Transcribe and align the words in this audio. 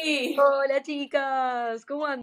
Hola 0.00 0.80
chicas, 0.82 1.84
¿cómo 1.84 2.06
andan? 2.06 2.22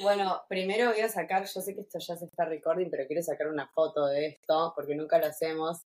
Bueno, 0.00 0.42
primero 0.48 0.90
voy 0.90 1.00
a 1.00 1.08
sacar, 1.08 1.44
yo 1.44 1.60
sé 1.60 1.74
que 1.74 1.80
esto 1.80 1.98
ya 1.98 2.16
se 2.16 2.26
está 2.26 2.44
recording, 2.44 2.88
pero 2.90 3.06
quiero 3.08 3.22
sacar 3.22 3.48
una 3.48 3.68
foto 3.74 4.06
de 4.06 4.26
esto, 4.28 4.72
porque 4.76 4.94
nunca 4.94 5.18
lo 5.18 5.26
hacemos. 5.26 5.82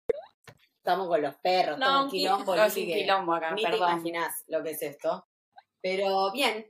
Estamos 0.78 1.06
con 1.06 1.22
los 1.22 1.36
perros, 1.36 1.78
No, 1.78 2.04
un 2.04 2.08
qui- 2.08 2.12
quilombo, 2.22 2.56
no, 2.56 2.64
que 2.66 2.72
quilombo 2.84 3.34
acá, 3.34 3.52
ni 3.52 3.62
te 3.62 3.70
perdón. 3.70 3.92
imaginás 3.92 4.42
lo 4.48 4.62
que 4.64 4.70
es 4.70 4.82
esto. 4.82 5.24
Pero 5.80 6.32
bien, 6.32 6.66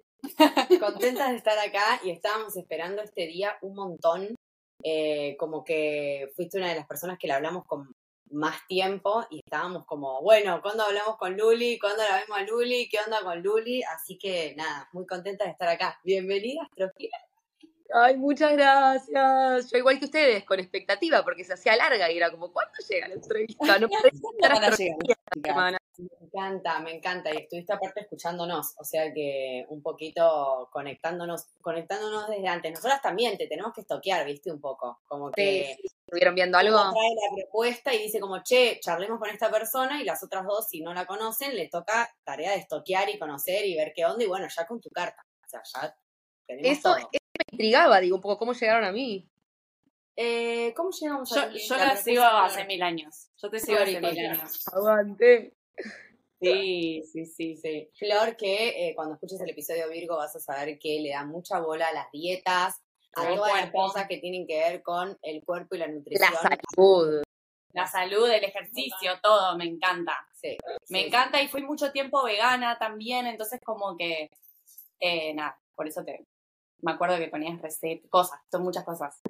contentas 0.79 1.30
de 1.30 1.36
estar 1.36 1.58
acá 1.58 2.00
y 2.04 2.10
estábamos 2.10 2.54
esperando 2.56 3.00
este 3.02 3.26
día 3.26 3.56
un 3.62 3.74
montón. 3.74 4.34
Eh, 4.84 5.36
como 5.38 5.64
que 5.64 6.29
fuiste 6.36 6.58
una 6.58 6.68
de 6.68 6.74
las 6.74 6.86
personas 6.86 7.16
que 7.18 7.29
le 7.29 7.32
hablamos 7.34 7.64
con 7.66 7.90
más 8.32 8.66
tiempo 8.66 9.26
y 9.30 9.40
estábamos 9.40 9.84
como, 9.86 10.22
bueno, 10.22 10.60
¿cuándo 10.62 10.84
hablamos 10.84 11.16
con 11.16 11.36
Luli? 11.36 11.78
¿Cuándo 11.78 12.02
la 12.02 12.16
vemos 12.16 12.38
a 12.38 12.42
Luli? 12.42 12.88
¿Qué 12.88 12.98
onda 13.04 13.22
con 13.22 13.42
Luli? 13.42 13.82
Así 13.82 14.18
que 14.18 14.54
nada, 14.56 14.88
muy 14.92 15.06
contenta 15.06 15.44
de 15.44 15.50
estar 15.50 15.68
acá. 15.68 16.00
Bienvenida, 16.04 16.62
Astrofila. 16.62 17.32
Ay, 17.94 18.16
muchas 18.16 18.52
gracias. 18.52 19.70
Yo 19.70 19.78
igual 19.78 19.98
que 19.98 20.06
ustedes, 20.06 20.44
con 20.44 20.58
expectativa, 20.60 21.22
porque 21.22 21.44
se 21.44 21.52
hacía 21.52 21.76
larga 21.76 22.10
y 22.10 22.16
era 22.16 22.30
como, 22.30 22.52
¿cuándo 22.52 22.72
llega 22.88 23.08
la 23.08 23.14
entrevista? 23.14 23.78
No 23.78 23.88
llegar. 23.88 25.78
Me 25.98 26.26
encanta, 26.26 26.78
me 26.80 26.96
encanta. 26.96 27.32
Y 27.32 27.38
estuviste 27.42 27.72
aparte 27.72 28.00
escuchándonos, 28.00 28.74
o 28.78 28.84
sea 28.84 29.12
que 29.12 29.66
un 29.68 29.82
poquito 29.82 30.68
conectándonos, 30.72 31.46
conectándonos 31.60 32.28
desde 32.28 32.48
antes. 32.48 32.72
Nosotras 32.72 33.02
también 33.02 33.36
te 33.36 33.46
tenemos 33.46 33.72
que 33.74 33.82
estoquear, 33.82 34.24
viste, 34.24 34.50
un 34.50 34.60
poco. 34.60 35.00
Como 35.06 35.30
que 35.30 35.77
Sí, 35.77 35.82
sí, 35.82 35.96
¿Estuvieron 36.06 36.34
viendo 36.34 36.58
algo? 36.58 36.77
trae 36.77 37.14
la 37.14 37.36
propuesta 37.36 37.94
y 37.94 37.98
dice 37.98 38.20
como, 38.20 38.42
che, 38.42 38.80
charlemos 38.80 39.18
con 39.18 39.30
esta 39.30 39.50
persona 39.50 40.00
y 40.00 40.04
las 40.04 40.22
otras 40.22 40.44
dos, 40.46 40.66
si 40.68 40.80
no 40.80 40.94
la 40.94 41.06
conocen, 41.06 41.54
les 41.54 41.70
toca 41.70 42.10
tarea 42.24 42.52
de 42.52 42.58
estoquear 42.58 43.08
y 43.10 43.18
conocer 43.18 43.64
y 43.66 43.77
ver 43.77 43.92
qué 43.94 44.04
onda 44.06 44.24
y 44.24 44.27
bueno, 44.27 44.46
ya 44.48 44.66
con 44.66 44.80
tu 44.80 44.88
carta. 44.90 45.24
O 45.44 45.48
sea, 45.48 45.62
ya 45.74 45.96
tenemos 46.46 46.78
Eso, 46.78 46.94
todo. 46.94 47.08
Intrigaba, 47.53 48.00
digo, 48.00 48.17
un 48.17 48.22
poco 48.22 48.39
cómo 48.39 48.53
llegaron 48.55 48.84
a 48.84 48.92
mí. 48.92 49.28
Eh, 50.17 50.75
¿Cómo 50.77 50.91
llegamos 50.91 51.33
a 51.33 51.42
Yo, 51.42 51.47
Luli? 51.48 51.61
yo 51.61 51.77
La 51.77 51.86
la 51.86 51.97
sigo 51.97 52.22
hace 52.25 52.64
mil 52.64 52.83
años. 52.83 53.28
Yo 53.36 53.50
te 53.50 53.61
sigo 53.61 53.78
hace 53.78 54.00
mil 54.00 54.19
años. 54.27 54.67
Aguante. 54.72 55.55
Sí, 56.41 57.03
sí, 57.11 57.25
sí. 57.27 57.56
Sí, 57.56 57.89
Flor, 57.98 58.36
que 58.36 58.89
eh, 58.89 58.95
cuando 58.97 59.14
escuches 59.14 59.41
el 59.41 59.50
episodio 59.50 59.89
Virgo 59.89 60.17
vas 60.17 60.34
a 60.34 60.41
saber 60.41 60.78
que 60.78 61.00
le 61.00 61.11
da 61.11 61.25
mucha 61.25 61.61
bola 61.61 61.86
a 61.86 61.92
las 61.92 62.11
dietas, 62.11 62.80
a 63.14 63.28
El 63.28 63.36
todas 63.36 63.55
las 63.55 63.70
cosas 63.70 64.08
que 64.08 64.19
tienen 64.19 64.47
que 64.47 64.58
ver 64.58 64.83
con 64.83 65.17
el 65.23 65.45
cuerpo 65.45 65.77
y 65.77 65.78
la 65.78 65.86
La 65.86 65.92
nutrición. 65.92 66.30
salud. 66.34 67.23
La 67.73 67.86
salud, 67.86 68.28
el 68.28 68.45
ejercicio, 68.45 69.12
todo, 69.23 69.56
me 69.56 69.64
encanta. 69.64 70.14
Sí, 70.34 70.58
Me 70.91 71.00
sí, 71.00 71.06
encanta 71.06 71.41
y 71.41 71.48
fui 71.48 71.62
mucho 71.62 71.91
tiempo 71.92 72.23
vegana 72.25 72.77
también, 72.78 73.27
entonces 73.27 73.61
como 73.64 73.97
que, 73.97 74.28
eh, 75.00 75.33
nada, 75.33 75.58
por 75.75 75.86
eso 75.89 76.05
te, 76.05 76.27
me 76.83 76.92
acuerdo 76.92 77.16
que 77.19 77.28
ponías 77.28 77.61
recetas, 77.62 78.11
cosas, 78.11 78.38
son 78.50 78.62
muchas 78.64 78.84
cosas. 78.84 79.20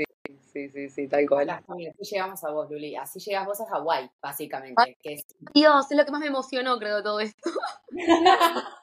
Sí, 0.53 0.69
sí, 0.69 0.89
sí, 0.91 1.09
tal 1.09 1.27
cual. 1.29 1.49
Así 1.49 1.93
llegamos 2.11 2.43
a 2.45 2.51
vos, 2.51 2.71
Luli. 2.71 2.95
Así 2.97 3.21
llegas 3.21 3.47
vos 3.47 3.61
a 3.61 3.67
Hawái, 3.67 4.11
básicamente. 4.21 4.99
Que 5.03 5.15
es, 5.15 5.27
Dios, 5.55 5.91
es 5.91 5.97
lo 5.97 6.05
que 6.05 6.11
más 6.11 6.21
me 6.21 6.27
emocionó, 6.27 6.79
creo, 6.79 7.03
todo 7.03 7.21
esto. 7.21 7.51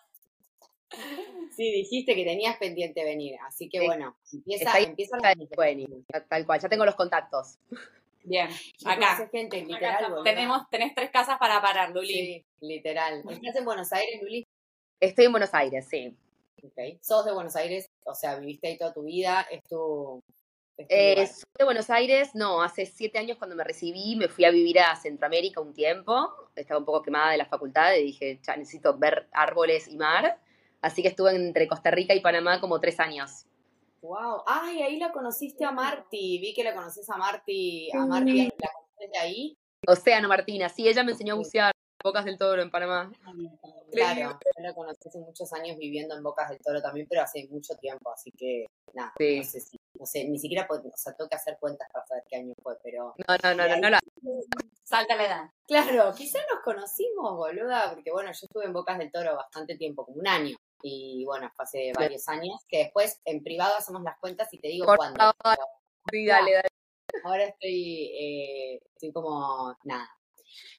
sí, 1.56 1.72
dijiste 1.72 2.16
que 2.16 2.24
tenías 2.24 2.58
pendiente 2.58 3.04
venir. 3.04 3.36
Así 3.46 3.70
que 3.70 3.80
Sí. 3.80 3.86
bueno, 3.86 4.18
empieza, 4.32 4.74
ahí 4.74 4.86
empieza 4.86 5.18
cerca 5.18 5.30
la 5.30 5.36
de 5.36 5.48
Bueni, 5.56 5.88
tal 6.28 6.46
cual, 6.46 6.60
ya 6.60 6.70
tengo 6.70 6.86
los 6.86 6.96
contactos. 6.96 7.60
Bien, 8.24 8.50
acá. 8.86 9.28
gente, 9.32 9.64
literal. 9.64 10.24
Tenemos, 10.24 10.70
tenés 10.70 10.94
tres 10.94 11.10
casas 11.12 11.38
para 11.40 11.62
parar, 11.62 11.92
Luli. 11.92 12.14
Sí, 12.14 12.46
literal. 12.62 13.24
¿Estás 13.30 13.56
en 13.56 13.66
Buenos 13.66 13.92
Aires, 13.94 14.22
Luli? 14.22 14.46
Estoy 15.00 15.26
en 15.26 15.32
Buenos 15.32 15.54
Aires, 15.54 15.88
sí. 15.90 16.16
Ok. 16.64 17.00
¿Sos 17.02 17.26
de 17.26 17.34
Buenos 17.34 17.56
Aires? 17.56 17.89
O 18.10 18.16
sea, 18.16 18.36
viviste 18.36 18.68
ahí 18.68 18.78
toda 18.78 18.94
tu 18.94 19.04
vida, 19.04 19.46
es 19.52 19.64
tu... 19.64 20.22
es 20.78 20.88
tu 20.88 20.94
Eh, 20.94 21.28
soy 21.28 21.44
de 21.58 21.66
Buenos 21.66 21.90
Aires, 21.90 22.32
no, 22.34 22.62
hace 22.62 22.86
siete 22.86 23.20
años 23.20 23.38
cuando 23.38 23.56
me 23.56 23.64
recibí 23.64 24.16
me 24.16 24.28
fui 24.28 24.46
a 24.46 24.52
vivir 24.52 24.80
a 24.80 24.96
Centroamérica 24.96 25.62
un 25.62 25.74
tiempo, 25.74 26.34
estaba 26.56 26.80
un 26.80 26.86
poco 26.86 27.02
quemada 27.02 27.32
de 27.32 27.38
la 27.38 27.46
facultad 27.46 27.94
y 27.96 28.04
dije, 28.04 28.40
ya 28.46 28.56
necesito 28.58 28.98
ver 28.98 29.28
árboles 29.32 29.88
y 29.88 29.98
mar, 29.98 30.40
así 30.82 31.02
que 31.02 31.10
estuve 31.10 31.36
entre 31.36 31.68
Costa 31.68 31.92
Rica 31.92 32.14
y 32.16 32.22
Panamá 32.22 32.60
como 32.60 32.80
tres 32.80 33.00
años. 33.00 33.46
Wow. 34.02 34.44
Ay, 34.46 34.82
ahí 34.82 34.98
la 34.98 35.12
conociste 35.12 35.66
a 35.66 35.72
Marty. 35.72 36.40
Vi 36.40 36.54
que 36.54 36.64
la 36.64 36.74
conoces 36.74 37.10
a 37.10 37.18
Marty. 37.18 37.90
A 37.92 38.02
Sí. 38.02 38.08
Marty, 38.08 38.44
¿la 38.46 38.72
conoces 38.72 39.12
de 39.12 39.18
ahí? 39.20 39.58
Océano 39.86 40.28
Martina, 40.30 40.70
sí, 40.70 40.88
ella 40.88 41.04
me 41.04 41.12
enseñó 41.12 41.34
a 41.34 41.38
bucear 41.38 41.74
Bocas 42.04 42.24
del 42.26 42.38
Toro 42.38 42.62
en 42.62 42.72
Panamá. 42.72 43.12
Claro, 43.92 44.40
yo 44.56 44.64
la 44.64 44.74
conocí 44.74 45.08
hace 45.10 45.20
muchos 45.20 45.52
años 45.54 45.78
viviendo 45.78 46.16
en 46.16 46.24
Bocas 46.24 46.50
del 46.50 46.60
Toro 46.60 46.82
también, 46.82 47.08
pero 47.10 47.22
hace 47.24 47.48
mucho 47.50 47.76
tiempo, 47.76 48.12
así 48.12 48.32
que 48.32 48.66
nada, 48.94 49.14
Sí. 49.18 49.38
no 49.40 49.44
sé 49.44 49.60
si, 49.60 49.78
no 50.00 50.06
sé, 50.06 50.24
ni 50.26 50.40
siquiera 50.40 50.66
puedo, 50.68 50.82
o 50.88 50.92
sea, 50.98 51.14
tengo 51.14 51.30
que 51.30 51.36
hacer 51.36 51.58
cuentas 51.60 51.90
para 51.92 52.06
saber 52.06 52.24
qué 52.30 52.38
año 52.38 52.54
fue, 52.64 52.78
pero 52.84 53.14
No, 53.28 53.36
no, 53.44 53.54
no, 53.56 53.68
no, 53.68 53.78
no, 53.82 53.90
la- 53.90 54.00
Salta 54.84 55.16
la 55.16 55.26
edad. 55.26 55.50
claro, 55.68 56.14
quizás 56.16 56.44
nos 56.54 56.64
conocimos, 56.64 57.36
boluda, 57.36 57.92
porque 57.94 58.12
bueno, 58.12 58.32
yo 58.32 58.40
estuve 58.46 58.66
en 58.66 58.74
Bocas 58.74 58.98
del 58.98 59.12
Toro 59.12 59.36
bastante 59.36 59.76
tiempo, 59.76 60.06
como 60.06 60.20
un 60.20 60.28
año, 60.28 60.56
y 60.82 61.26
bueno, 61.26 61.52
hace 61.58 61.92
varios 61.94 62.28
años, 62.30 62.62
que 62.68 62.78
después 62.80 63.20
en 63.26 63.44
privado 63.44 63.76
hacemos 63.78 64.02
las 64.04 64.18
cuentas 64.20 64.48
y 64.54 64.60
te 64.60 64.70
digo 64.70 64.86
Por 64.86 64.98
cuándo. 64.98 65.18
favor. 65.20 65.36
pero 65.44 65.64
sí, 66.12 66.26
dale, 66.26 66.54
dale. 66.54 66.68
Ahora 67.24 67.44
estoy, 67.44 68.12
eh, 68.18 68.80
estoy 68.96 69.12
como 69.12 69.76
nada. 69.84 70.08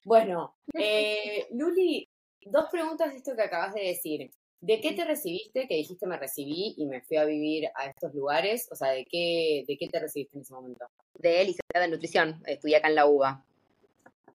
Bueno, 0.05 0.57
eh, 0.75 1.47
Luli, 1.53 2.09
dos 2.43 2.67
preguntas 2.71 3.11
de 3.11 3.19
esto 3.19 3.37
que 3.37 3.43
acabas 3.43 3.75
de 3.75 3.83
decir. 3.83 4.31
¿De 4.61 4.79
qué 4.81 4.93
te 4.93 5.07
recibiste? 5.07 5.67
Que 5.67 5.77
dijiste 5.77 6.07
me 6.07 6.19
recibí 6.19 6.75
y 6.77 6.85
me 6.85 7.01
fui 7.01 7.17
a 7.17 7.25
vivir 7.25 7.69
a 7.75 7.87
estos 7.87 8.15
lugares. 8.15 8.69
O 8.71 8.77
sea, 8.77 8.91
¿de 8.91 9.07
qué, 9.07 9.65
de 9.67 9.79
qué 9.79 9.89
te 9.89 9.99
recibiste 9.99 10.37
en 10.37 10.43
ese 10.43 10.53
momento? 10.53 10.85
De 11.15 11.45
licenciada 11.45 11.87
en 11.87 11.91
nutrición, 11.91 12.43
estudié 12.47 12.77
acá 12.77 12.89
en 12.89 12.95
la 12.95 13.07
UBA. 13.07 13.45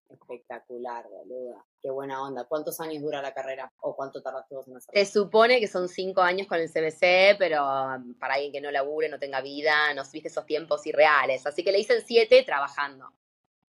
Espectacular, 0.09 1.05
boluda. 1.07 1.63
Qué 1.79 1.91
buena 1.91 2.23
onda. 2.23 2.45
¿Cuántos 2.45 2.79
años 2.79 3.03
dura 3.03 3.21
la 3.21 3.35
carrera? 3.35 3.71
¿O 3.81 3.95
cuánto 3.95 4.23
tardaste 4.23 4.55
vos 4.55 4.67
en 4.67 4.77
hacerlo? 4.77 4.99
Se 4.99 5.05
supone 5.05 5.59
que 5.59 5.67
son 5.67 5.87
cinco 5.87 6.21
años 6.21 6.47
con 6.47 6.59
el 6.59 6.71
CBC, 6.71 7.37
pero 7.37 7.63
um, 7.63 8.15
para 8.15 8.33
alguien 8.33 8.51
que 8.51 8.61
no 8.61 8.71
labure, 8.71 9.09
no 9.09 9.19
tenga 9.19 9.41
vida, 9.41 9.93
no 9.93 10.01
viste 10.11 10.29
esos 10.29 10.47
tiempos 10.47 10.87
irreales. 10.87 11.45
Así 11.45 11.63
que 11.63 11.71
le 11.71 11.77
dicen 11.77 12.01
siete 12.03 12.41
trabajando. 12.43 13.11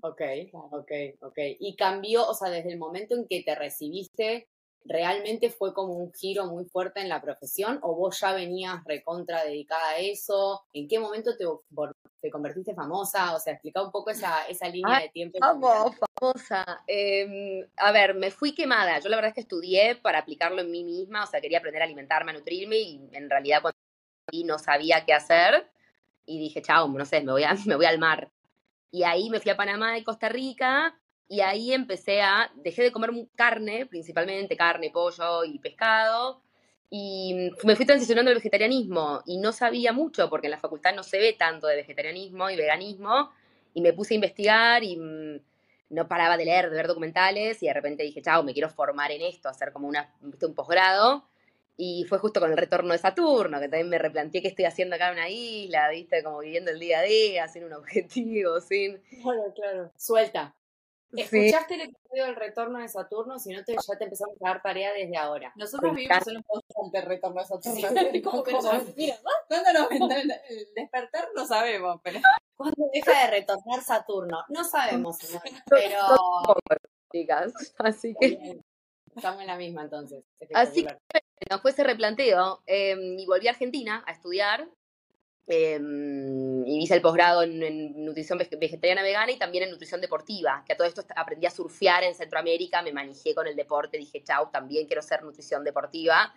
Ok, 0.02 0.20
ok, 0.52 0.92
ok. 1.22 1.38
Y 1.58 1.74
cambió, 1.76 2.26
o 2.26 2.34
sea, 2.34 2.50
desde 2.50 2.72
el 2.72 2.78
momento 2.78 3.14
en 3.14 3.26
que 3.26 3.42
te 3.42 3.54
recibiste, 3.54 4.48
¿realmente 4.84 5.50
fue 5.50 5.72
como 5.72 5.94
un 5.94 6.12
giro 6.12 6.46
muy 6.46 6.64
fuerte 6.66 7.00
en 7.00 7.08
la 7.08 7.20
profesión 7.20 7.78
o 7.82 7.94
vos 7.94 8.20
ya 8.20 8.32
venías 8.32 8.84
recontra 8.84 9.44
dedicada 9.44 9.90
a 9.90 9.98
eso? 9.98 10.64
¿En 10.72 10.86
qué 10.86 10.98
momento 10.98 11.32
te, 11.36 12.30
convertiste 12.30 12.74
famosa? 12.74 13.34
O 13.34 13.40
sea, 13.40 13.54
explica 13.54 13.82
un 13.82 13.90
poco 13.90 14.10
esa, 14.10 14.46
esa 14.48 14.68
línea 14.68 14.96
Ay, 14.96 15.04
de 15.04 15.10
tiempo. 15.10 15.38
Vamos, 15.40 15.94
famosa. 15.96 16.84
Eh, 16.86 17.66
a 17.76 17.92
ver, 17.92 18.14
me 18.14 18.30
fui 18.30 18.54
quemada. 18.54 18.98
Yo 18.98 19.08
la 19.08 19.16
verdad 19.16 19.30
es 19.30 19.34
que 19.34 19.40
estudié 19.40 19.96
para 19.96 20.18
aplicarlo 20.18 20.60
en 20.60 20.70
mí 20.70 20.84
misma, 20.84 21.24
o 21.24 21.26
sea, 21.26 21.40
quería 21.40 21.58
aprender 21.58 21.82
a 21.82 21.86
alimentarme, 21.86 22.32
a 22.32 22.34
nutrirme 22.34 22.76
y 22.76 23.08
en 23.12 23.30
realidad 23.30 23.62
cuando 23.62 23.78
no 24.44 24.58
sabía 24.58 25.04
qué 25.04 25.14
hacer 25.14 25.70
y 26.26 26.38
dije, 26.38 26.60
chao, 26.60 26.88
no 26.88 27.04
sé, 27.04 27.20
me 27.22 27.32
voy, 27.32 27.44
a, 27.44 27.54
me 27.66 27.76
voy 27.76 27.86
al 27.86 27.98
mar. 27.98 28.30
Y 28.90 29.02
ahí 29.04 29.30
me 29.30 29.40
fui 29.40 29.50
a 29.50 29.56
Panamá 29.56 29.98
y 29.98 30.04
Costa 30.04 30.28
Rica 30.28 30.98
y 31.28 31.40
ahí 31.40 31.72
empecé 31.72 32.22
a, 32.22 32.50
dejé 32.56 32.82
de 32.82 32.92
comer 32.92 33.10
carne, 33.34 33.86
principalmente 33.86 34.56
carne, 34.56 34.90
pollo 34.90 35.44
y 35.44 35.58
pescado. 35.58 36.42
Y 36.88 37.50
me 37.64 37.74
fui 37.74 37.84
transicionando 37.84 38.30
al 38.30 38.36
vegetarianismo 38.36 39.22
y 39.26 39.38
no 39.38 39.52
sabía 39.52 39.92
mucho 39.92 40.30
porque 40.30 40.46
en 40.46 40.52
la 40.52 40.58
facultad 40.58 40.94
no 40.94 41.02
se 41.02 41.18
ve 41.18 41.32
tanto 41.32 41.66
de 41.66 41.76
vegetarianismo 41.76 42.48
y 42.48 42.56
veganismo 42.56 43.32
y 43.74 43.80
me 43.80 43.92
puse 43.92 44.14
a 44.14 44.16
investigar 44.16 44.84
y 44.84 44.96
mm, 44.96 45.40
no 45.90 46.08
paraba 46.08 46.36
de 46.36 46.44
leer, 46.44 46.70
de 46.70 46.76
ver 46.76 46.86
documentales 46.86 47.62
y 47.62 47.66
de 47.66 47.74
repente 47.74 48.04
dije, 48.04 48.22
chao, 48.22 48.44
me 48.44 48.52
quiero 48.52 48.70
formar 48.70 49.10
en 49.10 49.22
esto, 49.22 49.48
hacer 49.48 49.72
como 49.72 49.88
una, 49.88 50.14
un 50.22 50.54
posgrado. 50.54 51.24
Y 51.78 52.04
fue 52.08 52.18
justo 52.18 52.40
con 52.40 52.50
el 52.50 52.56
retorno 52.56 52.92
de 52.92 52.98
Saturno, 52.98 53.60
que 53.60 53.68
también 53.68 53.90
me 53.90 53.98
replanteé 53.98 54.40
qué 54.40 54.48
estoy 54.48 54.64
haciendo 54.64 54.96
acá 54.96 55.08
en 55.08 55.14
una 55.14 55.28
isla, 55.28 55.90
¿viste? 55.90 56.22
Como 56.22 56.38
viviendo 56.38 56.70
el 56.70 56.78
día 56.78 57.00
a 57.00 57.02
día, 57.02 57.48
sin 57.48 57.64
un 57.64 57.74
objetivo, 57.74 58.60
sin... 58.60 58.98
Claro, 59.22 59.52
claro. 59.54 59.92
Suelta. 59.96 60.54
Sí. 61.12 61.20
¿Escuchaste 61.20 61.74
el 61.74 61.80
episodio 61.82 62.24
del 62.24 62.36
retorno 62.36 62.78
de 62.78 62.88
Saturno? 62.88 63.38
Si 63.38 63.52
no, 63.52 63.62
te, 63.62 63.74
ya 63.74 63.98
te 63.98 64.04
empezamos 64.04 64.36
a 64.42 64.48
dar 64.48 64.62
tarea 64.62 64.92
desde 64.92 65.16
ahora. 65.16 65.52
Nosotros 65.56 65.92
Me 65.92 66.00
vivimos 66.00 66.26
en 66.26 66.36
un 66.38 66.42
constante 66.42 67.00
retorno 67.02 67.40
a 67.40 67.44
Saturno. 67.44 67.88
Sí, 68.12 68.22
¿Cómo 68.22 68.42
que 68.42 68.52
¿cómo? 68.52 68.72
no? 68.72 68.84
Mira, 68.96 69.16
¿cuándo 69.46 69.72
nos 69.72 69.88
vendrá 69.88 70.20
el 70.20 70.30
el 70.30 70.66
despertar? 70.74 71.28
No 71.34 71.46
sabemos, 71.46 72.00
pero... 72.02 72.20
¿Cuándo 72.56 72.88
deja 72.92 73.20
de 73.20 73.30
retornar 73.30 73.82
Saturno? 73.82 74.44
No 74.48 74.64
sabemos, 74.64 75.18
señor, 75.18 75.42
pero... 75.68 75.98
Chicas, 77.12 77.52
así 77.78 78.14
que... 78.18 78.60
Estamos 79.16 79.40
en 79.40 79.46
la 79.46 79.56
misma 79.56 79.82
entonces. 79.82 80.24
Así 80.54 80.80
Espectacular. 80.80 81.00
Bueno, 81.48 81.62
fue 81.62 81.70
ese 81.72 81.84
replanteo 81.84 82.62
eh, 82.66 82.94
y 83.18 83.26
volví 83.26 83.48
a 83.48 83.50
Argentina 83.52 84.04
a 84.06 84.12
estudiar 84.12 84.68
eh, 85.48 85.78
y 86.66 86.82
hice 86.82 86.94
el 86.94 87.00
posgrado 87.02 87.42
en, 87.42 87.62
en 87.62 88.04
nutrición 88.04 88.38
vege- 88.38 88.58
vegetariana 88.58 89.02
vegana 89.02 89.30
y 89.32 89.38
también 89.38 89.64
en 89.64 89.70
nutrición 89.70 90.00
deportiva, 90.00 90.64
que 90.66 90.72
a 90.72 90.76
todo 90.76 90.86
esto 90.88 91.02
est- 91.02 91.12
aprendí 91.14 91.46
a 91.46 91.50
surfear 91.50 92.02
en 92.04 92.14
Centroamérica, 92.14 92.82
me 92.82 92.92
manejé 92.92 93.34
con 93.34 93.46
el 93.46 93.54
deporte, 93.54 93.96
dije, 93.96 94.22
chau, 94.24 94.50
también 94.50 94.86
quiero 94.86 95.02
ser 95.02 95.22
nutrición 95.22 95.62
deportiva 95.62 96.34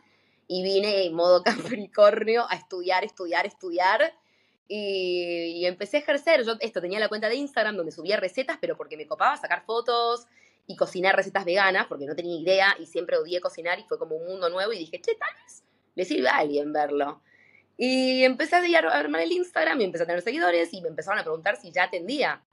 y 0.48 0.64
vine 0.64 1.06
en 1.06 1.14
modo 1.14 1.42
Capricornio 1.88 2.46
a 2.50 2.56
estudiar, 2.56 3.04
estudiar, 3.04 3.46
estudiar. 3.46 4.14
Y, 4.72 5.62
y, 5.62 5.66
empecé 5.66 5.98
a 5.98 6.00
ejercer. 6.02 6.44
Yo 6.46 6.54
esto 6.60 6.80
tenía 6.80 7.00
la 7.00 7.10
cuenta 7.10 7.28
de 7.28 7.36
Instagram 7.36 7.76
donde 7.76 7.92
subía 7.92 8.18
recetas, 8.18 8.60
pero 8.62 8.78
porque 8.78 8.98
me 8.98 9.08
copaba 9.08 9.36
sacar 9.36 9.64
fotos 9.66 10.28
y 10.70 10.76
cocinar 10.76 11.16
recetas 11.16 11.46
veganas, 11.46 11.88
porque 11.88 12.06
no 12.06 12.16
tenía 12.16 12.40
idea 12.40 12.76
y 12.80 12.86
siempre 12.86 13.18
odié 13.18 13.42
cocinar 13.42 13.80
y 13.80 13.86
fue 13.86 13.98
como 13.98 14.16
un 14.16 14.28
mundo 14.28 14.50
nuevo 14.50 14.72
y 14.72 14.78
dije, 14.78 15.02
che, 15.02 15.16
tal 15.16 15.34
vez 15.44 15.64
le 15.96 16.06
sirve 16.06 16.30
a 16.30 16.38
alguien 16.38 16.72
verlo. 16.72 17.24
Y 17.76 18.24
empecé 18.24 18.56
a 18.56 18.80
armar 18.92 19.22
el 19.22 19.32
Instagram 19.32 19.82
y 19.82 19.86
empecé 19.86 20.04
a 20.04 20.06
tener 20.06 20.22
seguidores 20.22 20.72
y 20.72 20.82
me 20.82 20.90
empezaron 20.90 21.18
a 21.18 21.24
preguntar 21.24 21.56
si 21.56 21.72
ya 21.72 21.86
atendía. 21.86 22.44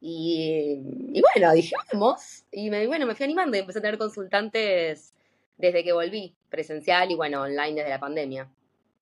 Y, 0.00 1.20
bueno, 1.20 1.52
dije, 1.52 1.74
vamos. 1.92 2.44
Y 2.52 2.70
me, 2.70 2.86
bueno, 2.86 3.06
me 3.06 3.16
fui 3.16 3.24
animando 3.24 3.56
y 3.56 3.60
empecé 3.60 3.80
a 3.80 3.82
tener 3.82 3.98
consultantes 3.98 5.12
desde 5.58 5.82
que 5.82 5.92
volví, 5.92 6.36
presencial 6.48 7.10
y 7.10 7.16
bueno, 7.16 7.42
online 7.42 7.74
desde 7.74 7.90
la 7.90 7.98
pandemia. 7.98 8.48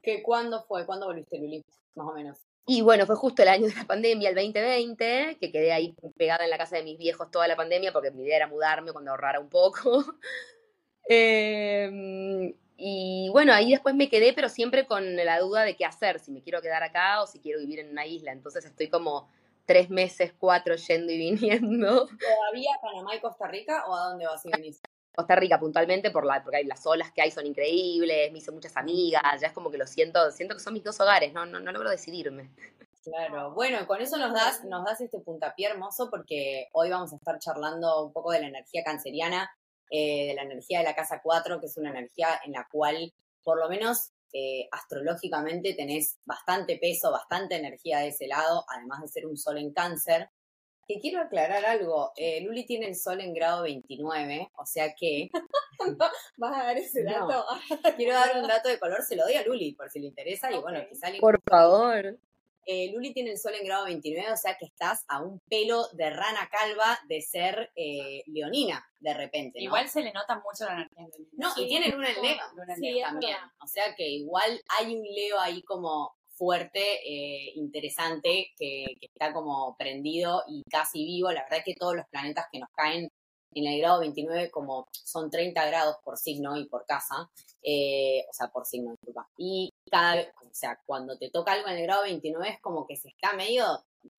¿Qué, 0.02 0.22
¿Cuándo 0.22 0.62
fue? 0.62 0.86
¿Cuándo 0.86 1.04
volviste, 1.04 1.38
Luli? 1.38 1.62
Más 1.94 2.06
o 2.06 2.14
menos. 2.14 2.38
Y 2.70 2.82
bueno, 2.82 3.06
fue 3.06 3.16
justo 3.16 3.40
el 3.40 3.48
año 3.48 3.66
de 3.66 3.74
la 3.74 3.86
pandemia, 3.86 4.28
el 4.28 4.34
2020, 4.34 5.38
que 5.40 5.50
quedé 5.50 5.72
ahí 5.72 5.96
pegada 6.18 6.44
en 6.44 6.50
la 6.50 6.58
casa 6.58 6.76
de 6.76 6.82
mis 6.82 6.98
viejos 6.98 7.30
toda 7.30 7.48
la 7.48 7.56
pandemia, 7.56 7.94
porque 7.94 8.10
mi 8.10 8.24
idea 8.24 8.36
era 8.36 8.46
mudarme 8.46 8.92
cuando 8.92 9.10
ahorrara 9.10 9.40
un 9.40 9.48
poco. 9.48 10.04
eh, 11.08 12.54
y 12.76 13.30
bueno, 13.32 13.54
ahí 13.54 13.70
después 13.70 13.94
me 13.94 14.10
quedé, 14.10 14.34
pero 14.34 14.50
siempre 14.50 14.86
con 14.86 15.16
la 15.16 15.40
duda 15.40 15.62
de 15.62 15.76
qué 15.76 15.86
hacer, 15.86 16.20
si 16.20 16.30
me 16.30 16.42
quiero 16.42 16.60
quedar 16.60 16.82
acá 16.82 17.22
o 17.22 17.26
si 17.26 17.40
quiero 17.40 17.58
vivir 17.58 17.78
en 17.78 17.88
una 17.88 18.04
isla. 18.04 18.32
Entonces 18.32 18.66
estoy 18.66 18.90
como 18.90 19.30
tres 19.64 19.88
meses, 19.88 20.34
cuatro 20.38 20.76
yendo 20.76 21.10
y 21.10 21.16
viniendo. 21.16 22.06
¿Todavía 22.06 22.70
Panamá 22.82 23.16
y 23.16 23.20
Costa 23.20 23.48
Rica 23.48 23.86
o 23.86 23.96
a 23.96 24.10
dónde 24.10 24.26
vas 24.26 24.44
y 24.44 24.50
venís? 24.50 24.82
Costa 25.18 25.34
Rica 25.34 25.58
puntualmente 25.58 26.12
por 26.12 26.24
la, 26.24 26.40
porque 26.44 26.58
hay 26.58 26.64
las 26.64 26.86
olas 26.86 27.10
que 27.10 27.20
hay 27.20 27.32
son 27.32 27.44
increíbles, 27.44 28.30
me 28.30 28.38
hice 28.38 28.52
muchas 28.52 28.76
amigas, 28.76 29.40
ya 29.40 29.48
es 29.48 29.52
como 29.52 29.68
que 29.68 29.76
lo 29.76 29.84
siento, 29.84 30.30
siento 30.30 30.54
que 30.54 30.60
son 30.60 30.74
mis 30.74 30.84
dos 30.84 31.00
hogares, 31.00 31.32
no, 31.32 31.44
no, 31.44 31.58
no 31.58 31.72
logro 31.72 31.90
decidirme. 31.90 32.50
Claro, 33.02 33.52
bueno, 33.52 33.84
con 33.88 34.00
eso 34.00 34.16
nos 34.16 34.32
das, 34.32 34.62
nos 34.62 34.84
das 34.84 35.00
este 35.00 35.18
puntapié 35.18 35.70
hermoso 35.70 36.08
porque 36.08 36.68
hoy 36.70 36.90
vamos 36.90 37.12
a 37.12 37.16
estar 37.16 37.36
charlando 37.40 38.06
un 38.06 38.12
poco 38.12 38.30
de 38.30 38.42
la 38.42 38.46
energía 38.46 38.84
canceriana, 38.84 39.50
eh, 39.90 40.28
de 40.28 40.34
la 40.34 40.42
energía 40.42 40.78
de 40.78 40.84
la 40.84 40.94
casa 40.94 41.20
4, 41.20 41.58
que 41.58 41.66
es 41.66 41.76
una 41.76 41.90
energía 41.90 42.40
en 42.44 42.52
la 42.52 42.68
cual, 42.70 43.12
por 43.42 43.58
lo 43.58 43.68
menos 43.68 44.12
eh, 44.32 44.68
astrológicamente, 44.70 45.74
tenés 45.74 46.16
bastante 46.26 46.78
peso, 46.78 47.10
bastante 47.10 47.56
energía 47.56 47.98
de 47.98 48.08
ese 48.08 48.28
lado, 48.28 48.64
además 48.68 49.02
de 49.02 49.08
ser 49.08 49.26
un 49.26 49.36
sol 49.36 49.58
en 49.58 49.72
cáncer, 49.72 50.30
que 50.88 50.98
quiero 51.00 51.20
aclarar 51.20 51.64
algo. 51.66 52.12
Eh, 52.16 52.40
Luli 52.40 52.64
tiene 52.64 52.86
el 52.86 52.96
sol 52.96 53.20
en 53.20 53.34
grado 53.34 53.62
29, 53.62 54.50
o 54.56 54.64
sea 54.64 54.94
que. 54.94 55.30
¿Vas 56.38 56.56
a 56.56 56.64
dar 56.64 56.78
ese 56.78 57.04
dato? 57.04 57.44
quiero 57.96 58.14
dar 58.14 58.40
un 58.40 58.48
dato 58.48 58.70
de 58.70 58.78
color, 58.78 59.02
se 59.02 59.14
lo 59.14 59.24
doy 59.24 59.34
a 59.34 59.44
Luli 59.44 59.74
por 59.74 59.90
si 59.90 60.00
le 60.00 60.06
interesa. 60.06 60.50
Y 60.50 60.58
bueno, 60.58 60.80
quizá 60.88 61.10
le... 61.10 61.20
Por 61.20 61.40
favor. 61.42 62.18
Eh, 62.64 62.90
Luli 62.92 63.14
tiene 63.14 63.30
el 63.30 63.38
sol 63.38 63.54
en 63.54 63.66
grado 63.66 63.84
29, 63.84 64.32
o 64.32 64.36
sea 64.36 64.56
que 64.58 64.66
estás 64.66 65.04
a 65.08 65.22
un 65.22 65.40
pelo 65.40 65.88
de 65.92 66.10
rana 66.10 66.50
calva 66.50 66.98
de 67.06 67.22
ser 67.22 67.70
eh, 67.76 68.22
leonina, 68.26 68.86
de 69.00 69.14
repente. 69.14 69.58
¿no? 69.58 69.64
Igual 69.64 69.88
se 69.88 70.02
le 70.02 70.12
nota 70.12 70.36
mucho 70.36 70.64
la 70.66 70.72
energía. 70.72 71.08
No, 71.32 71.50
sí, 71.54 71.64
y 71.64 71.68
tiene 71.68 71.88
luna 71.88 72.10
en 72.10 72.22
Leo, 72.22 72.44
luna 72.54 72.74
en 72.74 72.80
Leo 72.80 73.06
también. 73.06 73.36
O 73.62 73.66
sea 73.66 73.94
que 73.94 74.06
igual 74.08 74.62
hay 74.78 74.94
un 74.94 75.02
Leo 75.02 75.38
ahí 75.38 75.62
como 75.62 76.14
fuerte, 76.38 76.80
eh, 77.04 77.52
interesante, 77.56 78.52
que, 78.56 78.86
está 79.00 79.32
como 79.32 79.76
prendido 79.76 80.42
y 80.46 80.62
casi 80.70 81.04
vivo. 81.04 81.32
La 81.32 81.42
verdad 81.42 81.58
es 81.58 81.64
que 81.64 81.74
todos 81.74 81.96
los 81.96 82.06
planetas 82.08 82.46
que 82.52 82.60
nos 82.60 82.70
caen 82.70 83.10
en 83.54 83.66
el 83.66 83.80
grado 83.80 84.00
29, 84.00 84.50
como 84.50 84.86
son 84.92 85.30
30 85.30 85.66
grados 85.66 85.96
por 86.04 86.16
signo 86.16 86.56
y 86.56 86.66
por 86.66 86.86
casa, 86.86 87.30
eh, 87.62 88.24
o 88.30 88.32
sea, 88.32 88.48
por 88.48 88.64
signo, 88.66 88.92
disculpa. 88.92 89.28
Y 89.36 89.70
cada 89.90 90.22
o 90.22 90.54
sea, 90.54 90.80
cuando 90.86 91.18
te 91.18 91.30
toca 91.30 91.52
algo 91.52 91.68
en 91.68 91.76
el 91.76 91.82
grado 91.82 92.02
29 92.02 92.48
es 92.48 92.60
como 92.60 92.86
que 92.86 92.96
se 92.96 93.08
está 93.08 93.32
medio 93.34 93.64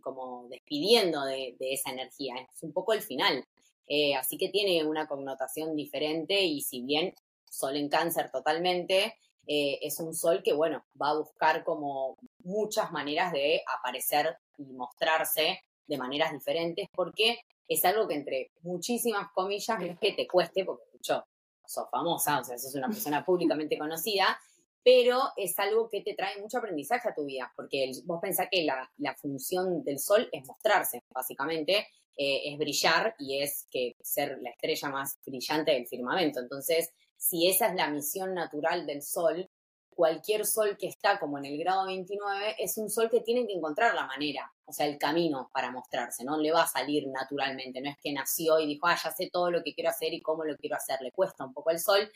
como 0.01 0.47
despidiendo 0.49 1.23
de, 1.25 1.55
esa 1.59 1.91
energía, 1.91 2.35
es 2.37 2.63
un 2.63 2.73
poco 2.73 2.93
el 2.93 3.01
final. 3.01 3.45
Eh, 3.87 4.15
así 4.15 4.37
que 4.37 4.49
tiene 4.49 4.85
una 4.85 5.07
connotación 5.07 5.75
diferente 5.75 6.43
y 6.43 6.61
si 6.61 6.81
bien 6.83 7.13
sol 7.49 7.75
en 7.75 7.89
cáncer 7.89 8.29
totalmente, 8.31 9.15
eh, 9.47 9.79
es 9.81 9.99
un 9.99 10.13
sol 10.13 10.41
que, 10.43 10.53
bueno, 10.53 10.85
va 11.01 11.09
a 11.09 11.17
buscar 11.17 11.63
como 11.63 12.17
muchas 12.43 12.91
maneras 12.91 13.31
de 13.31 13.61
aparecer 13.77 14.37
y 14.57 14.73
mostrarse 14.73 15.63
de 15.87 15.97
maneras 15.97 16.31
diferentes, 16.31 16.87
porque 16.93 17.39
es 17.67 17.83
algo 17.85 18.07
que 18.07 18.15
entre 18.15 18.51
muchísimas 18.61 19.31
comillas 19.31 19.81
es 19.81 19.97
que 19.99 20.13
te 20.13 20.27
cueste, 20.27 20.65
porque 20.65 20.83
yo 21.01 21.23
sos 21.65 21.89
famosa, 21.89 22.39
o 22.39 22.43
sea, 22.43 22.57
sos 22.57 22.75
una 22.75 22.87
persona 22.87 23.23
públicamente 23.23 23.77
conocida, 23.77 24.39
pero 24.83 25.21
es 25.35 25.57
algo 25.59 25.89
que 25.89 26.01
te 26.01 26.15
trae 26.15 26.39
mucho 26.41 26.57
aprendizaje 26.57 27.09
a 27.09 27.13
tu 27.13 27.25
vida, 27.25 27.51
porque 27.55 27.83
el, 27.83 27.91
vos 28.05 28.19
pensás 28.21 28.47
que 28.51 28.63
la, 28.63 28.89
la, 28.97 29.15
función 29.15 29.83
del 29.83 29.99
sol 29.99 30.29
es 30.31 30.45
mostrarse, 30.45 31.03
básicamente, 31.13 31.87
eh, 32.17 32.51
es 32.51 32.57
brillar 32.57 33.15
y 33.19 33.41
es 33.41 33.67
que 33.69 33.95
ser 34.01 34.39
la 34.41 34.49
estrella 34.49 34.89
más 34.89 35.17
brillante 35.25 35.71
del 35.71 35.87
firmamento. 35.87 36.39
Entonces, 36.39 36.91
si 37.19 37.47
esa 37.47 37.67
es 37.67 37.75
la 37.75 37.89
misión 37.89 38.33
natural 38.33 38.85
del 38.87 39.03
Sol, 39.03 39.49
cualquier 39.89 40.45
Sol 40.45 40.77
que 40.77 40.87
está 40.87 41.19
como 41.19 41.37
en 41.37 41.45
el 41.45 41.59
grado 41.59 41.85
29 41.85 42.55
es 42.57 42.77
un 42.77 42.89
Sol 42.89 43.09
que 43.09 43.19
tiene 43.19 43.45
que 43.45 43.53
encontrar 43.53 43.93
la 43.93 44.07
manera, 44.07 44.51
o 44.65 44.71
sea, 44.71 44.87
el 44.87 44.97
camino 44.97 45.49
para 45.53 45.69
mostrarse, 45.69 46.23
no 46.23 46.37
le 46.37 46.53
va 46.53 46.63
a 46.63 46.67
salir 46.67 47.07
naturalmente, 47.09 47.81
no 47.81 47.89
es 47.89 47.97
que 48.01 48.13
nació 48.13 48.59
y 48.59 48.67
dijo, 48.67 48.87
ah, 48.87 48.97
ya 49.03 49.11
sé 49.11 49.29
todo 49.29 49.51
lo 49.51 49.61
que 49.61 49.73
quiero 49.73 49.89
hacer 49.89 50.13
y 50.13 50.21
cómo 50.21 50.45
lo 50.45 50.55
quiero 50.55 50.77
hacer, 50.77 51.01
le 51.01 51.11
cuesta 51.11 51.45
un 51.45 51.53
poco 51.53 51.71
el 51.71 51.79
Sol 51.79 52.09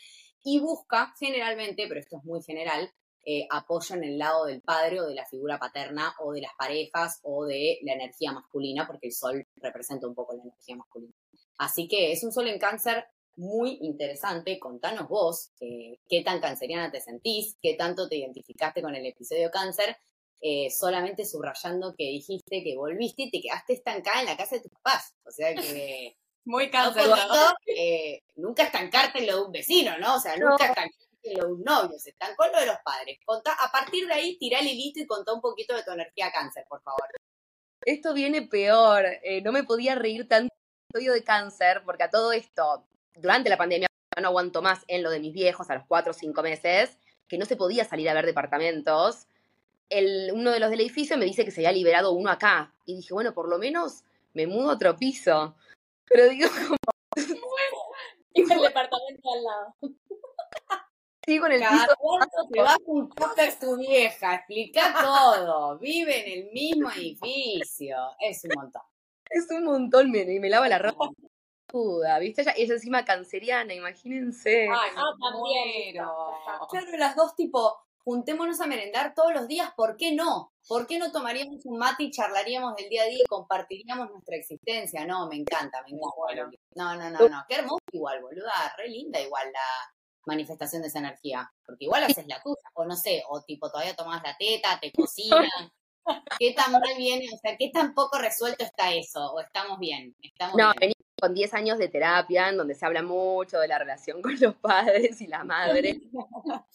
y 0.45 0.59
busca 0.61 1.13
generalmente, 1.19 1.85
pero 1.87 1.99
esto 1.99 2.17
es 2.17 2.23
muy 2.23 2.41
general, 2.41 2.89
eh, 3.25 3.45
apoyo 3.51 3.95
en 3.95 4.05
el 4.05 4.17
lado 4.17 4.45
del 4.45 4.61
padre 4.61 5.01
o 5.01 5.07
de 5.07 5.15
la 5.15 5.25
figura 5.25 5.59
paterna 5.59 6.13
o 6.19 6.31
de 6.31 6.41
las 6.41 6.53
parejas 6.57 7.19
o 7.23 7.45
de 7.45 7.79
la 7.83 7.93
energía 7.93 8.31
masculina, 8.31 8.87
porque 8.87 9.07
el 9.07 9.13
sol 9.13 9.45
representa 9.57 10.07
un 10.07 10.15
poco 10.15 10.33
la 10.33 10.43
energía 10.43 10.77
masculina. 10.77 11.13
Así 11.57 11.87
que 11.87 12.11
es 12.13 12.23
un 12.23 12.31
sol 12.31 12.47
en 12.47 12.59
cáncer 12.59 13.05
muy 13.35 13.77
interesante. 13.81 14.59
Contanos 14.59 15.07
vos 15.07 15.51
eh, 15.59 15.99
qué 16.07 16.23
tan 16.23 16.39
canceriana 16.39 16.91
te 16.91 17.01
sentís, 17.01 17.57
qué 17.61 17.75
tanto 17.75 18.07
te 18.07 18.17
identificaste 18.17 18.81
con 18.81 18.95
el 18.95 19.05
episodio 19.05 19.49
cáncer, 19.51 19.97
eh, 20.41 20.69
solamente 20.69 21.25
subrayando 21.25 21.95
que 21.97 22.05
dijiste 22.05 22.63
que 22.63 22.75
volviste 22.75 23.23
y 23.23 23.31
te 23.31 23.41
quedaste 23.41 23.73
estancada 23.73 24.21
en 24.21 24.27
la 24.27 24.37
casa 24.37 24.55
de 24.55 24.61
tus 24.61 24.71
papás. 24.71 25.13
O 25.25 25.31
sea 25.31 25.53
que... 25.55 26.17
Muy 26.45 26.69
cáncer. 26.69 27.07
No, 27.07 27.55
eh, 27.65 28.21
nunca 28.35 28.63
estancarte 28.63 29.19
en 29.19 29.27
lo 29.27 29.37
de 29.37 29.41
un 29.43 29.51
vecino, 29.53 29.97
¿no? 29.97 30.15
O 30.15 30.19
sea, 30.19 30.35
nunca 30.35 30.65
no. 30.65 30.71
estancarte 30.71 30.97
en 31.23 31.37
lo 31.37 31.45
de 31.45 31.53
un 31.53 31.63
novio, 31.63 31.97
se 31.97 32.09
estancó 32.09 32.47
lo 32.47 32.59
de 32.59 32.65
los 32.65 32.75
padres. 32.83 33.17
Contá, 33.23 33.53
a 33.53 33.71
partir 33.71 34.05
de 34.07 34.13
ahí, 34.13 34.37
tirá 34.37 34.59
el 34.59 34.67
hilito 34.67 34.99
y 34.99 35.07
contá 35.07 35.31
un 35.31 35.39
poquito 35.39 35.73
de 35.73 35.83
tu 35.83 35.91
energía 35.91 36.33
cáncer, 36.33 36.65
por 36.67 36.81
favor. 36.81 37.07
Esto 37.85 38.13
viene 38.13 38.41
peor. 38.41 39.05
no 39.41 39.53
me 39.53 39.63
podía 39.63 39.95
reír 39.95 40.27
tanto 40.27 40.53
episodio 40.89 41.13
de 41.13 41.23
cáncer, 41.23 41.81
porque 41.85 42.03
a 42.03 42.09
todo 42.09 42.33
esto, 42.33 42.85
durante 43.15 43.49
la 43.49 43.57
pandemia 43.57 43.87
no 44.21 44.27
aguanto 44.27 44.61
más 44.61 44.83
en 44.87 45.03
lo 45.03 45.09
de 45.09 45.19
mis 45.19 45.33
viejos 45.33 45.69
a 45.69 45.75
los 45.75 45.85
cuatro 45.87 46.11
o 46.11 46.13
cinco 46.13 46.43
meses, 46.43 46.97
que 47.27 47.37
no 47.37 47.45
se 47.45 47.55
podía 47.55 47.85
salir 47.85 48.09
a 48.09 48.13
ver 48.13 48.25
departamentos. 48.25 49.27
El, 49.89 50.31
uno 50.33 50.51
de 50.51 50.59
los 50.59 50.69
del 50.69 50.81
edificio 50.81 51.17
me 51.17 51.25
dice 51.25 51.45
que 51.45 51.51
se 51.51 51.61
había 51.61 51.71
liberado 51.71 52.11
uno 52.11 52.29
acá. 52.29 52.73
Y 52.85 52.95
dije, 52.95 53.13
bueno, 53.13 53.33
por 53.33 53.49
lo 53.49 53.57
menos 53.57 54.03
me 54.33 54.47
mudo 54.47 54.71
a 54.71 54.73
otro 54.73 54.95
piso. 54.95 55.55
Pero 56.05 56.29
digo, 56.29 56.47
como... 56.67 56.77
y 58.33 58.41
el 58.41 58.61
departamento 58.61 59.33
al 59.33 59.43
lado. 59.43 59.75
Sí, 61.25 61.39
con 61.39 61.53
el 61.53 61.61
Cada 61.61 61.85
piso. 61.85 62.49
te 62.51 62.61
va 62.61 62.73
a 62.73 62.77
juntar 62.85 63.57
tu 63.57 63.77
vieja, 63.77 64.35
explica 64.35 64.93
todo. 65.01 65.79
Vive 65.79 66.19
en 66.19 66.47
el 66.47 66.51
mismo 66.51 66.91
edificio. 66.91 67.95
Es 68.19 68.43
un 68.43 68.51
montón. 68.53 68.81
Es 69.29 69.49
un 69.49 69.63
montón, 69.63 70.11
me, 70.11 70.25
me 70.25 70.49
lava 70.49 70.67
la 70.67 70.79
ropa. 70.79 71.11
Duda, 71.73 72.19
¿viste? 72.19 72.43
Ella 72.43 72.53
es 72.55 72.69
encima 72.69 73.03
canceriana, 73.03 73.73
imagínense. 73.73 74.69
Ay, 74.71 74.91
Ah, 74.95 75.11
no, 75.19 75.31
también. 75.31 75.95
Claro, 76.69 76.97
las 76.99 77.15
dos 77.15 77.35
tipo, 77.35 77.75
juntémonos 78.03 78.61
a 78.61 78.67
merendar 78.67 79.15
todos 79.15 79.33
los 79.33 79.47
días, 79.47 79.73
¿por 79.75 79.97
qué 79.97 80.13
no? 80.13 80.53
¿Por 80.67 80.85
qué 80.85 80.99
no 80.99 81.11
tomaríamos 81.11 81.65
un 81.65 81.79
mate 81.79 82.03
y 82.03 82.11
charlaríamos 82.11 82.75
del 82.75 82.89
día 82.89 83.01
a 83.01 83.05
día 83.07 83.19
y 83.23 83.27
compartiríamos 83.27 84.11
nuestra 84.11 84.35
existencia? 84.35 85.03
No, 85.07 85.27
me 85.27 85.35
encanta, 85.37 85.81
me 85.81 85.97
encanta. 85.97 86.15
Bueno. 86.15 86.51
No, 86.75 86.95
no, 86.95 87.09
no, 87.09 87.27
no. 87.27 87.43
Qué 87.49 87.55
hermoso 87.55 87.83
igual, 87.91 88.21
boluda. 88.21 88.51
Re 88.77 88.89
linda 88.89 89.19
igual 89.19 89.51
la 89.51 89.93
manifestación 90.25 90.83
de 90.83 90.89
esa 90.89 90.99
energía. 90.99 91.51
Porque 91.65 91.85
igual 91.85 92.03
haces 92.03 92.27
la 92.27 92.39
tuya. 92.41 92.61
O 92.75 92.85
no 92.85 92.95
sé, 92.95 93.23
o 93.29 93.41
tipo 93.41 93.69
todavía 93.71 93.95
tomas 93.95 94.21
la 94.23 94.37
teta, 94.37 94.79
te 94.79 94.91
cocinan. 94.91 95.41
¿Qué 96.39 96.53
tan 96.53 96.71
mal 96.71 96.81
viene? 96.97 97.27
O 97.33 97.37
sea, 97.37 97.55
¿qué 97.57 97.69
tan 97.69 97.93
poco 97.93 98.17
resuelto 98.17 98.63
está 98.63 98.93
eso? 98.93 99.33
¿O 99.33 99.39
estamos 99.39 99.79
bien? 99.79 100.15
Estamos 100.21 100.55
No, 100.57 100.71
bien. 100.71 100.75
venimos 100.79 101.03
con 101.19 101.33
10 101.33 101.53
años 101.53 101.77
de 101.77 101.87
terapia, 101.87 102.49
en 102.49 102.57
donde 102.57 102.75
se 102.75 102.85
habla 102.85 103.01
mucho 103.01 103.59
de 103.59 103.67
la 103.67 103.79
relación 103.79 104.21
con 104.21 104.37
los 104.39 104.55
padres 104.55 105.21
y 105.21 105.27
la 105.27 105.43
madre. 105.43 106.01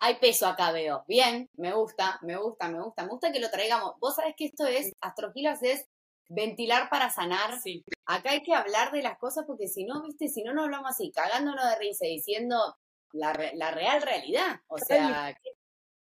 Hay 0.00 0.16
peso 0.16 0.46
acá, 0.46 0.72
veo. 0.72 1.04
Bien, 1.06 1.48
me 1.54 1.72
gusta, 1.72 2.18
me 2.22 2.36
gusta, 2.36 2.68
me 2.68 2.82
gusta. 2.82 3.04
Me 3.04 3.08
gusta 3.10 3.32
que 3.32 3.40
lo 3.40 3.50
traigamos. 3.50 3.94
Vos 4.00 4.16
sabés 4.16 4.34
que 4.36 4.46
esto 4.46 4.66
es, 4.66 4.92
Astrogilas 5.00 5.62
es 5.62 5.86
ventilar 6.28 6.90
para 6.90 7.10
sanar. 7.10 7.60
Sí. 7.60 7.84
Acá 8.06 8.30
hay 8.32 8.42
que 8.42 8.54
hablar 8.54 8.92
de 8.92 9.02
las 9.02 9.18
cosas 9.18 9.44
porque 9.46 9.68
si 9.68 9.84
no, 9.84 10.02
viste, 10.02 10.28
si 10.28 10.42
no 10.42 10.52
nos 10.52 10.64
hablamos 10.64 10.90
así, 10.90 11.12
cagándonos 11.12 11.64
de 11.64 11.76
risa 11.78 12.06
y 12.06 12.16
diciendo 12.16 12.76
la, 13.12 13.32
la 13.54 13.70
real 13.70 14.02
realidad. 14.02 14.60
O 14.66 14.78
sea, 14.78 15.36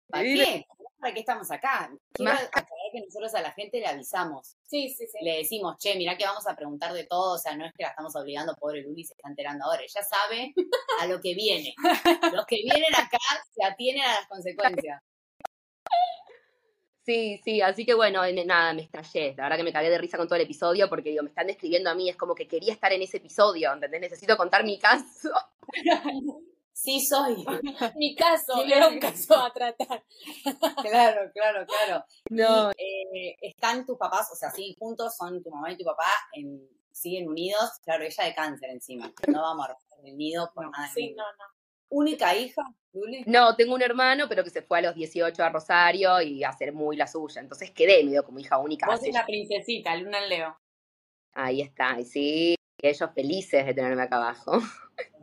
¿para 0.09 0.23
qué? 0.23 0.67
¿Para 1.05 1.13
qué 1.13 1.21
estamos 1.21 1.51
acá? 1.51 1.91
Quiero 2.15 2.33
aclarar 2.33 2.91
que 2.91 3.03
nosotros 3.03 3.35
a 3.35 3.43
la 3.43 3.53
gente 3.53 3.79
le 3.79 3.87
avisamos. 3.87 4.57
Sí, 4.63 4.89
sí, 4.89 5.07
sí. 5.07 5.19
Le 5.21 5.37
decimos, 5.37 5.77
che, 5.77 5.97
mirá 5.97 6.17
que 6.17 6.25
vamos 6.25 6.47
a 6.47 6.57
preguntar 6.57 6.95
de 6.95 7.05
todo, 7.05 7.35
o 7.35 7.39
sea, 7.39 7.55
no 7.55 7.67
es 7.67 7.73
que 7.77 7.83
la 7.83 7.91
estamos 7.91 8.17
obligando, 8.17 8.57
pobre 8.59 8.81
Luli 8.81 9.05
se 9.05 9.13
está 9.13 9.29
enterando 9.29 9.67
ahora, 9.67 9.83
ella 9.83 10.03
sabe 10.03 10.55
a 11.03 11.07
lo 11.07 11.21
que 11.21 11.35
viene. 11.35 11.75
Los 12.33 12.47
que 12.47 12.57
vienen 12.57 12.95
acá 12.95 13.19
se 13.55 13.63
atienen 13.67 14.03
a 14.03 14.15
las 14.15 14.27
consecuencias. 14.29 15.03
Sí, 17.05 17.39
sí, 17.45 17.61
así 17.61 17.85
que 17.85 17.93
bueno, 17.93 18.23
nada, 18.47 18.73
me 18.73 18.81
estallé. 18.81 19.35
La 19.37 19.43
verdad 19.43 19.59
que 19.59 19.65
me 19.65 19.75
cagué 19.75 19.91
de 19.91 19.99
risa 19.99 20.17
con 20.17 20.27
todo 20.27 20.37
el 20.37 20.47
episodio 20.47 20.89
porque 20.89 21.11
digo, 21.11 21.23
me 21.23 21.29
están 21.29 21.49
describiendo 21.49 21.91
a 21.91 21.95
mí, 21.95 22.09
es 22.09 22.17
como 22.17 22.35
que 22.35 22.49
quería 22.49 22.73
estar 22.73 22.95
en 22.95 23.03
ese 23.03 23.19
episodio, 23.19 23.75
¿entendés? 23.75 24.01
Necesito 24.01 24.39
contar 24.39 24.65
mi 24.65 24.79
caso. 24.79 25.29
Sí 26.75 27.01
soy. 27.01 27.37
mi 27.97 28.17
caso, 28.17 28.63
era 28.65 28.89
un 28.89 28.99
caso 28.99 29.37
a 29.37 29.53
tratar. 29.53 30.05
claro, 30.83 31.31
claro, 31.33 31.67
claro. 31.67 32.05
No. 32.31 32.71
Eh, 32.73 33.37
están 33.41 33.87
tus 33.87 33.97
papás, 33.97 34.29
o 34.33 34.35
sea, 34.35 34.51
sí, 34.51 34.77
juntos 34.79 35.17
son 35.17 35.43
tu 35.43 35.51
mamá 35.51 35.71
y 35.71 35.79
tu 35.79 35.85
papá, 35.85 36.11
en, 36.33 36.69
siguen 36.91 37.29
unidos. 37.29 37.71
Claro, 37.85 38.05
ella 38.05 38.25
de 38.25 38.35
cáncer 38.35 38.71
encima. 38.71 39.13
No 39.29 39.41
vamos 39.41 39.67
a 39.67 39.69
romper 39.69 40.11
el 40.11 40.17
nido 40.17 40.51
por 40.53 40.69
nada. 40.69 40.91
Sí, 40.93 41.15
no, 41.17 41.23
no. 41.23 41.45
¿Única 41.91 42.35
hija, 42.35 42.63
Luli? 42.93 43.23
No, 43.27 43.55
tengo 43.55 43.75
un 43.75 43.83
hermano, 43.83 44.29
pero 44.29 44.43
que 44.43 44.51
se 44.51 44.63
fue 44.63 44.79
a 44.79 44.83
los 44.83 44.97
18 44.97 45.45
a 45.45 45.51
Rosario 45.51 46.21
y 46.23 46.43
a 46.43 46.49
hacer 46.49 46.73
muy 46.73 46.97
la 46.97 47.07
suya. 47.07 47.41
Entonces 47.41 47.71
quedé 47.71 48.03
medio 48.03 48.25
como 48.25 48.41
hija 48.41 48.59
única. 48.59 48.87
Vos 48.87 48.99
sos 48.99 49.15
la 49.15 49.25
princesita, 49.25 49.95
Luna 49.97 50.25
en 50.25 50.29
Leo. 50.29 50.59
Ahí 51.35 51.61
está, 51.61 51.99
y 52.01 52.05
sí, 52.05 52.57
ellos 52.83 53.11
felices 53.15 53.65
de 53.65 53.75
tenerme 53.75 54.03
acá 54.03 54.17
abajo. 54.17 54.59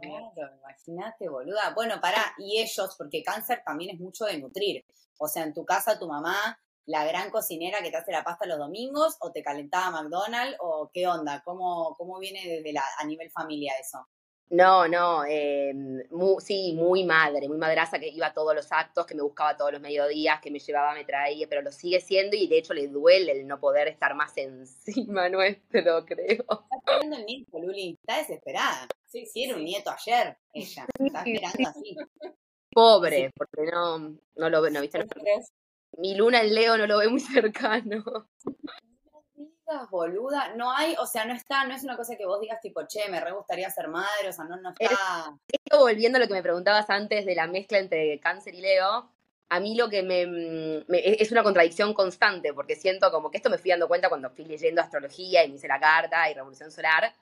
Claro, 0.02 0.56
imagínate, 0.58 1.30
boluda. 1.30 1.74
Bueno, 1.74 2.00
pará, 2.02 2.34
y 2.38 2.60
ellos, 2.60 2.96
porque 2.98 3.24
cáncer 3.24 3.62
también 3.66 3.96
es 3.96 4.00
mucho 4.00 4.26
de 4.26 4.40
nutrir. 4.40 4.86
O 5.18 5.28
sea, 5.28 5.44
en 5.44 5.54
tu 5.54 5.66
casa 5.66 6.00
tu 6.00 6.08
mamá, 6.08 6.58
la 6.86 7.06
gran 7.06 7.30
cocinera 7.30 7.82
que 7.82 7.92
te 7.92 7.98
hace 7.98 8.12
la 8.12 8.24
pasta 8.24 8.48
los 8.48 8.58
domingos, 8.58 9.18
o 9.20 9.32
te 9.32 9.44
calentaba 9.44 9.92
McDonald's, 9.92 10.58
o 10.60 10.90
qué 10.94 11.08
onda, 11.08 11.42
cómo, 11.46 11.96
cómo 11.98 12.20
viene 12.20 12.42
desde 12.46 12.74
la, 12.74 12.84
a 12.98 13.06
nivel 13.06 13.32
familia 13.32 13.74
eso. 13.80 14.08
No, 14.52 14.86
no, 14.86 15.24
eh, 15.26 15.74
sí, 16.40 16.74
muy 16.74 17.06
madre, 17.06 17.48
muy 17.48 17.58
madraza 17.58 18.00
que 18.00 18.10
iba 18.10 18.28
a 18.28 18.34
todos 18.34 18.54
los 18.54 18.70
actos, 18.74 19.06
que 19.06 19.16
me 19.16 19.22
buscaba 19.22 19.56
todos 19.56 19.72
los 19.72 19.80
mediodías, 19.80 20.42
que 20.42 20.52
me 20.52 20.60
llevaba, 20.60 20.94
me 20.94 21.06
traía, 21.06 21.48
pero 21.48 21.62
lo 21.62 21.72
sigue 21.72 22.02
siendo 22.02 22.36
y 22.36 22.48
de 22.48 22.58
hecho 22.58 22.74
le 22.74 22.90
duele 22.90 23.32
el 23.32 23.48
no 23.48 23.62
poder 23.62 23.88
estar 23.88 24.14
más 24.14 24.36
encima 24.36 25.30
nuestro, 25.30 26.06
creo. 26.06 26.44
Está 26.50 26.76
esperando 26.84 27.16
el 27.16 27.26
nieto, 27.26 27.60
Luli, 27.60 27.98
está 28.02 28.18
desesperada. 28.18 28.88
Sí, 29.08 29.26
sí, 29.26 29.46
era 29.46 29.56
un 29.56 29.64
nieto 29.64 29.90
ayer, 29.90 30.38
ella, 30.54 30.86
está 31.00 31.24
esperando 31.24 31.70
así. 31.70 31.96
Pobre, 32.74 33.32
porque 33.34 33.72
no, 33.72 34.18
no 34.36 34.50
lo 34.50 34.62
ve, 34.62 34.70
no 34.72 34.82
viste. 34.82 35.00
Mi 35.98 36.16
luna 36.16 36.42
en 36.42 36.54
Leo 36.54 36.78
no 36.78 36.88
lo 36.88 36.98
ve 36.98 37.08
muy 37.08 37.22
cercano 37.22 38.04
boluda, 39.90 40.54
no 40.56 40.72
hay, 40.72 40.96
o 41.00 41.06
sea, 41.06 41.26
no 41.26 41.34
está, 41.34 41.66
no 41.66 41.74
es 41.74 41.84
una 41.84 41.96
cosa 41.98 42.16
que 42.16 42.26
vos 42.26 42.40
digas 42.40 42.60
tipo, 42.62 42.86
che, 42.88 43.10
me 43.10 43.20
re 43.20 43.32
gustaría 43.32 43.70
ser 43.70 43.88
madre, 43.88 44.30
o 44.30 44.32
sea, 44.34 44.46
no, 44.46 44.58
no 44.58 44.72
está. 44.72 45.36
Esto 45.48 45.80
volviendo 45.80 46.18
a 46.18 46.22
lo 46.22 46.28
que 46.28 46.34
me 46.34 46.44
preguntabas 46.44 46.90
antes 46.90 47.26
de 47.26 47.36
la 47.36 47.48
mezcla 47.48 47.78
entre 47.78 48.20
cáncer 48.20 48.54
y 48.56 48.62
Leo, 48.62 49.10
a 49.52 49.60
mí 49.60 49.76
lo 49.76 49.90
que 49.90 50.02
me, 50.02 50.86
es 50.94 51.30
una 51.34 51.44
contradicción 51.44 51.94
constante, 51.94 52.54
porque 52.54 52.78
siento 52.78 53.12
como 53.12 53.30
que 53.30 53.38
esto 53.38 53.50
me 53.50 53.58
fui 53.58 53.72
dando 53.72 53.90
cuenta 53.90 54.08
cuando 54.08 54.30
fui 54.30 54.46
leyendo 54.46 54.82
astrología 54.82 55.44
y 55.44 55.50
me 55.50 55.56
hice 55.56 55.68
la 55.68 55.78
carta 55.78 56.30
y 56.30 56.34
revolución 56.34 56.72
solar, 56.72 57.14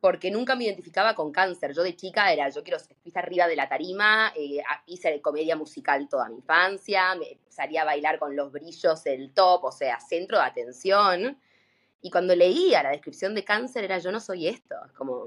porque 0.00 0.30
nunca 0.30 0.56
me 0.56 0.64
identificaba 0.64 1.14
con 1.14 1.32
cáncer. 1.32 1.74
Yo 1.74 1.82
de 1.82 1.94
chica 1.94 2.32
era, 2.32 2.48
yo 2.48 2.62
quiero 2.62 2.78
estar 2.78 3.24
arriba 3.24 3.46
de 3.46 3.56
la 3.56 3.68
tarima, 3.68 4.32
eh, 4.34 4.62
hice 4.86 5.20
comedia 5.20 5.54
musical 5.54 6.08
toda 6.08 6.30
mi 6.30 6.36
infancia, 6.36 7.14
me 7.14 7.40
salía 7.50 7.82
a 7.82 7.84
bailar 7.84 8.18
con 8.18 8.34
los 8.34 8.50
brillos 8.52 9.04
del 9.04 9.34
top, 9.34 9.64
o 9.64 9.72
sea, 9.72 10.00
centro 10.00 10.38
de 10.38 10.44
atención. 10.44 11.38
Y 12.06 12.10
cuando 12.10 12.36
leía 12.36 12.84
la 12.84 12.90
descripción 12.90 13.34
de 13.34 13.42
cáncer 13.42 13.82
era 13.82 13.98
yo 13.98 14.12
no 14.12 14.20
soy 14.20 14.46
esto, 14.46 14.76
como 14.96 15.26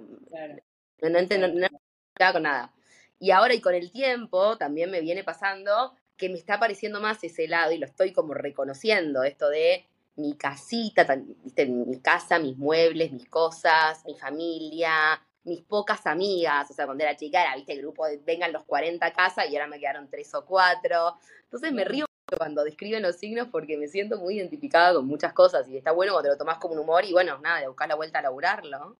no, 1.01 1.09
no, 1.09 1.19
no, 1.19 2.31
con 2.31 2.43
nada. 2.43 2.74
Y 3.19 3.31
ahora 3.31 3.53
y 3.53 3.59
con 3.59 3.75
el 3.75 3.91
tiempo 3.91 4.57
también 4.57 4.89
me 4.89 5.01
viene 5.01 5.25
pasando 5.25 5.93
que 6.15 6.29
me 6.29 6.38
está 6.38 6.53
apareciendo 6.53 7.01
más 7.01 7.21
ese 7.21 7.50
lado 7.50 7.74
y 7.74 7.79
lo 7.79 7.86
estoy 7.86 8.13
como 8.13 8.33
reconociendo, 8.33 9.24
esto 9.24 9.50
de 9.50 9.88
mi 10.15 10.38
casita, 10.38 11.05
¿viste? 11.43 11.65
mi 11.65 12.00
casa, 12.00 12.39
mis 12.39 12.55
muebles, 12.57 13.12
mis 13.12 13.27
cosas, 13.27 14.01
mi 14.05 14.15
familia, 14.15 15.21
mis 15.43 15.62
pocas 15.63 16.07
amigas, 16.07 16.71
o 16.71 16.74
sea, 16.74 16.86
cuando 16.86 17.03
era 17.03 17.17
chica 17.17 17.41
era, 17.41 17.57
viste, 17.57 17.74
el 17.74 17.81
grupo 17.81 18.05
de 18.05 18.19
vengan 18.19 18.53
los 18.53 18.63
40 18.63 19.12
casas 19.12 19.50
y 19.50 19.55
ahora 19.57 19.67
me 19.67 19.81
quedaron 19.81 20.09
tres 20.09 20.33
o 20.33 20.45
cuatro. 20.45 21.17
Entonces 21.43 21.74
me 21.74 21.83
río 21.83 22.05
cuando 22.38 22.63
describen 22.63 23.01
los 23.01 23.17
signos 23.17 23.48
porque 23.51 23.77
me 23.77 23.88
siento 23.88 24.17
muy 24.17 24.38
identificada 24.38 24.93
con 24.93 25.07
muchas 25.07 25.33
cosas 25.33 25.67
y 25.67 25.77
está 25.77 25.91
bueno 25.91 26.13
cuando 26.13 26.29
te 26.29 26.33
lo 26.33 26.38
tomás 26.38 26.57
como 26.57 26.74
un 26.74 26.79
humor 26.81 27.05
y 27.05 27.12
bueno, 27.12 27.38
nada, 27.39 27.62
de 27.62 27.67
buscar 27.67 27.88
la 27.88 27.95
vuelta 27.95 28.19
a 28.19 28.21
laburarlo. 28.21 28.98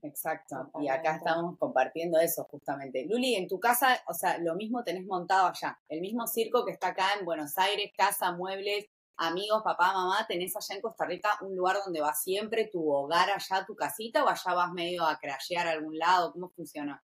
Exacto, 0.00 0.70
y 0.80 0.88
acá 0.88 1.16
estamos 1.16 1.58
compartiendo 1.58 2.20
eso 2.20 2.44
justamente. 2.44 3.04
Luli, 3.04 3.34
en 3.34 3.48
tu 3.48 3.58
casa, 3.58 4.00
o 4.06 4.14
sea, 4.14 4.38
lo 4.38 4.54
mismo 4.54 4.84
tenés 4.84 5.04
montado 5.04 5.48
allá, 5.48 5.78
el 5.88 6.00
mismo 6.00 6.26
circo 6.26 6.64
que 6.64 6.70
está 6.70 6.88
acá 6.88 7.14
en 7.18 7.24
Buenos 7.24 7.58
Aires, 7.58 7.90
casa, 7.96 8.30
muebles, 8.30 8.86
amigos, 9.16 9.62
papá, 9.64 9.92
mamá, 9.92 10.24
tenés 10.28 10.54
allá 10.56 10.76
en 10.76 10.82
Costa 10.82 11.04
Rica 11.04 11.30
un 11.40 11.56
lugar 11.56 11.78
donde 11.84 12.00
vas 12.00 12.22
siempre, 12.22 12.68
tu 12.72 12.88
hogar 12.88 13.28
allá, 13.30 13.66
tu 13.66 13.74
casita, 13.74 14.24
o 14.24 14.28
allá 14.28 14.54
vas 14.54 14.72
medio 14.72 15.04
a 15.04 15.18
crashear 15.18 15.66
a 15.66 15.72
algún 15.72 15.98
lado, 15.98 16.32
¿cómo 16.32 16.48
funciona? 16.50 17.02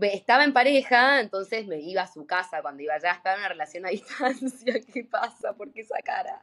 Estaba 0.00 0.44
en 0.44 0.52
pareja, 0.52 1.20
entonces 1.20 1.66
me 1.66 1.80
iba 1.80 2.02
a 2.02 2.12
su 2.12 2.26
casa 2.26 2.62
cuando 2.62 2.82
iba 2.82 2.94
allá, 2.94 3.12
estaba 3.12 3.36
en 3.36 3.40
una 3.40 3.48
relación 3.48 3.86
a 3.86 3.88
distancia. 3.90 4.80
¿Qué 4.92 5.04
pasa? 5.04 5.52
¿Por 5.54 5.72
qué 5.72 5.82
esa 5.82 5.98
cara? 6.04 6.42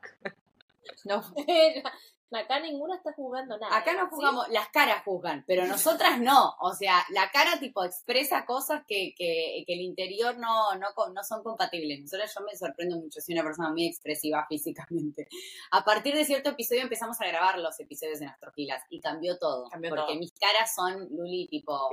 No, 1.05 1.23
acá 2.31 2.59
ninguna 2.59 2.95
está 2.95 3.11
jugando 3.13 3.57
nada. 3.57 3.75
Acá 3.75 3.93
no 3.93 4.07
jugamos, 4.07 4.47
las 4.49 4.69
caras 4.69 5.03
juzgan, 5.03 5.43
pero 5.47 5.65
nosotras 5.65 6.19
no. 6.19 6.55
O 6.59 6.73
sea, 6.73 7.03
la 7.09 7.31
cara 7.31 7.59
tipo 7.59 7.83
expresa 7.83 8.45
cosas 8.45 8.83
que, 8.87 9.13
que, 9.17 9.63
que 9.65 9.73
el 9.73 9.81
interior 9.81 10.37
no, 10.37 10.75
no, 10.75 10.87
no 11.13 11.23
son 11.23 11.43
compatibles. 11.43 12.01
Nosotros 12.01 12.31
yo 12.35 12.45
me 12.45 12.55
sorprendo 12.55 12.97
mucho, 12.97 13.19
soy 13.19 13.33
una 13.33 13.43
persona 13.43 13.71
muy 13.71 13.87
expresiva 13.87 14.45
físicamente. 14.47 15.27
A 15.71 15.83
partir 15.83 16.15
de 16.15 16.25
cierto 16.25 16.51
episodio 16.51 16.83
empezamos 16.83 17.19
a 17.21 17.27
grabar 17.27 17.57
los 17.57 17.79
episodios 17.79 18.21
en 18.21 18.27
Astrofilas 18.27 18.83
y 18.89 18.99
cambió 18.99 19.37
todo. 19.37 19.67
porque 19.89 20.15
mis 20.15 20.33
caras 20.33 20.73
son, 20.75 21.07
Luli, 21.09 21.47
tipo 21.47 21.89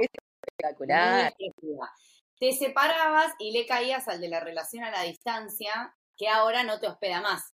espectacular. 0.46 1.34
Te 2.38 2.52
separabas 2.52 3.32
y 3.38 3.52
le 3.52 3.66
caías 3.66 4.08
al 4.08 4.20
de 4.20 4.28
la 4.28 4.40
relación 4.40 4.84
a 4.84 4.90
la 4.90 5.02
distancia, 5.02 5.94
que 6.16 6.28
ahora 6.28 6.62
no 6.62 6.78
te 6.78 6.86
hospeda 6.86 7.20
más. 7.20 7.54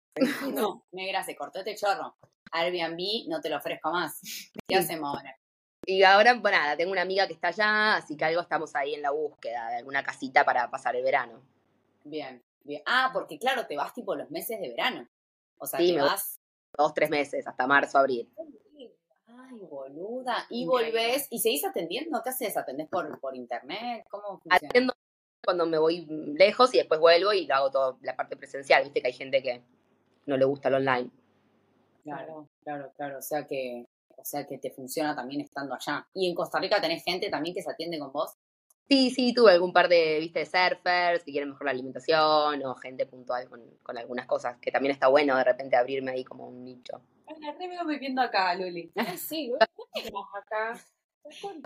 No, 0.54 0.86
negra, 0.92 1.24
se 1.24 1.36
cortó 1.36 1.60
este 1.60 1.76
chorro. 1.76 2.16
Airbnb 2.52 3.28
no 3.28 3.42
te 3.42 3.50
lo 3.50 3.58
ofrezco 3.58 3.92
más. 3.92 4.22
¿Qué 4.68 4.76
hacemos 4.76 5.16
ahora? 5.16 5.38
Y 5.86 6.04
ahora, 6.04 6.34
bueno, 6.34 6.58
nada, 6.58 6.76
tengo 6.76 6.92
una 6.92 7.02
amiga 7.02 7.28
que 7.28 7.34
está 7.34 7.48
allá, 7.48 7.96
así 7.96 8.18
que 8.18 8.26
algo 8.26 8.42
estamos 8.42 8.76
ahí 8.76 8.94
en 8.94 9.02
la 9.02 9.12
búsqueda 9.12 9.70
de 9.70 9.78
alguna 9.78 10.04
casita 10.04 10.44
para 10.44 10.70
pasar 10.70 10.96
el 10.96 11.04
verano. 11.04 11.42
Bien, 12.04 12.44
bien. 12.64 12.82
Ah, 12.86 13.10
porque 13.14 13.40
claro, 13.40 13.66
te 13.68 13.78
vas 13.78 13.94
tipo 13.94 14.16
los 14.16 14.30
meses 14.30 14.60
de 14.60 14.70
verano. 14.70 15.08
O 15.58 15.66
sea, 15.66 15.80
te 15.80 15.98
vas. 15.98 16.40
Dos, 16.78 16.94
tres 16.94 17.10
meses, 17.10 17.48
hasta 17.48 17.66
marzo, 17.66 17.98
abril. 17.98 18.30
Ay, 19.40 19.60
boluda. 19.70 20.46
Y 20.50 20.66
volvés 20.66 21.28
y 21.30 21.40
seguís 21.40 21.64
atendiendo. 21.66 22.22
¿Qué 22.24 22.30
haces? 22.30 22.58
¿Atendés 22.58 22.88
por, 22.88 23.20
por 23.20 23.36
internet? 23.36 24.06
¿Cómo 24.10 24.40
funciona? 24.40 24.56
Atiendo 24.56 24.94
cuando 25.44 25.66
me 25.66 25.78
voy 25.78 26.06
lejos 26.38 26.74
y 26.74 26.78
después 26.78 27.00
vuelvo 27.00 27.32
y 27.34 27.50
hago 27.52 27.70
toda 27.70 27.98
la 28.02 28.16
parte 28.16 28.36
presencial. 28.36 28.84
Viste 28.84 29.02
que 29.02 29.08
hay 29.08 29.14
gente 29.14 29.42
que 29.42 29.64
no 30.26 30.38
le 30.38 30.46
gusta 30.46 30.70
el 30.70 30.76
online. 30.76 31.10
Claro, 32.04 32.50
claro, 32.64 32.92
claro. 32.96 33.20
O 33.20 33.22
sea 33.22 33.46
que, 33.46 33.86
o 34.16 34.26
sea 34.26 34.46
que 34.48 34.58
te 34.58 34.72
funciona 34.72 35.16
también 35.16 35.42
estando 35.42 35.76
allá. 35.76 36.08
¿Y 36.14 36.30
en 36.30 36.36
Costa 36.36 36.60
Rica 36.60 36.82
tenés 36.82 37.04
gente 37.04 37.30
también 37.30 37.54
que 37.54 37.62
se 37.62 37.72
atiende 37.72 38.00
con 38.00 38.12
vos? 38.12 38.34
Sí, 38.90 39.10
sí, 39.10 39.34
tuve 39.34 39.52
algún 39.52 39.74
par 39.74 39.90
de, 39.90 40.20
viste, 40.20 40.40
de 40.40 40.46
surfers 40.46 41.24
que 41.24 41.32
quieren 41.32 41.50
mejor 41.50 41.66
la 41.66 41.72
alimentación 41.72 42.64
o 42.64 42.76
gente 42.76 43.06
puntual 43.06 43.50
con, 43.50 43.62
con 43.84 43.98
algunas 43.98 44.26
cosas, 44.26 44.58
que 44.60 44.72
también 44.72 44.94
está 44.94 45.08
bueno 45.08 45.36
de 45.36 45.44
repente 45.44 45.76
abrirme 45.76 46.12
ahí 46.12 46.24
como 46.24 46.48
un 46.48 46.64
nicho. 46.64 47.02
La 47.42 47.52
re 47.52 47.68
veo 47.68 47.86
viviendo 47.86 48.22
acá, 48.22 48.56
Luli. 48.56 48.92
sí, 49.18 49.54
estamos 49.94 50.28
acá. 50.34 50.80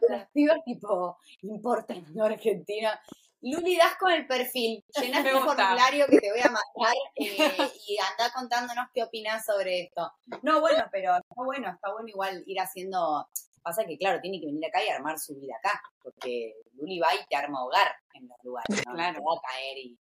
Las 0.10 0.28
pibas 0.32 0.64
tipo 0.66 1.18
importan 1.44 2.04
en 2.04 2.22
Argentina. 2.22 3.00
Luli, 3.42 3.76
das 3.76 3.96
con 4.00 4.12
el 4.12 4.28
perfil, 4.28 4.84
llenas 5.02 5.26
el 5.26 5.38
formulario 5.38 6.06
que 6.08 6.20
te 6.20 6.32
voy 6.32 6.42
a 6.42 6.52
mandar 6.52 6.96
eh, 7.16 7.72
y 7.88 7.98
anda 7.98 8.32
contándonos 8.34 8.88
qué 8.94 9.04
opinas 9.04 9.46
sobre 9.46 9.82
esto. 9.82 10.12
No, 10.44 10.62
bueno, 10.62 10.84
pero 10.92 11.16
está 11.16 11.44
bueno, 11.44 11.70
está 11.70 11.92
bueno 11.92 12.08
igual 12.08 12.44
ir 12.46 12.60
haciendo. 12.60 13.28
Pasa 13.64 13.86
que, 13.86 13.98
claro, 13.98 14.20
tiene 14.22 14.40
que 14.40 14.48
venir 14.48 14.66
acá 14.66 14.84
y 14.84 14.90
armar 14.90 15.20
su 15.20 15.36
vida 15.36 15.56
acá, 15.58 15.82
porque 16.02 16.56
Luli 16.74 17.00
va 17.00 17.14
y 17.14 17.20
te 17.30 17.36
arma 17.36 17.64
hogar 17.64 17.94
en 18.14 18.28
los 18.28 18.38
lugares, 18.44 18.86
¿no? 18.88 18.94
Claro. 18.94 19.24
va 19.24 19.38
a 19.38 19.42
caer 19.42 19.78
y. 19.78 20.00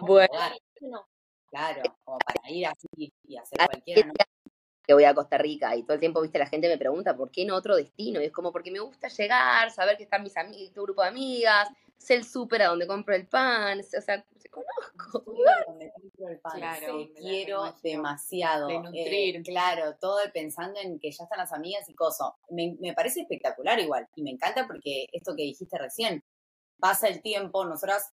Bueno. 0.00 1.06
Claro, 1.48 1.82
como 2.04 2.18
para 2.18 2.50
ir 2.50 2.66
así 2.66 3.12
y 3.24 3.36
hacer 3.36 3.58
cualquiera. 3.66 4.06
¿no? 4.06 4.12
Que 4.86 4.94
voy 4.94 5.04
a 5.04 5.14
Costa 5.14 5.36
Rica 5.38 5.74
y 5.74 5.82
todo 5.82 5.94
el 5.94 6.00
tiempo, 6.00 6.20
viste, 6.22 6.38
la 6.38 6.46
gente 6.46 6.68
me 6.68 6.78
pregunta, 6.78 7.16
¿por 7.16 7.30
qué 7.30 7.44
no 7.44 7.56
otro 7.56 7.74
destino? 7.76 8.20
Y 8.20 8.26
es 8.26 8.32
como, 8.32 8.52
porque 8.52 8.70
me 8.70 8.78
gusta 8.78 9.08
llegar, 9.08 9.70
saber 9.70 9.96
que 9.96 10.04
están 10.04 10.22
mis 10.22 10.36
amigos, 10.36 10.72
tu 10.72 10.82
grupo 10.82 11.02
de 11.02 11.08
amigas, 11.08 11.68
sé 11.98 12.14
el 12.14 12.24
súper 12.24 12.62
a 12.62 12.68
donde 12.68 12.86
compro 12.86 13.14
el 13.14 13.26
pan, 13.26 13.80
o 13.80 13.82
sea, 13.82 14.24
se 14.36 14.48
conozco. 14.48 15.24
Donde 15.66 15.90
compro 15.92 16.28
el 16.28 16.38
pan. 16.38 16.52
Claro, 16.56 16.98
Sí, 16.98 17.12
quiero 17.16 17.74
demasiado. 17.82 18.68
De 18.68 18.74
Eh, 18.74 18.80
nutrir. 18.80 19.42
claro, 19.42 19.96
todo 20.00 20.18
pensando 20.32 20.78
en 20.78 21.00
que 21.00 21.10
ya 21.10 21.24
están 21.24 21.38
las 21.38 21.52
amigas 21.52 21.88
y 21.88 21.94
cosas. 21.94 22.28
Me, 22.50 22.76
me 22.80 22.92
parece 22.94 23.22
espectacular 23.22 23.80
igual. 23.80 24.06
Y 24.14 24.22
me 24.22 24.30
encanta 24.30 24.66
porque 24.68 25.06
esto 25.12 25.34
que 25.34 25.42
dijiste 25.42 25.76
recién, 25.78 26.22
pasa 26.78 27.08
el 27.08 27.22
tiempo, 27.22 27.64
nosotras 27.64 28.12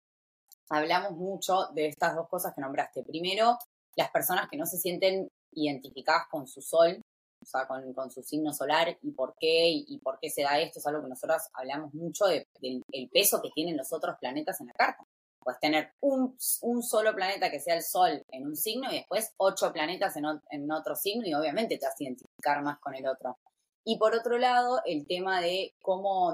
hablamos 0.69 1.11
mucho 1.11 1.67
de 1.75 1.87
estas 1.87 2.15
dos 2.15 2.27
cosas 2.29 2.53
que 2.55 2.61
nombraste. 2.61 3.03
Primero, 3.03 3.57
las 3.95 4.09
personas 4.09 4.47
que 4.49 4.57
no 4.57 4.65
se 4.65 4.77
sienten 4.77 5.29
identificadas 5.55 6.27
con 6.29 6.47
su 6.47 6.61
sol, 6.61 7.01
o 7.41 7.45
sea, 7.45 7.67
con, 7.67 7.93
con 7.93 8.09
su 8.11 8.21
signo 8.23 8.53
solar 8.53 8.97
y 9.01 9.11
por 9.11 9.35
qué 9.39 9.69
y, 9.69 9.97
por 9.99 10.17
qué 10.19 10.29
se 10.29 10.43
da 10.43 10.59
esto, 10.59 10.79
es 10.79 10.87
algo 10.87 11.03
que 11.03 11.09
nosotras 11.09 11.49
hablamos 11.53 11.93
mucho 11.93 12.25
de- 12.25 12.47
del 12.61 12.81
el 12.91 13.09
peso 13.09 13.41
que 13.41 13.49
tienen 13.51 13.77
los 13.77 13.91
otros 13.93 14.15
planetas 14.19 14.59
en 14.61 14.67
la 14.67 14.73
carta. 14.73 15.03
Puedes 15.43 15.59
tener 15.59 15.91
un, 15.99 16.37
un 16.61 16.81
solo 16.83 17.13
planeta 17.13 17.51
que 17.51 17.59
sea 17.59 17.75
el 17.75 17.83
sol 17.83 18.23
en 18.29 18.45
un 18.47 18.55
signo 18.55 18.89
y 18.91 18.95
después 18.95 19.33
ocho 19.37 19.73
planetas 19.73 20.15
en, 20.15 20.23
en 20.51 20.71
otro 20.71 20.95
signo 20.95 21.27
y 21.27 21.33
obviamente 21.33 21.77
te 21.77 21.85
vas 21.85 21.95
a 21.99 22.03
identificar 22.03 22.63
más 22.63 22.79
con 22.79 22.95
el 22.95 23.05
otro. 23.07 23.37
Y 23.85 23.97
por 23.97 24.15
otro 24.15 24.37
lado, 24.37 24.81
el 24.85 25.05
tema 25.05 25.41
de 25.41 25.73
cómo, 25.81 26.33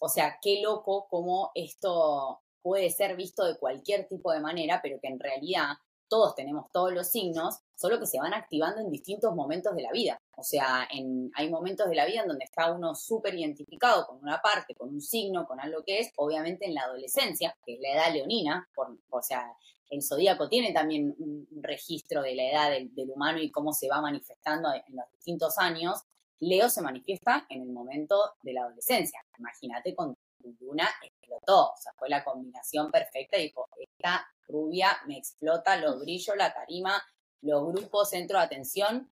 o 0.00 0.08
sea, 0.08 0.38
qué 0.40 0.60
loco 0.62 1.06
cómo 1.10 1.50
esto 1.54 2.40
puede 2.62 2.90
ser 2.90 3.16
visto 3.16 3.44
de 3.44 3.58
cualquier 3.58 4.08
tipo 4.08 4.32
de 4.32 4.40
manera, 4.40 4.80
pero 4.82 4.98
que 5.00 5.08
en 5.08 5.20
realidad 5.20 5.74
todos 6.08 6.34
tenemos 6.34 6.70
todos 6.72 6.92
los 6.92 7.08
signos, 7.08 7.58
solo 7.74 7.98
que 7.98 8.06
se 8.06 8.18
van 8.18 8.34
activando 8.34 8.80
en 8.80 8.90
distintos 8.90 9.34
momentos 9.34 9.74
de 9.74 9.82
la 9.82 9.92
vida. 9.92 10.18
O 10.36 10.42
sea, 10.42 10.86
en, 10.90 11.30
hay 11.34 11.50
momentos 11.50 11.88
de 11.88 11.94
la 11.94 12.06
vida 12.06 12.22
en 12.22 12.28
donde 12.28 12.44
está 12.44 12.72
uno 12.72 12.94
súper 12.94 13.34
identificado 13.34 14.06
con 14.06 14.18
una 14.18 14.40
parte, 14.40 14.74
con 14.74 14.88
un 14.88 15.00
signo, 15.00 15.46
con 15.46 15.60
algo 15.60 15.82
que 15.84 16.00
es, 16.00 16.12
obviamente 16.16 16.66
en 16.66 16.74
la 16.74 16.82
adolescencia, 16.82 17.56
que 17.64 17.74
es 17.74 17.80
la 17.80 17.92
edad 17.92 18.12
leonina, 18.12 18.68
o 19.10 19.22
sea, 19.22 19.52
el 19.90 20.02
zodíaco 20.02 20.48
tiene 20.48 20.72
también 20.72 21.14
un 21.18 21.46
registro 21.62 22.22
de 22.22 22.34
la 22.34 22.50
edad 22.50 22.70
del, 22.70 22.94
del 22.94 23.10
humano 23.10 23.38
y 23.38 23.50
cómo 23.50 23.72
se 23.72 23.88
va 23.88 24.00
manifestando 24.00 24.72
en 24.72 24.96
los 24.96 25.10
distintos 25.12 25.58
años. 25.58 26.02
Leo 26.40 26.68
se 26.68 26.82
manifiesta 26.82 27.46
en 27.48 27.62
el 27.62 27.68
momento 27.68 28.16
de 28.42 28.54
la 28.54 28.62
adolescencia. 28.62 29.20
Imagínate 29.38 29.94
con 29.94 30.16
tu 30.42 30.54
luna 30.60 30.88
explotó, 31.02 31.72
o 31.72 31.76
sea, 31.76 31.92
fue 31.96 32.08
la 32.08 32.24
combinación 32.24 32.90
perfecta 32.90 33.38
y 33.38 33.44
dijo, 33.44 33.68
esta 33.78 34.26
rubia 34.46 34.88
me 35.06 35.18
explota 35.18 35.76
los 35.76 36.00
brillos, 36.00 36.36
la 36.36 36.52
tarima, 36.52 37.02
los 37.44 37.66
grupos, 37.72 38.10
centro 38.10 38.38
de 38.38 38.44
atención. 38.44 39.10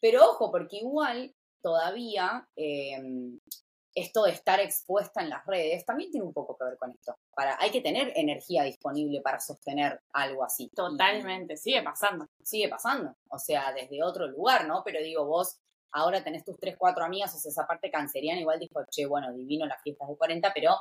Pero 0.00 0.24
ojo, 0.30 0.50
porque 0.50 0.76
igual 0.78 1.34
todavía 1.62 2.48
eh, 2.54 3.02
esto 3.94 4.24
de 4.24 4.32
estar 4.32 4.60
expuesta 4.60 5.22
en 5.22 5.30
las 5.30 5.44
redes 5.46 5.84
también 5.86 6.10
tiene 6.10 6.26
un 6.26 6.32
poco 6.34 6.56
que 6.56 6.64
ver 6.66 6.76
con 6.76 6.90
esto. 6.92 7.14
Para, 7.34 7.56
hay 7.58 7.70
que 7.70 7.80
tener 7.80 8.12
energía 8.14 8.62
disponible 8.62 9.22
para 9.22 9.40
sostener 9.40 10.00
algo 10.12 10.44
así. 10.44 10.68
Totalmente, 10.74 11.56
sigue 11.56 11.82
pasando. 11.82 12.26
sigue 12.42 12.68
pasando, 12.68 13.14
o 13.30 13.38
sea, 13.38 13.72
desde 13.72 14.02
otro 14.02 14.26
lugar, 14.28 14.66
¿no? 14.66 14.82
Pero 14.84 15.00
digo, 15.02 15.24
vos 15.24 15.56
ahora 15.92 16.22
tenés 16.22 16.44
tus 16.44 16.58
tres, 16.58 16.76
cuatro 16.78 17.04
amigas, 17.04 17.34
o 17.34 17.38
sea, 17.38 17.50
esa 17.50 17.66
parte 17.66 17.90
canceriana 17.90 18.38
igual 18.40 18.58
dijo, 18.58 18.80
che, 18.90 19.06
bueno, 19.06 19.32
divino 19.32 19.64
las 19.64 19.80
fiestas 19.82 20.08
de 20.08 20.16
40, 20.16 20.52
pero 20.54 20.76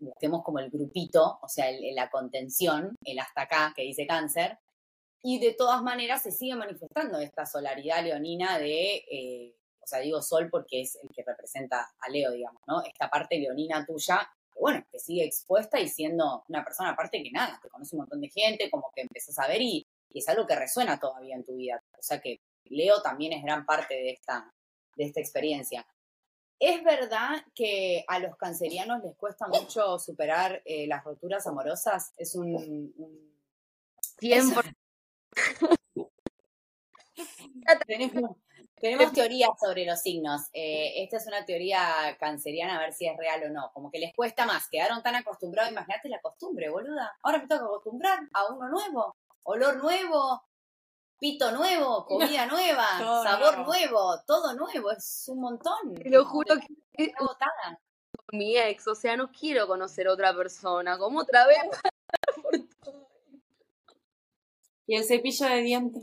busquemos 0.00 0.42
como 0.42 0.58
el 0.58 0.70
grupito, 0.70 1.38
o 1.40 1.48
sea, 1.48 1.68
el- 1.70 1.94
la 1.94 2.10
contención, 2.10 2.94
el 3.04 3.18
hasta 3.20 3.42
acá 3.42 3.72
que 3.76 3.82
dice 3.82 4.06
cáncer, 4.06 4.58
y 5.22 5.38
de 5.40 5.52
todas 5.54 5.82
maneras 5.82 6.22
se 6.22 6.30
sigue 6.30 6.54
manifestando 6.54 7.18
esta 7.18 7.44
solaridad 7.46 8.02
leonina 8.02 8.58
de, 8.58 9.04
eh, 9.10 9.56
o 9.82 9.86
sea, 9.86 10.00
digo 10.00 10.22
sol 10.22 10.48
porque 10.50 10.82
es 10.82 10.96
el 11.02 11.08
que 11.14 11.24
representa 11.24 11.90
a 11.98 12.08
Leo, 12.10 12.30
digamos, 12.32 12.62
¿no? 12.66 12.82
Esta 12.82 13.08
parte 13.10 13.38
leonina 13.38 13.84
tuya, 13.84 14.30
que 14.52 14.60
bueno, 14.60 14.84
que 14.90 14.98
sigue 14.98 15.24
expuesta 15.24 15.80
y 15.80 15.88
siendo 15.88 16.44
una 16.48 16.64
persona 16.64 16.90
aparte 16.90 17.22
que 17.22 17.30
nada, 17.30 17.58
que 17.62 17.68
conoce 17.68 17.96
un 17.96 18.00
montón 18.02 18.20
de 18.20 18.28
gente, 18.28 18.70
como 18.70 18.90
que 18.94 19.02
empezás 19.02 19.38
a 19.38 19.48
ver 19.48 19.60
y, 19.62 19.86
y 20.10 20.18
es 20.20 20.28
algo 20.28 20.46
que 20.46 20.54
resuena 20.56 20.98
todavía 21.00 21.34
en 21.36 21.44
tu 21.44 21.56
vida. 21.56 21.82
O 21.98 22.02
sea 22.02 22.20
que 22.20 22.40
Leo 22.64 23.00
también 23.02 23.32
es 23.32 23.42
gran 23.42 23.64
parte 23.66 23.94
de 23.94 24.10
esta, 24.10 24.52
de 24.96 25.04
esta 25.04 25.20
experiencia. 25.20 25.86
¿Es 26.60 26.82
verdad 26.82 27.44
que 27.54 28.04
a 28.08 28.18
los 28.18 28.36
cancerianos 28.36 29.02
les 29.04 29.16
cuesta 29.16 29.46
mucho 29.46 29.98
superar 29.98 30.60
eh, 30.64 30.86
las 30.88 31.04
roturas 31.04 31.46
amorosas? 31.46 32.12
Es 32.16 32.34
un, 32.34 32.54
un- 32.56 33.28
Tiempo. 34.18 34.60
Tenemos, 37.86 38.36
tenemos 38.80 39.12
teorías 39.12 39.50
sobre 39.60 39.84
los 39.84 40.00
signos. 40.00 40.42
Eh, 40.52 41.02
esta 41.02 41.16
es 41.16 41.26
una 41.26 41.44
teoría 41.44 42.16
canceriana, 42.18 42.76
a 42.76 42.80
ver 42.80 42.92
si 42.92 43.06
es 43.06 43.16
real 43.16 43.42
o 43.44 43.50
no. 43.50 43.70
Como 43.72 43.90
que 43.90 43.98
les 43.98 44.14
cuesta 44.14 44.46
más. 44.46 44.68
Quedaron 44.70 45.02
tan 45.02 45.16
acostumbrados. 45.16 45.72
Imagínate 45.72 46.08
la 46.08 46.20
costumbre, 46.20 46.70
boluda. 46.70 47.16
Ahora 47.22 47.38
me 47.38 47.46
tengo 47.46 47.62
que 47.62 47.66
acostumbrar 47.66 48.20
a 48.32 48.46
uno 48.46 48.68
nuevo. 48.68 49.16
Olor 49.42 49.76
nuevo, 49.78 50.42
pito 51.18 51.50
nuevo, 51.52 52.06
comida 52.06 52.46
nueva, 52.46 52.86
sabor 52.98 53.58
nuevo. 53.58 53.72
nuevo, 53.72 54.22
todo 54.26 54.54
nuevo. 54.54 54.90
Es 54.92 55.24
un 55.28 55.40
montón. 55.40 55.94
Te 55.94 56.10
lo 56.10 56.24
juro 56.24 56.54
que 56.96 57.12
agotada. 57.18 57.80
mi 58.32 58.56
ex, 58.56 58.86
o 58.86 58.94
sea, 58.94 59.16
no 59.16 59.30
quiero 59.32 59.66
conocer 59.66 60.08
otra 60.08 60.34
persona, 60.34 60.98
como 60.98 61.20
otra 61.20 61.46
vez. 61.46 61.58
Y 64.88 64.96
el 64.96 65.04
cepillo 65.04 65.46
de 65.46 65.60
dientes. 65.60 66.02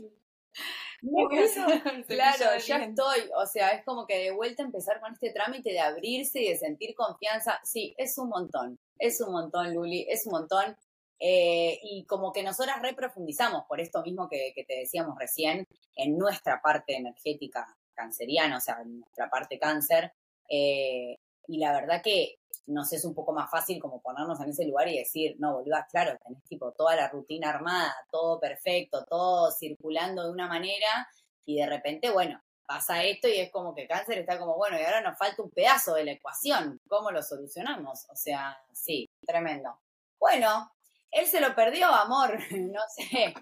No, 1.02 1.28
claro, 2.08 2.58
ya 2.64 2.76
estoy. 2.76 3.30
O 3.36 3.44
sea, 3.46 3.70
es 3.70 3.84
como 3.84 4.06
que 4.06 4.16
de 4.16 4.30
vuelta 4.30 4.62
empezar 4.62 5.00
con 5.00 5.12
este 5.12 5.32
trámite 5.32 5.70
de 5.70 5.80
abrirse 5.80 6.40
y 6.40 6.48
de 6.48 6.56
sentir 6.56 6.94
confianza. 6.94 7.60
Sí, 7.64 7.94
es 7.98 8.16
un 8.16 8.28
montón. 8.28 8.78
Es 8.98 9.20
un 9.20 9.32
montón, 9.32 9.74
Luli, 9.74 10.06
es 10.08 10.24
un 10.26 10.32
montón. 10.32 10.76
Eh, 11.18 11.80
y 11.82 12.04
como 12.06 12.32
que 12.32 12.44
nosotras 12.44 12.80
reprofundizamos 12.80 13.64
por 13.68 13.80
esto 13.80 14.02
mismo 14.02 14.28
que, 14.28 14.52
que 14.54 14.64
te 14.64 14.78
decíamos 14.78 15.18
recién, 15.18 15.66
en 15.96 16.16
nuestra 16.16 16.60
parte 16.62 16.94
energética 16.96 17.76
canceriana, 17.92 18.58
o 18.58 18.60
sea, 18.60 18.78
en 18.82 19.00
nuestra 19.00 19.28
parte 19.28 19.58
cáncer. 19.58 20.12
Eh, 20.48 21.18
y 21.48 21.58
la 21.58 21.72
verdad 21.72 22.02
que 22.02 22.38
nos 22.66 22.92
es 22.92 23.04
un 23.04 23.14
poco 23.14 23.32
más 23.32 23.50
fácil 23.50 23.80
como 23.80 24.00
ponernos 24.00 24.40
en 24.40 24.50
ese 24.50 24.66
lugar 24.66 24.88
y 24.88 24.98
decir, 24.98 25.36
no, 25.38 25.54
boluda, 25.54 25.86
claro, 25.90 26.18
tenés 26.24 26.42
tipo 26.44 26.72
toda 26.72 26.96
la 26.96 27.08
rutina 27.08 27.50
armada, 27.50 27.94
todo 28.10 28.40
perfecto, 28.40 29.04
todo 29.04 29.50
circulando 29.52 30.24
de 30.24 30.30
una 30.32 30.48
manera 30.48 31.08
y 31.44 31.56
de 31.56 31.66
repente, 31.66 32.10
bueno, 32.10 32.42
pasa 32.66 33.02
esto 33.04 33.28
y 33.28 33.38
es 33.38 33.50
como 33.50 33.74
que 33.74 33.86
cáncer 33.86 34.18
está 34.18 34.38
como, 34.38 34.56
bueno, 34.56 34.78
y 34.78 34.82
ahora 34.82 35.00
nos 35.00 35.16
falta 35.16 35.42
un 35.42 35.50
pedazo 35.50 35.94
de 35.94 36.04
la 36.04 36.12
ecuación, 36.12 36.80
¿cómo 36.88 37.10
lo 37.10 37.22
solucionamos? 37.22 38.06
O 38.10 38.16
sea, 38.16 38.58
sí, 38.72 39.08
tremendo. 39.24 39.78
Bueno, 40.18 40.72
él 41.10 41.26
se 41.26 41.40
lo 41.40 41.54
perdió, 41.54 41.86
amor, 41.86 42.38
no 42.50 42.82
sé 42.88 43.34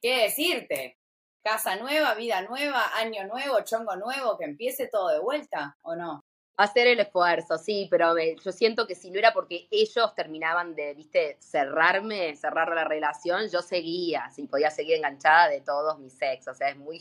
qué 0.00 0.22
decirte. 0.22 0.98
Casa 1.42 1.76
nueva, 1.76 2.14
vida 2.14 2.42
nueva, 2.42 2.82
año 2.96 3.24
nuevo, 3.28 3.60
chongo 3.60 3.94
nuevo, 3.94 4.36
que 4.36 4.46
empiece 4.46 4.88
todo 4.88 5.10
de 5.10 5.20
vuelta, 5.20 5.76
¿o 5.82 5.94
no? 5.94 6.24
Hacer 6.58 6.86
el 6.86 7.00
esfuerzo, 7.00 7.58
sí, 7.58 7.86
pero 7.90 8.14
me- 8.14 8.34
yo 8.36 8.50
siento 8.50 8.86
que 8.86 8.94
si 8.94 9.10
no 9.10 9.18
era 9.18 9.32
porque 9.34 9.68
ellos 9.70 10.14
terminaban 10.14 10.74
de, 10.74 10.94
viste, 10.94 11.36
cerrarme, 11.38 12.34
cerrar 12.36 12.68
la 12.74 12.84
relación, 12.84 13.48
yo 13.50 13.60
seguía, 13.60 14.30
sí, 14.30 14.46
podía 14.46 14.70
seguir 14.70 14.96
enganchada 14.96 15.48
de 15.48 15.60
todos 15.60 15.98
mis 15.98 16.16
ex, 16.22 16.48
o 16.48 16.54
sea, 16.54 16.70
es 16.70 16.76
muy... 16.76 16.98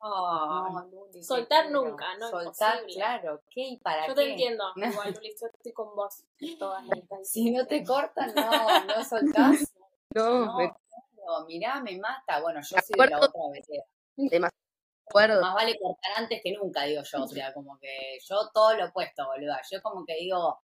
No, 0.00 0.88
Luli, 0.92 1.22
Soltar 1.24 1.70
nunca, 1.70 2.06
¿no? 2.18 2.30
Soltar, 2.30 2.76
Imposible. 2.76 2.94
claro. 2.94 3.42
¿Qué 3.50 3.60
y 3.62 3.76
para 3.78 4.06
Yo 4.06 4.14
qué? 4.14 4.22
te 4.22 4.30
entiendo, 4.30 4.64
igual, 4.76 5.12
Luli, 5.14 5.34
yo 5.40 5.46
estoy 5.48 5.72
con 5.72 5.94
vos 5.96 6.22
todas 6.58 6.86
las 6.86 6.98
instancias. 6.98 7.28
Si 7.30 7.50
no 7.50 7.66
te 7.66 7.84
cortan, 7.84 8.34
no, 8.34 8.84
no 8.84 9.04
soltás. 9.04 9.72
No, 10.14 10.46
No, 10.46 10.56
me 10.56 10.64
claro, 10.70 11.46
mirá, 11.46 11.82
me 11.82 11.98
mata. 11.98 12.40
Bueno, 12.40 12.60
yo 12.62 12.76
soy 12.80 12.98
de 12.98 13.06
la 13.08 13.18
otra 13.20 13.42
vez. 13.52 13.66
demasiado 14.16 14.56
acuerdo. 15.08 15.40
Más 15.40 15.54
vale 15.54 15.78
cortar 15.78 16.12
antes 16.16 16.40
que 16.42 16.52
nunca, 16.52 16.84
digo 16.84 17.02
yo. 17.02 17.24
O 17.24 17.28
sea, 17.28 17.52
como 17.54 17.78
que 17.78 18.18
yo 18.28 18.48
todo 18.52 18.74
lo 18.74 18.86
opuesto, 18.86 19.26
boluda. 19.26 19.60
Yo 19.70 19.82
como 19.82 20.04
que 20.04 20.14
digo, 20.14 20.60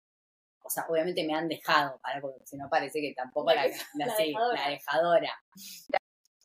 o 0.63 0.69
sea, 0.69 0.85
obviamente 0.89 1.25
me 1.25 1.33
han 1.33 1.47
dejado, 1.47 1.99
para, 2.01 2.21
porque 2.21 2.45
si 2.45 2.57
no 2.57 2.69
parece 2.69 3.01
que 3.01 3.13
tampoco 3.15 3.51
la, 3.51 3.65
la, 3.67 4.05
La 4.05 4.15
sí, 4.15 4.27
dejadora. 4.27 4.61
la 4.61 4.69
dejadora. 4.69 5.43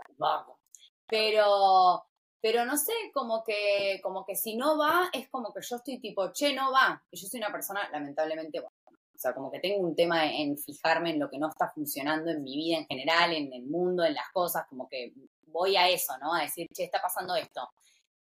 Tampoco. 0.07 0.61
Pero, 1.09 2.05
pero 2.41 2.65
no 2.65 2.77
sé, 2.77 2.93
como 3.13 3.45
que, 3.45 4.01
como 4.03 4.25
que 4.25 4.35
si 4.35 4.57
no 4.57 4.79
va, 4.79 5.09
es 5.13 5.29
como 5.29 5.53
que 5.53 5.61
yo 5.63 5.77
estoy 5.77 6.01
tipo, 6.01 6.33
che, 6.33 6.55
no 6.55 6.73
va. 6.73 7.03
Y 7.11 7.21
yo 7.21 7.29
soy 7.29 7.39
una 7.41 7.53
persona, 7.53 7.89
lamentablemente, 7.91 8.61
bueno, 8.61 8.75
o 8.89 9.19
sea, 9.19 9.35
como 9.35 9.51
que 9.51 9.61
tengo 9.61 9.87
un 9.87 9.95
tema 9.95 10.31
en 10.31 10.59
fijarme 10.59 11.11
en 11.11 11.21
lo 11.21 11.31
que 11.31 11.39
no 11.39 11.49
está 11.49 11.71
funcionando 11.75 12.31
en 12.31 12.43
mi 12.43 12.55
vida 12.57 12.79
en 12.79 12.87
general, 12.87 13.33
en 13.33 13.53
el 13.53 13.65
mundo, 13.65 14.05
en 14.05 14.15
las 14.15 14.29
cosas, 14.33 14.67
como 14.69 14.89
que 14.89 15.15
voy 15.47 15.77
a 15.77 15.89
eso, 15.89 16.17
¿no? 16.19 16.35
A 16.35 16.43
decir, 16.43 16.69
che, 16.73 16.85
está 16.85 17.01
pasando 17.01 17.35
esto. 17.37 17.71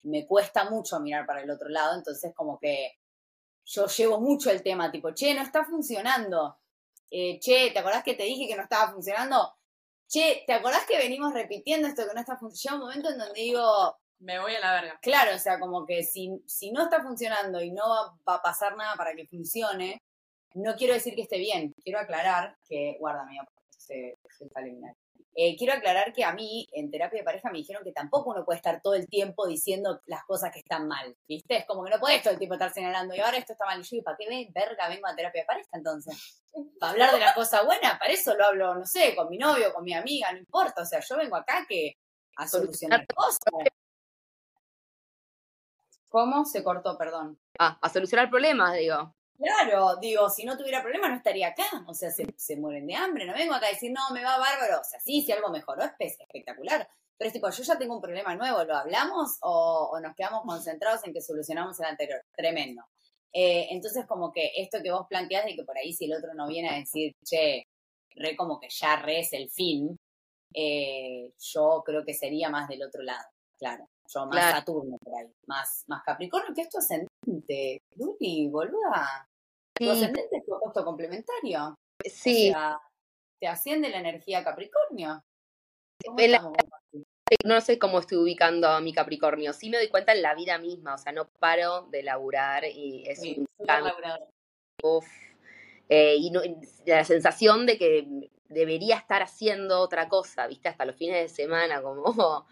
Me 0.03 0.27
cuesta 0.27 0.69
mucho 0.71 1.01
mirar 1.01 1.27
para 1.27 1.43
el 1.43 1.51
otro 1.51 1.69
lado, 1.69 1.97
entonces 1.97 2.33
como 2.35 2.59
que 2.59 2.99
yo 3.65 3.87
llevo 3.87 4.21
mucho 4.21 4.51
el 4.51 4.63
tema, 4.63 4.91
tipo, 4.91 5.13
che, 5.13 5.35
no 5.35 5.43
está 5.43 5.65
funcionando. 5.65 6.59
Eh, 7.11 7.39
che, 7.41 7.71
¿te 7.73 7.79
acordás 7.79 8.03
que 8.05 8.15
te 8.15 8.25
dije 8.25 8.49
que 8.49 8.57
no 8.57 8.63
estaba 8.65 8.93
funcionando? 8.93 9.55
Che, 10.09 10.45
¿te 10.47 10.53
acordás 10.53 10.85
que 10.87 10.99
venimos 10.99 11.33
repitiendo 11.33 11.89
esto 11.89 12.07
que 12.07 12.15
no 12.15 12.21
está 12.21 12.37
funcionando? 12.37 12.87
Llega 12.87 13.05
un 13.05 13.07
momento 13.07 13.11
en 13.11 13.19
donde 13.19 13.41
digo, 13.41 13.97
Me 14.21 14.39
voy 14.41 14.55
a 14.55 14.61
la 14.61 14.73
verga. 14.75 14.99
Claro, 15.03 15.35
o 15.35 15.39
sea, 15.39 15.59
como 15.59 15.85
que 15.85 16.05
si, 16.05 16.31
si 16.47 16.71
no 16.71 16.83
está 16.85 17.03
funcionando 17.03 17.61
y 17.61 17.73
no 17.73 17.89
va, 17.89 18.17
va 18.29 18.37
a 18.37 18.43
pasar 18.43 18.77
nada 18.77 18.95
para 18.97 19.15
que 19.15 19.27
funcione, 19.27 20.01
no 20.55 20.77
quiero 20.77 20.95
decir 20.95 21.15
que 21.17 21.23
esté 21.23 21.39
bien. 21.39 21.75
Quiero 21.83 21.99
aclarar 21.99 22.57
que, 22.69 22.99
porque 23.01 23.63
se, 23.71 24.19
se 24.31 24.45
está 24.45 24.61
eliminando. 24.61 24.99
Eh, 25.35 25.57
quiero 25.57 25.73
aclarar 25.73 26.13
que 26.13 26.25
a 26.25 26.33
mí, 26.35 26.69
en 26.73 26.91
terapia 26.91 27.21
de 27.21 27.25
pareja, 27.25 27.51
me 27.51 27.59
dijeron 27.59 27.83
que 27.85 27.93
tampoco 27.93 28.31
uno 28.31 28.45
puede 28.45 28.59
estar 28.59 28.83
todo 28.83 28.95
el 28.95 29.09
tiempo 29.09 29.47
diciendo 29.47 30.01
las 30.07 30.25
cosas 30.25 30.53
que 30.53 30.59
están 30.59 30.87
mal, 30.87 31.17
¿viste? 31.27 31.57
Es 31.57 31.65
como 31.65 31.83
que 31.85 31.91
no 31.91 31.99
puedes 31.99 32.23
todo 32.23 32.35
el 32.35 32.39
tiempo 32.39 32.55
estar 32.55 32.71
señalando, 32.73 33.15
y 33.15 33.21
ahora 33.21 33.39
esto 33.39 33.53
está 33.55 33.65
mal, 33.65 33.81
y 33.81 33.83
yo, 33.83 33.97
¿y 33.97 34.03
para 34.03 34.17
qué 34.19 34.29
ve- 34.29 34.51
verga 34.55 34.89
vengo 34.89 35.07
a 35.07 35.17
terapia 35.17 35.41
de 35.43 35.47
pareja 35.47 35.69
entonces? 35.73 36.43
Para 36.79 36.93
hablar 36.93 37.13
de 37.13 37.21
las 37.21 37.35
cosas 37.35 37.65
buenas, 37.65 37.99
para 37.99 38.13
eso 38.13 38.35
lo 38.35 38.45
hablo, 38.45 38.75
no 38.75 38.85
sé, 38.85 39.17
con 39.17 39.31
mi 39.31 39.39
novio, 39.39 39.73
con 39.73 39.85
mi 39.85 39.95
amiga, 39.95 40.31
no 40.33 40.39
importa, 40.39 40.83
o 40.83 40.85
sea, 40.87 41.01
yo 41.01 41.17
vengo 41.17 41.37
acá 41.37 41.65
que 41.67 41.97
a 42.37 42.47
solucionar 42.47 43.07
cosas. 43.07 43.39
¿Cómo? 46.09 46.45
Se 46.45 46.63
cortó, 46.63 46.99
perdón. 46.99 47.39
Ah, 47.59 47.79
a 47.81 47.89
solucionar 47.89 48.29
problemas, 48.29 48.75
digo. 48.75 49.15
Claro, 49.43 49.97
digo, 49.97 50.29
si 50.31 50.45
no 50.45 50.57
tuviera 50.57 50.83
problema 50.83 51.09
no 51.09 51.17
estaría 51.17 51.49
acá. 51.49 51.65
O 51.87 51.95
sea, 51.95 52.11
se, 52.11 52.25
se 52.37 52.57
mueren 52.57 52.87
de 52.87 52.95
hambre. 52.95 53.25
No 53.27 53.35
vengo 53.35 53.55
acá 53.55 53.67
a 53.67 53.71
decir, 53.71 53.91
no, 53.93 54.01
me 54.15 54.23
va 54.23 54.39
bárbaro. 54.39 54.81
O 54.81 54.85
sea, 54.85 55.01
sí, 55.01 55.23
si 55.23 55.33
algo 55.33 55.51
mejoró, 55.51 55.83
es 55.85 55.93
pe- 55.99 56.07
espectacular. 56.07 56.89
Pero 57.19 57.27
es 57.29 57.33
tipo, 57.33 57.51
yo 57.51 57.63
ya 57.63 57.79
tengo 57.79 57.95
un 57.97 58.01
problema 58.03 58.35
nuevo, 58.35 58.65
¿lo 58.65 58.75
hablamos 58.77 59.39
o, 59.43 59.91
o 59.93 60.01
nos 60.01 60.15
quedamos 60.17 60.43
concentrados 60.45 61.05
en 61.05 61.13
que 61.13 61.21
solucionamos 61.21 61.79
el 61.81 61.87
anterior? 61.87 62.21
Tremendo. 62.35 62.83
Eh, 63.33 63.69
entonces, 63.71 64.07
como 64.07 64.33
que 64.33 64.51
esto 64.57 64.79
que 64.83 64.91
vos 64.93 65.07
planteás 65.09 65.45
de 65.45 65.55
que 65.55 65.65
por 65.65 65.77
ahí 65.79 65.93
si 65.93 66.07
el 66.07 66.15
otro 66.15 66.35
no 66.35 66.47
viene 66.49 66.71
a 66.71 66.75
decir, 66.79 67.13
che, 67.25 67.63
re 68.17 68.37
como 68.37 68.59
que 68.61 68.69
ya 68.71 68.97
re 68.97 69.21
es 69.21 69.33
el 69.33 69.49
fin, 69.51 69.97
eh, 70.55 71.33
yo 71.39 71.83
creo 71.85 72.05
que 72.05 72.15
sería 72.15 72.51
más 72.51 72.69
del 72.69 72.83
otro 72.83 73.03
lado, 73.03 73.25
claro. 73.59 73.89
Yo 74.13 74.27
más 74.27 74.37
Claro. 74.37 74.57
Saturno 74.59 74.99
por 74.99 75.15
ahí, 75.19 75.27
más, 75.47 75.85
más 75.87 76.03
Capricornio, 76.05 76.53
que 76.55 76.63
es 76.63 76.69
tu 76.69 76.79
ascendente. 76.79 77.81
Luli, 77.97 78.49
boluda. 78.49 79.27
Tu 79.85 79.91
ascendente 79.91 80.37
es 80.37 80.45
tu 80.45 80.55
opuesto 80.55 80.85
complementario. 80.85 81.77
sí. 82.05 82.51
O 82.51 82.53
sea, 82.53 82.81
te 83.41 83.49
asciende 83.49 83.89
la 83.89 83.99
energía 83.99 84.45
Capricornio. 84.45 85.25
No 87.45 87.61
sé 87.61 87.79
cómo 87.79 87.99
estoy 87.99 88.19
ubicando 88.19 88.69
a 88.69 88.81
mi 88.81 88.93
Capricornio. 88.93 89.53
Sí 89.53 89.71
me 89.71 89.79
doy 89.79 89.89
cuenta 89.89 90.13
en 90.13 90.23
la 90.23 90.35
vida 90.35 90.59
misma, 90.59 90.95
o 90.95 90.99
sea, 90.99 91.13
no 91.13 91.29
paro 91.29 91.83
de 91.91 92.03
laburar 92.03 92.65
y 92.65 93.05
es 93.09 93.21
Sí, 93.21 93.45
un 93.59 93.67
cambio. 93.67 93.95
uf. 94.83 95.07
Eh, 95.89 96.17
y 96.19 96.31
no- 96.31 96.43
la 96.87 97.05
sensación 97.05 97.67
de 97.67 97.79
que 97.79 98.31
debería 98.49 98.97
estar 98.97 99.23
haciendo 99.23 99.81
otra 99.81 100.09
cosa, 100.09 100.47
¿viste? 100.47 100.69
Hasta 100.69 100.85
los 100.85 100.97
fines 100.97 101.23
de 101.23 101.29
semana, 101.29 101.83
como, 101.83 102.05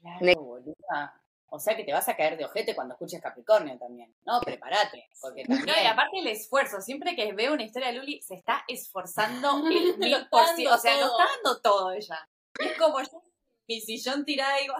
Claro, 0.00 0.40
boluda. 0.40 1.20
O 1.48 1.58
sea 1.60 1.76
que 1.76 1.84
te 1.84 1.92
vas 1.92 2.08
a 2.08 2.16
caer 2.16 2.36
de 2.36 2.44
ojete 2.44 2.74
cuando 2.74 2.94
escuches 2.94 3.22
Capricornio 3.22 3.78
también. 3.78 4.14
No, 4.24 4.40
prepárate. 4.40 5.08
Porque 5.20 5.44
No, 5.44 5.56
y 5.56 5.86
aparte 5.86 6.18
el 6.18 6.26
esfuerzo, 6.26 6.80
siempre 6.80 7.14
que 7.14 7.32
veo 7.32 7.52
una 7.52 7.62
historia 7.62 7.88
de 7.88 7.94
Luli, 7.94 8.20
se 8.22 8.34
está 8.34 8.64
esforzando 8.66 9.62
el 9.70 9.96
mil 9.98 10.28
por 10.28 10.44
ciento. 10.48 10.74
O 10.74 10.78
sea, 10.78 10.96
lo 10.96 11.06
está 11.06 11.24
dando 11.34 11.60
todo 11.60 11.92
ella. 11.92 12.28
Y 12.60 12.66
es 12.66 12.78
como 12.78 13.00
yo, 13.00 13.22
mi 13.68 13.80
sillón 13.80 14.24
tirada, 14.24 14.58
y 14.58 14.62
digo, 14.62 14.74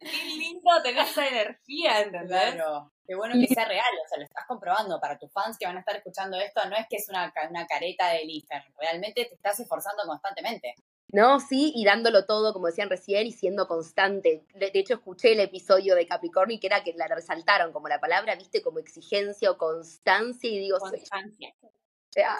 qué 0.00 0.24
lindo 0.36 0.82
tener 0.82 1.04
esa 1.04 1.26
energía, 1.26 2.00
¿entendés? 2.00 2.54
Claro, 2.54 2.92
qué 3.06 3.14
bueno 3.14 3.34
que 3.38 3.52
sea 3.52 3.66
real, 3.66 3.92
o 4.04 4.08
sea, 4.08 4.18
lo 4.18 4.24
estás 4.24 4.46
comprobando 4.46 5.00
para 5.00 5.18
tus 5.18 5.30
fans 5.32 5.58
que 5.58 5.66
van 5.66 5.76
a 5.76 5.80
estar 5.80 5.96
escuchando 5.96 6.38
esto, 6.38 6.64
no 6.68 6.76
es 6.76 6.86
que 6.88 6.96
es 6.96 7.08
una, 7.08 7.32
una 7.48 7.66
careta 7.66 8.08
del 8.08 8.30
Instagram, 8.30 8.72
realmente 8.78 9.26
te 9.26 9.34
estás 9.34 9.60
esforzando 9.60 10.02
constantemente. 10.06 10.74
No, 11.12 11.40
sí, 11.40 11.72
y 11.74 11.84
dándolo 11.84 12.24
todo, 12.26 12.52
como 12.52 12.66
decían 12.66 12.90
recién, 12.90 13.26
y 13.26 13.32
siendo 13.32 13.66
constante. 13.66 14.44
De 14.54 14.70
hecho, 14.74 14.94
escuché 14.94 15.32
el 15.32 15.40
episodio 15.40 15.94
de 15.94 16.06
Capricornio 16.06 16.56
y 16.56 16.60
que 16.60 16.66
era 16.66 16.84
que 16.84 16.92
la 16.94 17.08
resaltaron 17.08 17.72
como 17.72 17.88
la 17.88 18.00
palabra, 18.00 18.36
¿viste? 18.36 18.62
Como 18.62 18.78
exigencia 18.78 19.50
o 19.50 19.58
constancia, 19.58 20.50
y 20.50 20.58
digo, 20.58 20.78
Constancia. 20.78 21.54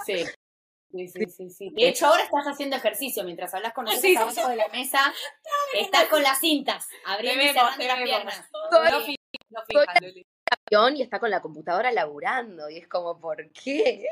Sí. 0.05 0.25
Sí, 0.93 1.07
sí, 1.07 1.27
sí, 1.27 1.51
sí. 1.51 1.71
De 1.73 1.89
hecho, 1.89 2.07
ahora 2.07 2.25
estás 2.25 2.47
haciendo 2.47 2.75
ejercicio 2.75 3.23
mientras 3.23 3.55
hablas 3.55 3.73
con 3.73 3.85
nosotros 3.85 4.03
Sí, 4.03 4.17
sí, 4.17 4.41
abajo 4.41 4.49
de 4.49 4.57
la 4.57 4.69
mesa. 4.69 5.15
Estás 5.75 6.09
con 6.09 6.21
las 6.23 6.41
cintas, 6.41 6.89
abriendo 7.07 7.45
y 7.45 7.49
cerrando 7.49 7.85
las 7.85 8.03
piernas. 8.03 8.51
Soy- 9.73 10.25
no 10.73 10.89
y 10.91 11.03
está 11.03 11.19
con 11.21 11.31
la 11.31 11.41
computadora 11.43 11.93
laburando, 11.93 12.69
y 12.71 12.79
es 12.79 12.89
como, 12.89 13.21
¿por 13.21 13.51
qué? 13.53 14.07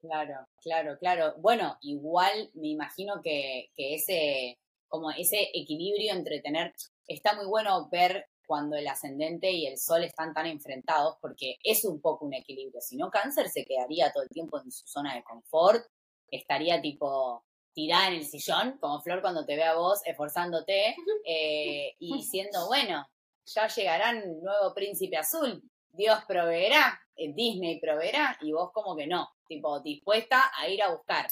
Claro, 0.00 0.46
claro, 0.62 0.96
claro. 0.98 1.34
Bueno, 1.38 1.76
igual 1.82 2.50
me 2.54 2.68
imagino 2.68 3.20
que, 3.22 3.70
que 3.76 3.94
ese, 3.94 4.58
como 4.88 5.10
ese 5.10 5.50
equilibrio 5.52 6.12
entre 6.14 6.40
tener, 6.40 6.72
está 7.06 7.34
muy 7.34 7.46
bueno 7.46 7.88
ver 7.90 8.26
cuando 8.46 8.76
el 8.76 8.88
ascendente 8.88 9.50
y 9.52 9.66
el 9.66 9.78
sol 9.78 10.02
están 10.02 10.32
tan 10.32 10.46
enfrentados, 10.46 11.16
porque 11.20 11.56
es 11.62 11.84
un 11.84 12.00
poco 12.00 12.24
un 12.24 12.34
equilibrio. 12.34 12.80
Si 12.80 12.96
no, 12.96 13.10
cáncer 13.10 13.48
se 13.48 13.64
quedaría 13.64 14.10
todo 14.10 14.22
el 14.22 14.28
tiempo 14.30 14.58
en 14.58 14.72
su 14.72 14.86
zona 14.86 15.14
de 15.14 15.22
confort, 15.22 15.84
estaría 16.28 16.80
tipo 16.80 17.44
tirada 17.74 18.08
en 18.08 18.14
el 18.14 18.26
sillón, 18.26 18.78
como 18.80 19.00
Flor 19.02 19.20
cuando 19.20 19.44
te 19.44 19.54
ve 19.56 19.64
a 19.64 19.74
vos 19.74 20.00
esforzándote 20.04 20.96
eh, 21.24 21.94
y 21.98 22.16
diciendo, 22.16 22.66
bueno, 22.66 23.06
ya 23.46 23.68
llegará 23.68 24.10
un 24.10 24.42
nuevo 24.42 24.74
príncipe 24.74 25.16
azul, 25.16 25.62
Dios 25.92 26.18
proveerá, 26.26 27.00
eh, 27.16 27.32
Disney 27.34 27.78
proveerá, 27.80 28.36
y 28.40 28.52
vos 28.52 28.70
como 28.72 28.96
que 28.96 29.06
no, 29.06 29.28
tipo 29.50 29.80
dispuesta 29.80 30.50
a 30.56 30.68
ir 30.68 30.80
a 30.82 30.90
buscar. 30.92 31.26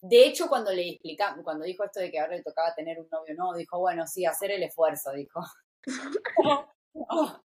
De 0.00 0.26
hecho, 0.26 0.48
cuando 0.48 0.72
le 0.72 0.88
explicamos, 0.88 1.42
cuando 1.42 1.64
dijo 1.64 1.82
esto 1.84 1.98
de 1.98 2.10
que 2.10 2.20
ahora 2.20 2.36
le 2.36 2.42
tocaba 2.44 2.72
tener 2.74 3.00
un 3.00 3.08
novio 3.10 3.34
nuevo, 3.34 3.54
dijo, 3.56 3.80
bueno, 3.80 4.06
sí, 4.06 4.24
hacer 4.24 4.52
el 4.52 4.62
esfuerzo, 4.62 5.10
dijo. 5.12 5.40
Oh, 6.44 6.64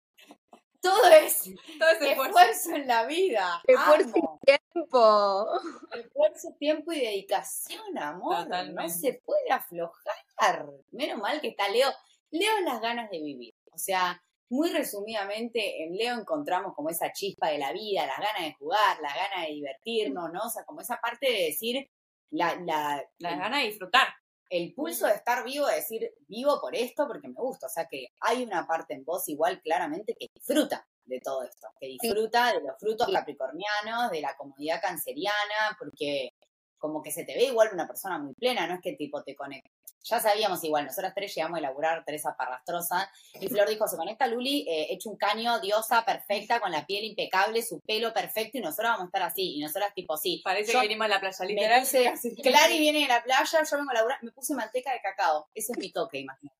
todo 0.83 1.05
es 1.09 1.45
Todo 1.79 1.91
ese 1.91 2.11
esfuerzo. 2.11 2.39
esfuerzo 2.39 2.77
en 2.77 2.87
la 2.87 3.07
vida. 3.07 3.63
Esfuerzo 3.67 4.13
amo. 4.17 4.41
Tiempo. 4.45 5.47
Esfuerzo, 5.93 6.49
tiempo 6.59 6.93
y 6.93 7.01
dedicación, 7.01 7.97
amor. 7.99 8.47
No 8.49 8.89
se 8.91 9.23
puede 9.25 9.51
aflojar. 9.51 10.67
Menos 10.91 11.19
mal 11.21 11.41
que 11.41 11.49
está 11.49 11.69
Leo. 11.71 11.91
Leo 12.31 12.59
es 12.59 12.65
las 12.65 12.81
ganas 12.83 13.11
de 13.11 13.19
vivir. 13.19 13.55
O 13.73 13.79
sea, 13.79 14.23
muy 14.53 14.71
resumidamente, 14.71 15.83
en 15.83 15.97
Leo 15.97 16.21
encontramos 16.21 16.75
como 16.75 16.91
esa 16.91 17.11
chispa 17.11 17.49
de 17.49 17.57
la 17.57 17.73
vida, 17.73 18.07
las 18.07 18.19
ganas 18.19 18.43
de 18.45 18.53
jugar, 18.59 19.01
las 19.01 19.15
ganas 19.15 19.47
de 19.47 19.55
divertirnos, 19.55 20.31
¿no? 20.31 20.43
O 20.45 20.51
sea, 20.51 20.65
como 20.65 20.83
esa 20.83 20.99
parte 21.01 21.27
de 21.27 21.45
decir, 21.45 21.89
la, 22.31 22.57
la, 22.57 23.03
Las 23.19 23.39
ganas 23.39 23.63
de 23.63 23.69
disfrutar. 23.69 24.09
el 24.51 24.75
pulso 24.75 25.07
de 25.07 25.15
estar 25.15 25.43
vivo, 25.43 25.67
de 25.67 25.77
decir, 25.77 26.13
vivo 26.29 26.61
por 26.61 26.77
esto 26.77 27.07
porque 27.07 27.29
me 27.29 27.35
gusta. 27.35 27.67
O 27.67 27.71
sea, 27.71 27.87
que 27.89 28.09
hay 28.21 28.43
una 28.43 28.67
parte 28.67 28.93
en 28.93 29.07
vos 29.07 29.27
igual 29.29 29.63
claramente 29.63 30.15
que 30.19 30.27
disfruta 30.35 30.87
de 31.07 31.21
todo 31.21 31.45
esto, 31.45 31.69
que 31.81 31.87
disfruta 31.87 32.53
de 32.53 32.61
los 32.61 32.77
frutos 32.79 33.09
capricornianos, 33.11 34.11
de 34.11 34.21
la 34.21 34.37
comodidad 34.37 34.83
canceriana, 34.83 35.77
porque 35.79 36.35
como 36.77 37.01
que 37.01 37.11
se 37.11 37.25
te 37.25 37.35
ve 37.35 37.45
igual 37.45 37.71
una 37.73 37.87
persona 37.87 38.19
muy 38.19 38.35
plena, 38.35 38.67
no 38.67 38.75
es 38.75 38.81
que 38.83 38.97
tipo 38.97 39.23
te 39.23 39.35
conecta. 39.35 39.71
Ya 40.05 40.19
sabíamos 40.19 40.63
igual, 40.65 40.87
nosotras 40.87 41.13
tres 41.15 41.35
llegamos 41.35 41.57
a 41.57 41.59
elaborar 41.61 42.05
Teresa 42.05 42.35
Parrastrosa 42.37 43.09
y 43.41 43.49
Flor 43.49 43.69
dijo, 43.69 43.87
se 43.87 43.97
conecta 43.97 44.27
Luli, 44.27 44.67
eh, 44.69 44.89
hecho 44.91 45.11
un 45.11 45.17
caño, 45.17 45.61
diosa, 45.61 46.05
perfecta, 46.05 46.61
con 46.61 46.73
la 46.73 46.85
piel 46.85 47.05
impecable, 47.05 47.63
su 47.63 47.81
pelo 47.81 48.13
perfecto 48.13 48.59
y 48.59 48.61
nosotras 48.61 48.93
vamos 48.93 49.05
a 49.05 49.07
estar 49.07 49.23
así. 49.23 49.57
Y 49.57 49.61
nosotras 49.61 49.95
tipo, 49.95 50.17
sí. 50.17 50.41
Parece 50.45 50.73
Yo 50.73 50.81
que 50.81 50.89
venimos 50.89 51.05
a 51.05 51.09
la 51.09 51.21
playa, 51.21 51.45
literal. 51.45 51.87
Clary 52.43 52.79
viene 52.79 53.01
de 53.01 53.09
la 53.09 53.23
playa, 53.23 53.63
yo 53.63 53.77
vengo 53.77 53.91
a 53.91 53.95
laburar, 53.95 54.19
me 54.23 54.33
puse 54.33 54.55
manteca 54.55 54.93
de 54.93 55.01
cacao. 55.01 55.49
Ese 55.55 55.73
es 55.73 55.79
mi 55.79 55.93
toque, 55.93 56.19
imagínate. 56.19 56.59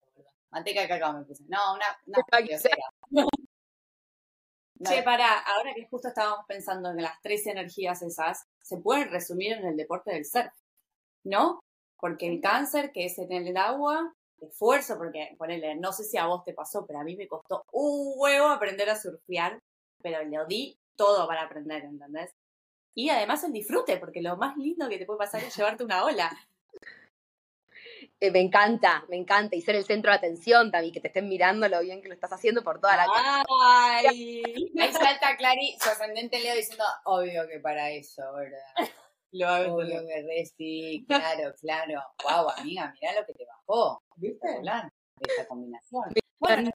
Manteca 0.51 0.83
de 0.83 0.89
cacao 0.89 1.13
me 1.15 1.25
puse. 1.25 1.45
No, 1.49 1.75
una, 1.75 1.87
una. 2.07 2.19
No, 3.11 3.29
Che, 4.85 5.03
pará, 5.03 5.39
ahora 5.39 5.75
que 5.75 5.87
justo 5.87 6.09
estábamos 6.09 6.45
pensando 6.47 6.91
en 6.91 7.03
las 7.03 7.21
tres 7.21 7.47
energías 7.47 8.03
esas, 8.03 8.47
se 8.61 8.79
pueden 8.79 9.11
resumir 9.11 9.53
en 9.53 9.67
el 9.67 9.77
deporte 9.77 10.13
del 10.13 10.25
surf, 10.25 10.53
¿no? 11.25 11.61
Porque 12.03 12.27
el 12.27 12.41
cáncer, 12.41 12.91
que 12.91 13.05
es 13.05 13.17
en 13.17 13.31
el 13.31 13.57
agua, 13.57 14.13
esfuerzo, 14.41 14.99
porque, 14.99 15.37
ponele, 15.39 15.77
no 15.77 15.93
sé 15.93 16.03
si 16.03 16.19
a 16.19 16.27
vos 16.27 16.43
te 16.45 16.53
pasó, 16.53 16.85
pero 16.85 16.99
a 16.99 17.05
mí 17.05 17.15
me 17.15 17.29
costó 17.29 17.65
un 17.71 18.15
huevo 18.17 18.49
aprender 18.49 18.91
a 18.91 19.01
surfear, 19.01 19.61
pero 20.03 20.21
le 20.25 20.37
di 20.49 20.77
todo 20.97 21.29
para 21.29 21.43
aprender, 21.43 21.85
¿entendés? 21.85 22.35
Y 22.97 23.09
además 23.09 23.45
el 23.45 23.53
disfrute, 23.53 23.99
porque 23.99 24.21
lo 24.21 24.37
más 24.37 24.57
lindo 24.57 24.89
que 24.89 24.99
te 24.99 25.07
puede 25.07 25.21
pasar 25.21 25.45
es 25.45 25.57
llevarte 25.57 25.85
una 25.85 26.05
ola. 26.05 26.37
Eh, 28.19 28.33
me 28.33 28.41
encanta, 28.41 29.05
me 29.09 29.17
encanta. 29.17 29.55
Y 29.55 29.61
ser 29.61 29.77
el 29.77 29.85
centro 29.85 30.11
de 30.11 30.19
atención 30.19 30.73
también, 30.73 30.93
que 30.93 31.01
te 31.01 31.07
estén 31.07 31.29
mirando 31.29 31.69
lo 31.69 31.81
bien 31.83 32.03
que 32.03 32.09
lo 32.09 32.15
estás 32.15 32.33
haciendo 32.33 32.65
por 32.65 32.81
toda 32.81 32.97
la. 32.97 33.07
¡Ay! 33.49 34.43
Ahí 34.77 34.93
salta 34.93 35.37
Clary, 35.37 35.77
su 35.81 35.89
ascendente 35.89 36.41
Leo 36.41 36.57
diciendo, 36.57 36.85
obvio 37.05 37.47
que 37.47 37.61
para 37.61 37.91
eso, 37.91 38.23
¿verdad? 38.35 38.91
Lo 39.33 39.49
hago 39.49 39.77
Obvio 39.77 40.07
que 40.07 40.23
re 40.23 40.45
sí, 40.57 41.05
claro, 41.09 41.55
claro. 41.61 42.03
Wow, 42.23 42.51
amiga, 42.57 42.93
mirá 43.01 43.21
lo 43.21 43.27
que 43.27 43.33
te 43.35 43.47
bajó. 43.47 44.03
¿Viste? 44.17 44.49
Esta 45.21 45.49
combinación. 45.49 46.05
Bueno, 46.39 46.71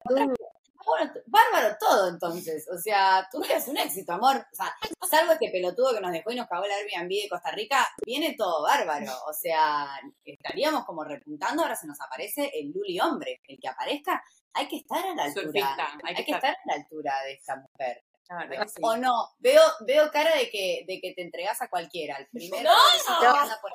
bueno, 0.88 1.12
bárbaro 1.26 1.76
todo 1.80 2.10
entonces. 2.10 2.68
O 2.74 2.78
sea, 2.78 3.28
tú 3.30 3.44
eres 3.44 3.68
un 3.68 3.78
éxito, 3.78 4.14
amor. 4.14 4.38
O 4.38 4.56
sea, 4.56 4.74
salvo 5.10 5.34
este 5.34 5.50
pelotudo 5.52 5.94
que 5.94 6.02
nos 6.02 6.12
dejó 6.12 6.32
y 6.32 6.36
nos 6.36 6.48
cagó 6.48 6.64
el 6.64 6.72
Airbnb 6.72 7.10
de 7.10 7.30
Costa 7.30 7.52
Rica, 7.52 7.86
viene 8.06 8.36
todo 8.38 8.64
bárbaro. 8.64 9.12
O 9.28 9.34
sea, 9.34 10.00
estaríamos 10.24 10.86
como 10.86 11.04
repuntando, 11.04 11.64
ahora 11.64 11.76
se 11.76 11.88
nos 11.88 12.00
aparece 12.00 12.52
el 12.54 12.72
Luli 12.72 13.00
hombre. 13.00 13.42
El 13.48 13.60
que 13.60 13.68
aparezca, 13.68 14.24
hay 14.54 14.68
que 14.68 14.78
estar 14.78 15.06
a 15.06 15.14
la 15.14 15.24
altura. 15.26 15.46
Surfista, 15.46 15.88
hay, 16.04 16.16
que 16.16 16.32
estar. 16.32 16.52
a 16.52 16.58
la 16.66 16.74
altura 16.76 17.14
de 17.26 17.34
esta 17.34 17.56
mujer. 17.58 18.04
La 18.30 18.38
verdad 18.46 18.64
que 18.64 18.70
sí. 18.70 18.82
O 18.84 18.98
no, 18.98 19.30
veo, 19.40 19.62
veo 19.82 20.12
cara 20.12 20.36
de 20.36 20.50
que, 20.50 20.84
de 20.88 21.00
que 21.00 21.14
te 21.14 21.22
entregas 21.22 21.62
a 21.62 21.70
cualquiera. 21.70 22.18
El 22.18 22.28
primero 22.28 22.64
No, 22.70 22.76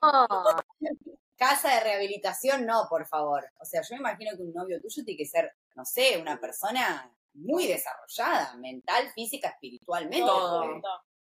Oh, 0.03 0.57
casa 1.37 1.75
de 1.75 1.81
rehabilitación, 1.81 2.67
no, 2.67 2.87
por 2.89 3.07
favor. 3.07 3.45
O 3.61 3.65
sea, 3.65 3.81
yo 3.83 3.89
me 3.97 4.01
imagino 4.01 4.37
que 4.37 4.43
un 4.43 4.53
novio 4.53 4.81
tuyo 4.81 5.05
tiene 5.05 5.19
que 5.19 5.27
ser, 5.27 5.53
no 5.75 5.85
sé, 5.85 6.19
una 6.19 6.39
persona 6.41 7.11
muy 7.35 7.67
desarrollada, 7.67 8.55
mental, 8.59 9.11
física, 9.15 9.49
espiritualmente. 9.49 10.19
Todo. 10.27 10.81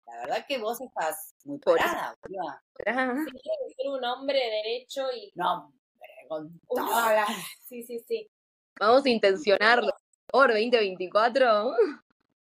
La 0.06 0.20
verdad 0.20 0.46
que 0.48 0.56
vos 0.58 0.80
estás 0.80 1.34
muy 1.44 1.58
parada, 1.58 2.16
boluda. 2.22 2.64
ah, 2.86 3.14
Tiene 3.24 3.40
que 3.68 3.74
ser 3.76 3.88
un 3.90 4.02
hombre 4.04 4.38
derecho 4.38 5.06
y. 5.12 5.30
No, 5.34 5.66
hombre, 5.66 6.08
con 6.28 6.60
toda 6.66 7.12
la- 7.12 7.26
Sí, 7.68 7.82
sí, 7.82 8.02
sí. 8.08 8.30
Vamos 8.80 9.04
a 9.04 9.08
intencionarlo. 9.10 9.92
Por 10.28 10.48
2024. 10.48 11.74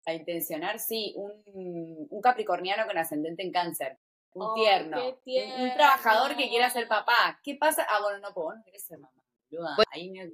A 0.06 0.14
intencionar, 0.14 0.80
sí, 0.80 1.14
un, 1.16 2.08
un 2.10 2.22
capricorniano 2.22 2.86
con 2.86 2.98
ascendente 2.98 3.42
en 3.44 3.52
cáncer. 3.52 3.98
Un 4.34 4.48
Oh, 4.48 4.54
tierno. 4.56 4.98
qué 4.98 5.04
Un- 5.04 5.14
Un, 5.14 5.22
tierno. 5.24 5.74
trabajador 5.76 6.36
que 6.36 6.50
quiera 6.50 6.70
ser 6.70 6.88
papá. 6.88 7.40
¿Qué 7.44 7.56
pasa? 7.56 7.86
Ah, 7.90 8.02
bueno, 8.02 8.20
no, 8.20 8.34
vos 8.34 8.56
no 8.56 8.64
querés 8.66 8.84
ser 8.84 8.98
mamá. 9.00 9.14
boluda. 9.50 9.76
Bueno. 9.76 9.90
Ahí 9.94 10.10
me... 10.10 10.30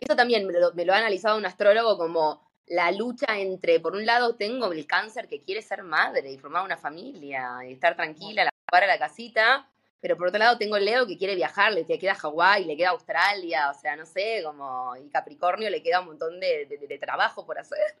Eso 0.00 0.14
también 0.16 0.46
me 0.46 0.52
lo, 0.52 0.72
me 0.74 0.84
lo 0.84 0.92
ha 0.92 0.98
analizado 0.98 1.36
un 1.38 1.46
astrólogo 1.46 1.96
como 1.98 2.48
la 2.66 2.90
lucha 2.92 3.38
entre, 3.38 3.80
por 3.80 3.94
un 3.94 4.06
lado, 4.06 4.36
tengo 4.36 4.70
el 4.72 4.86
cáncer 4.86 5.26
que 5.28 5.42
quiere 5.42 5.60
ser 5.62 5.82
madre 5.82 6.30
y 6.30 6.38
formar 6.38 6.64
una 6.64 6.76
familia 6.76 7.58
y 7.68 7.72
estar 7.72 7.96
tranquila, 7.96 8.44
la 8.44 8.50
para 8.70 8.86
la 8.86 8.98
casita, 8.98 9.68
pero 10.00 10.16
por 10.16 10.28
otro 10.28 10.38
lado 10.38 10.56
tengo 10.56 10.76
el 10.76 10.84
Leo 10.84 11.04
que 11.06 11.18
quiere 11.18 11.34
viajar, 11.34 11.72
le 11.72 11.84
queda 11.84 12.14
Hawái, 12.14 12.64
le 12.64 12.76
queda 12.76 12.90
Australia, 12.90 13.70
o 13.70 13.74
sea, 13.74 13.96
no 13.96 14.06
sé, 14.06 14.42
como, 14.44 14.94
y 14.96 15.08
Capricornio 15.10 15.68
le 15.68 15.82
queda 15.82 16.00
un 16.00 16.06
montón 16.06 16.38
de, 16.38 16.66
de- 16.66 16.86
de 16.86 16.98
trabajo 16.98 17.44
por 17.44 17.58
hacer. 17.58 17.96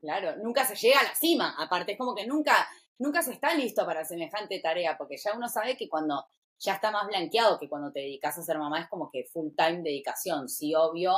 Claro, 0.00 0.36
nunca 0.42 0.64
se 0.64 0.76
llega 0.76 1.00
a 1.00 1.04
la 1.04 1.14
cima. 1.14 1.54
Aparte, 1.58 1.92
es 1.92 1.98
como 1.98 2.14
que 2.14 2.26
nunca, 2.26 2.68
nunca 2.98 3.22
se 3.22 3.32
está 3.32 3.54
listo 3.54 3.84
para 3.84 4.04
semejante 4.04 4.60
tarea, 4.60 4.96
porque 4.96 5.16
ya 5.16 5.34
uno 5.34 5.48
sabe 5.48 5.76
que 5.76 5.88
cuando 5.88 6.24
ya 6.60 6.74
está 6.74 6.90
más 6.90 7.06
blanqueado 7.06 7.58
que 7.58 7.68
cuando 7.68 7.92
te 7.92 8.00
dedicas 8.00 8.36
a 8.38 8.42
ser 8.42 8.58
mamá 8.58 8.80
es 8.80 8.88
como 8.88 9.10
que 9.10 9.24
full 9.24 9.52
time 9.56 9.82
dedicación. 9.82 10.48
Sí, 10.48 10.74
obvio, 10.74 11.12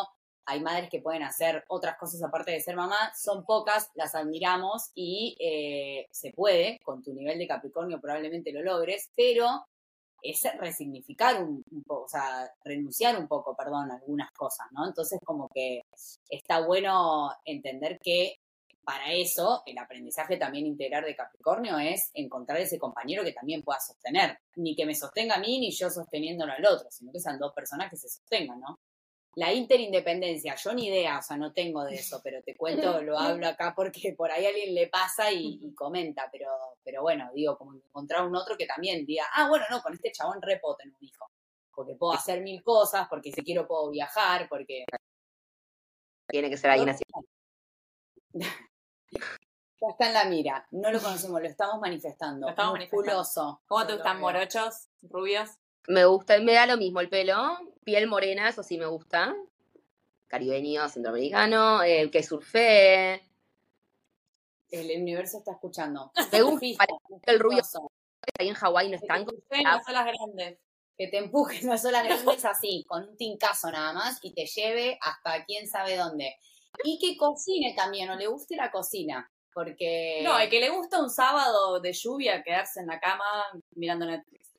hay 0.46 0.60
madres 0.60 0.90
que 0.90 1.00
pueden 1.00 1.22
hacer 1.22 1.64
otras 1.68 1.96
cosas 1.98 2.22
aparte 2.22 2.52
de 2.52 2.60
ser 2.60 2.76
mamá, 2.76 3.12
son 3.14 3.44
pocas, 3.44 3.90
las 3.94 4.14
admiramos 4.14 4.90
y 4.94 5.36
eh, 5.40 6.08
se 6.10 6.32
puede, 6.32 6.78
con 6.82 7.02
tu 7.02 7.12
nivel 7.14 7.38
de 7.38 7.46
Capricornio 7.48 8.00
probablemente 8.00 8.52
lo 8.52 8.62
logres, 8.62 9.10
pero 9.16 9.64
es 10.22 10.42
resignificar 10.58 11.42
un, 11.42 11.62
un 11.70 11.82
poco, 11.84 12.04
o 12.04 12.08
sea, 12.08 12.50
renunciar 12.64 13.18
un 13.18 13.26
poco, 13.26 13.56
perdón, 13.56 13.90
a 13.90 13.94
algunas 13.96 14.30
cosas, 14.32 14.66
¿no? 14.72 14.86
Entonces 14.86 15.18
como 15.24 15.48
que 15.48 15.82
está 16.28 16.66
bueno 16.66 17.30
entender 17.44 17.98
que 18.02 18.34
para 18.90 19.12
eso 19.12 19.62
el 19.66 19.78
aprendizaje 19.78 20.36
también 20.36 20.66
integral 20.66 21.04
de 21.04 21.14
Capricornio 21.14 21.78
es 21.78 22.10
encontrar 22.12 22.58
ese 22.58 22.76
compañero 22.76 23.22
que 23.22 23.30
también 23.30 23.62
pueda 23.62 23.78
sostener. 23.78 24.36
Ni 24.56 24.74
que 24.74 24.84
me 24.84 24.96
sostenga 24.96 25.36
a 25.36 25.38
mí 25.38 25.60
ni 25.60 25.70
yo 25.70 25.88
sosteniéndolo 25.88 26.52
al 26.52 26.66
otro, 26.66 26.90
sino 26.90 27.12
que 27.12 27.20
sean 27.20 27.38
dos 27.38 27.52
personas 27.52 27.88
que 27.88 27.96
se 27.96 28.08
sostengan, 28.08 28.58
¿no? 28.58 28.80
La 29.36 29.52
interindependencia, 29.52 30.56
yo 30.56 30.74
ni 30.74 30.88
idea, 30.88 31.20
o 31.20 31.22
sea, 31.22 31.36
no 31.36 31.52
tengo 31.52 31.84
de 31.84 31.94
eso, 31.94 32.20
pero 32.24 32.42
te 32.42 32.56
cuento, 32.56 33.00
lo 33.02 33.16
hablo 33.16 33.46
acá 33.46 33.74
porque 33.76 34.12
por 34.18 34.32
ahí 34.32 34.44
alguien 34.44 34.74
le 34.74 34.88
pasa 34.88 35.30
y, 35.30 35.60
y 35.62 35.72
comenta, 35.72 36.28
pero, 36.32 36.48
pero 36.82 37.02
bueno, 37.02 37.30
digo, 37.32 37.56
como 37.56 37.74
encontrar 37.74 38.26
un 38.26 38.34
otro 38.34 38.56
que 38.56 38.66
también 38.66 39.06
diga, 39.06 39.24
ah, 39.36 39.48
bueno, 39.48 39.66
no, 39.70 39.80
con 39.82 39.94
este 39.94 40.10
chabón 40.10 40.42
re 40.42 40.58
puedo 40.58 40.74
tener 40.74 40.96
un 41.00 41.06
hijo, 41.06 41.30
porque 41.72 41.94
puedo 41.94 42.12
hacer 42.12 42.42
mil 42.42 42.60
cosas, 42.64 43.06
porque 43.08 43.30
si 43.30 43.40
quiero 43.44 43.68
puedo 43.68 43.88
viajar, 43.90 44.48
porque 44.48 44.84
Tiene 46.26 46.50
que 46.50 46.56
ser 46.56 46.70
alguien 46.70 46.88
así. 46.88 47.04
Ya 49.10 49.88
está 49.88 50.08
en 50.08 50.14
la 50.14 50.24
mira. 50.24 50.66
No 50.70 50.90
lo 50.90 51.00
conocemos, 51.00 51.40
lo 51.40 51.48
estamos 51.48 51.80
manifestando. 51.80 52.46
Lo 52.46 52.50
estamos 52.50 52.78
Musculoso. 52.78 53.62
¿Cómo 53.66 53.86
te 53.86 53.94
gustan 53.94 54.20
morochos, 54.20 54.88
rubios? 55.02 55.50
Me 55.88 56.04
gusta, 56.04 56.38
me 56.40 56.52
da 56.52 56.66
lo 56.66 56.76
mismo 56.76 57.00
el 57.00 57.08
pelo, 57.08 57.58
piel 57.84 58.06
morena, 58.06 58.48
eso 58.48 58.62
sí 58.62 58.76
me 58.78 58.86
gusta. 58.86 59.34
Caribeño, 60.28 60.88
centroamericano, 60.88 61.82
eh, 61.82 62.10
que 62.10 62.22
surfe. 62.22 63.22
El 64.70 65.00
universo 65.00 65.38
está 65.38 65.52
escuchando. 65.52 66.12
Me 66.30 66.42
gusta 66.42 66.86
el 67.26 67.40
rubio. 67.40 67.62
Ahí 68.38 68.48
en 68.48 68.54
Hawái 68.54 68.90
no 68.90 68.98
Que 68.98 69.04
están 69.06 69.24
te 69.24 69.34
gusten 69.34 69.62
las 69.64 69.88
olas 69.88 70.04
grandes. 70.04 70.58
Que 70.96 71.08
te 71.08 71.16
empuje 71.16 71.64
una 71.64 71.78
sola 71.78 72.02
grandes 72.02 72.44
así, 72.44 72.84
con 72.86 73.08
un 73.08 73.16
tincazo 73.16 73.70
nada 73.72 73.94
más, 73.94 74.18
y 74.22 74.34
te 74.34 74.44
lleve 74.44 74.98
hasta 75.00 75.44
quién 75.46 75.66
sabe 75.66 75.96
dónde. 75.96 76.36
Y 76.84 76.98
que 76.98 77.16
cocine 77.16 77.74
también, 77.76 78.10
o 78.10 78.16
le 78.16 78.26
guste 78.26 78.56
la 78.56 78.70
cocina. 78.70 79.30
Porque. 79.52 80.20
No, 80.22 80.38
el 80.38 80.48
que 80.48 80.60
le 80.60 80.70
gusta 80.70 81.00
un 81.00 81.10
sábado 81.10 81.80
de 81.80 81.92
lluvia 81.92 82.42
quedarse 82.42 82.80
en 82.80 82.86
la 82.86 83.00
cama 83.00 83.24
mirando 83.74 84.06
Netflix. 84.06 84.50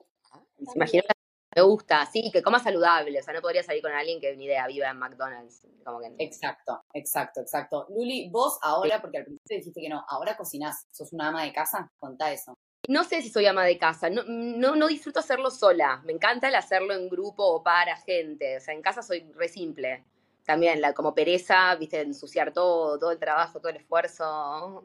Se 0.66 0.76
imagina 0.76 1.04
que 1.04 1.22
me 1.56 1.62
gusta, 1.64 2.06
sí, 2.06 2.30
que 2.32 2.42
coma 2.42 2.60
saludable, 2.60 3.20
o 3.20 3.24
sea, 3.24 3.34
no 3.34 3.42
podría 3.42 3.64
salir 3.64 3.82
con 3.82 3.92
alguien 3.92 4.22
que 4.22 4.36
ni 4.38 4.46
idea 4.46 4.68
viva 4.68 4.90
en 4.90 4.98
McDonald's, 4.98 5.68
como 5.84 6.00
que 6.00 6.14
Exacto, 6.20 6.84
exacto, 6.94 7.42
exacto. 7.42 7.88
Luli, 7.90 8.30
vos 8.30 8.58
ahora, 8.62 9.02
porque 9.02 9.18
al 9.18 9.26
principio 9.26 9.58
dijiste 9.58 9.82
que 9.82 9.90
no, 9.90 10.06
ahora 10.08 10.38
cocinás, 10.38 10.86
sos 10.92 11.12
una 11.12 11.30
ama 11.30 11.44
de 11.44 11.52
casa, 11.52 11.92
contá 11.98 12.32
eso. 12.32 12.54
no 12.88 13.04
sé 13.04 13.22
si 13.22 13.30
soy 13.30 13.48
ama 13.48 13.66
de 13.66 13.78
casa, 13.78 14.10
no, 14.10 14.24
no, 14.26 14.76
no 14.76 14.88
disfruto 14.88 15.20
hacerlo 15.20 15.52
sola, 15.52 16.02
me 16.06 16.14
encanta 16.14 16.48
el 16.48 16.56
hacerlo 16.56 16.94
en 16.94 17.10
grupo 17.10 17.44
o 17.44 17.64
para 17.64 17.98
gente, 17.98 18.58
o 18.58 18.62
sea, 18.62 18.74
en 18.74 18.82
casa 18.82 19.02
soy 19.02 19.30
re 19.34 19.50
simple. 19.50 20.06
También, 20.46 20.82
la, 20.82 20.94
como 20.94 21.14
pereza, 21.14 21.76
viste, 21.76 22.02
ensuciar 22.02 22.52
todo, 22.54 22.98
todo 23.00 23.12
el 23.12 23.20
trabajo, 23.20 23.60
todo 23.60 23.70
el 23.70 23.78
esfuerzo. 23.78 24.82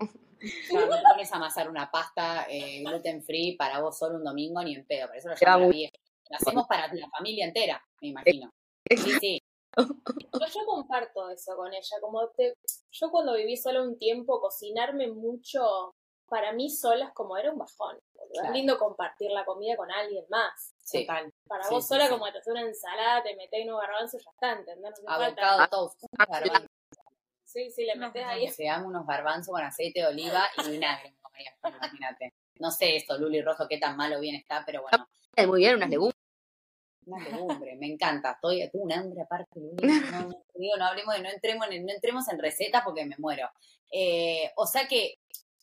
Claro, 0.68 0.86
no 0.86 0.96
te 0.96 1.02
pones 1.02 1.32
a 1.32 1.36
amasar 1.36 1.70
una 1.70 1.90
pasta 1.90 2.46
eh, 2.50 2.82
gluten 2.84 3.22
free 3.24 3.56
para 3.56 3.80
vos 3.80 3.98
solo 3.98 4.16
un 4.16 4.24
domingo 4.24 4.62
ni 4.62 4.74
en 4.74 4.86
pedo, 4.86 5.06
para 5.06 5.18
eso 5.18 5.28
lo 5.30 5.34
la 5.40 5.58
muy- 5.58 5.70
vieja. 5.72 5.96
Lo 6.28 6.36
hacemos 6.36 6.66
para 6.66 6.92
la 6.92 7.08
familia 7.08 7.46
entera, 7.46 7.82
me 8.00 8.08
imagino. 8.08 8.50
Sí, 8.90 9.12
sí. 9.20 9.42
Pero 9.76 10.46
yo 10.52 10.66
comparto 10.66 11.30
eso 11.30 11.56
con 11.56 11.72
ella. 11.72 12.00
Como 12.00 12.28
te, 12.30 12.54
yo 12.90 13.10
cuando 13.10 13.34
viví 13.34 13.56
sola 13.56 13.82
un 13.82 13.96
tiempo, 13.98 14.40
cocinarme 14.40 15.06
mucho, 15.08 15.94
para 16.28 16.52
mí 16.52 16.68
sola 16.68 17.06
es 17.06 17.14
como 17.14 17.36
era 17.36 17.52
un 17.52 17.58
bajón. 17.58 17.98
Claro. 18.32 18.48
Es 18.48 18.52
lindo 18.54 18.78
compartir 18.78 19.30
la 19.30 19.44
comida 19.44 19.76
con 19.76 19.90
alguien 19.90 20.24
más. 20.28 20.74
Sí. 20.86 21.04
Total. 21.04 21.32
Para 21.48 21.64
Sí, 21.64 21.74
vos 21.74 21.82
sí, 21.84 21.88
sola, 21.88 22.04
sí. 22.06 22.10
como 22.12 22.24
te 22.30 22.38
haces 22.38 22.46
una 22.46 22.60
ensalada, 22.62 23.22
te 23.24 23.34
metés 23.34 23.64
unos 23.64 23.80
garbanzos, 23.80 24.24
ya 24.24 24.30
está, 24.30 24.52
¿entendés? 24.52 24.94
No. 25.02 25.10
Avocado 25.12 25.68
toast. 25.68 26.00
Sí, 27.44 27.70
sí, 27.70 27.84
le 27.86 27.96
no, 27.96 28.12
ahí. 28.26 28.48
Se 28.48 28.64
dan 28.64 28.84
unos 28.86 29.04
garbanzos 29.06 29.52
con 29.52 29.62
aceite 29.64 30.00
de 30.00 30.06
oliva 30.06 30.44
y 30.64 30.70
vinagre, 30.70 31.16
imagínate. 31.64 32.34
No 32.60 32.70
sé 32.70 32.96
esto, 32.96 33.18
Luli 33.18 33.42
Rojo, 33.42 33.66
qué 33.68 33.78
tan 33.78 33.96
malo 33.96 34.20
bien 34.20 34.36
está, 34.36 34.62
pero 34.64 34.82
bueno, 34.82 35.06
Muy 35.48 35.60
bien, 35.60 35.76
unas 35.76 35.90
legumbres. 35.90 36.20
una 37.06 37.28
legumbre, 37.28 37.76
me 37.76 37.86
encanta. 37.86 38.32
Estoy, 38.32 38.68
tengo 38.70 38.84
un 38.84 38.92
hambre 38.92 39.22
aparte, 39.22 39.58
Luli. 39.58 39.76
No, 39.82 40.20
no, 40.28 40.44
digo, 40.54 40.76
no 40.76 40.86
hablemos 40.86 41.14
de, 41.16 41.22
no 41.22 41.30
entremos 41.30 41.66
en, 41.70 41.84
no 41.84 41.92
entremos 41.92 42.28
en 42.28 42.38
recetas 42.38 42.82
porque 42.84 43.04
me 43.04 43.16
muero. 43.18 43.50
Eh, 43.90 44.52
o 44.56 44.66
sea 44.66 44.86
que, 44.86 45.18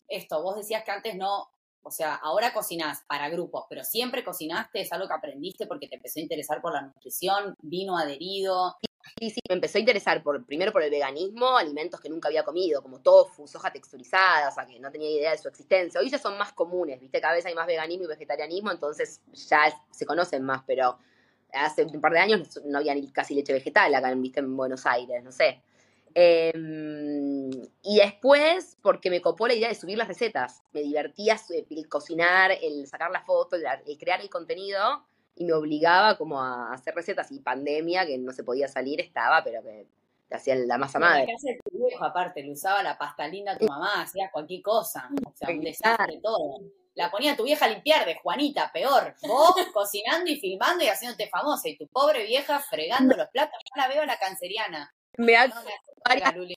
esto, 0.08 0.42
vos 0.44 0.56
decías 0.58 0.84
que 0.84 0.92
antes 0.92 1.16
no, 1.16 1.50
o 1.84 1.91
sea, 1.91 2.15
ahora 2.15 2.54
cocinás 2.54 3.04
para 3.08 3.30
grupos, 3.30 3.65
pero 3.69 3.84
siempre 3.84 4.24
cocinaste, 4.24 4.82
es 4.82 4.91
algo 4.91 5.08
que 5.08 5.13
aprendiste 5.13 5.67
porque 5.67 5.88
te 5.88 5.96
empezó 5.96 6.19
a 6.19 6.24
interesar 6.24 6.62
por 6.62 6.74
la 6.74 6.82
nutrición, 6.82 7.56
vino 7.62 7.98
adherido. 7.98 8.76
Sí, 9.19 9.30
sí, 9.30 9.39
me 9.50 9.56
empezó 9.56 9.78
a 9.78 9.82
interesar 9.82 10.24
por, 10.24 10.46
primero 10.46 10.72
por 10.72 10.82
el 10.82 10.89
veganismo, 10.89 11.58
alimentos 11.58 12.00
que 12.00 12.10
nunca 12.10 12.30
había 12.30 12.43
comido, 12.43 12.82
como 12.82 13.02
tofu, 13.02 13.48
soja 13.48 13.72
texturizada, 13.72 14.48
o 14.48 14.52
sea, 14.52 14.65
que 14.65 14.80
no 14.80 14.91
tenía 14.91 15.10
idea 15.10 15.32
de 15.32 15.38
su 15.38 15.50
existencia. 15.50 16.00
Hoy 16.00 16.10
ya 16.10 16.17
son 16.17 16.38
más 16.38 16.54
comunes, 16.54 17.00
¿viste? 17.02 17.19
Cada 17.19 17.34
vez 17.34 17.46
hay 17.46 17.54
más 17.54 17.67
veganismo 17.67 18.06
y 18.06 18.08
vegetarianismo, 18.08 18.72
entonces 18.72 19.22
ya 19.34 19.74
se 19.91 20.06
conocen 20.06 20.43
más, 20.43 20.63
pero 20.65 20.98
hace 21.52 21.84
un 21.84 22.02
par 22.02 22.13
de 22.13 22.19
años 22.19 22.60
no 22.65 22.78
había 22.78 22.96
ni 22.96 23.12
casi 23.12 23.36
leche 23.36 23.54
vegetal 23.54 23.93
acá, 23.93 24.13
¿viste? 24.15 24.39
En 24.39 24.56
Buenos 24.56 24.86
Aires, 24.86 25.22
no 25.24 25.32
sé. 25.32 25.62
Eh, 26.15 26.54
y 27.82 27.97
después, 27.97 28.78
porque 28.82 29.10
me 29.10 29.21
copó 29.21 29.47
la 29.47 29.54
idea 29.54 29.69
de 29.69 29.76
subir 29.76 29.97
las 29.97 30.08
recetas. 30.08 30.63
Me 30.73 30.82
divertía 30.82 31.38
el 31.69 31.89
cocinar, 31.89 32.52
el 32.62 32.88
sacar 32.88 33.12
la 33.12 33.21
foto, 33.21 33.56
el, 33.56 33.63
el 33.86 33.97
crear 33.97 34.21
el 34.21 34.30
contenido 34.30 35.04
y 35.36 35.45
me 35.45 35.54
obligaba 35.54 36.17
como 36.17 36.41
a 36.41 36.73
hacer 36.73 36.93
recetas 36.93 37.32
y 37.32 37.39
pandemia 37.39 38.06
que 38.06 38.17
no 38.17 38.32
se 38.32 38.43
podía 38.43 38.67
salir 38.67 39.02
estaba, 39.02 39.43
pero 39.43 39.63
que 39.63 39.88
te 40.30 40.36
hacía 40.36 40.56
la 40.56 40.78
masa 40.78 40.99
madre. 40.99 41.26
de 41.26 41.60
tu 41.63 41.78
viejo, 41.78 42.04
aparte, 42.04 42.43
le 42.43 42.52
usaba 42.52 42.84
la 42.84 42.97
pasta 42.97 43.28
linda 43.28 43.54
a 43.54 43.58
tu 43.58 43.65
mamá, 43.65 44.02
hacía 44.02 44.30
cualquier 44.32 44.62
cosa. 44.62 45.10
O 45.26 45.34
sea, 45.36 45.49
un 45.49 45.62
desastre 45.62 46.19
todo. 46.21 46.60
La 46.95 47.10
ponía 47.10 47.36
tu 47.36 47.43
vieja 47.43 47.65
a 47.65 47.69
limpiar 47.69 48.06
de 48.06 48.15
Juanita, 48.15 48.71
peor. 48.71 49.15
Vos 49.23 49.56
cocinando 49.73 50.30
y 50.30 50.39
filmando 50.39 50.84
y 50.84 50.88
haciéndote 50.88 51.28
famosa. 51.28 51.67
Y 51.67 51.78
tu 51.78 51.88
pobre 51.88 52.23
vieja 52.23 52.60
fregando 52.60 53.15
los 53.15 53.28
platos. 53.30 53.60
Yo 53.63 53.82
la 53.82 53.88
veo 53.88 54.04
a 54.04 54.06
la 54.06 54.19
canceriana. 54.19 54.93
Me 55.17 55.38
ha 55.38 55.47
Luli. 56.36 56.56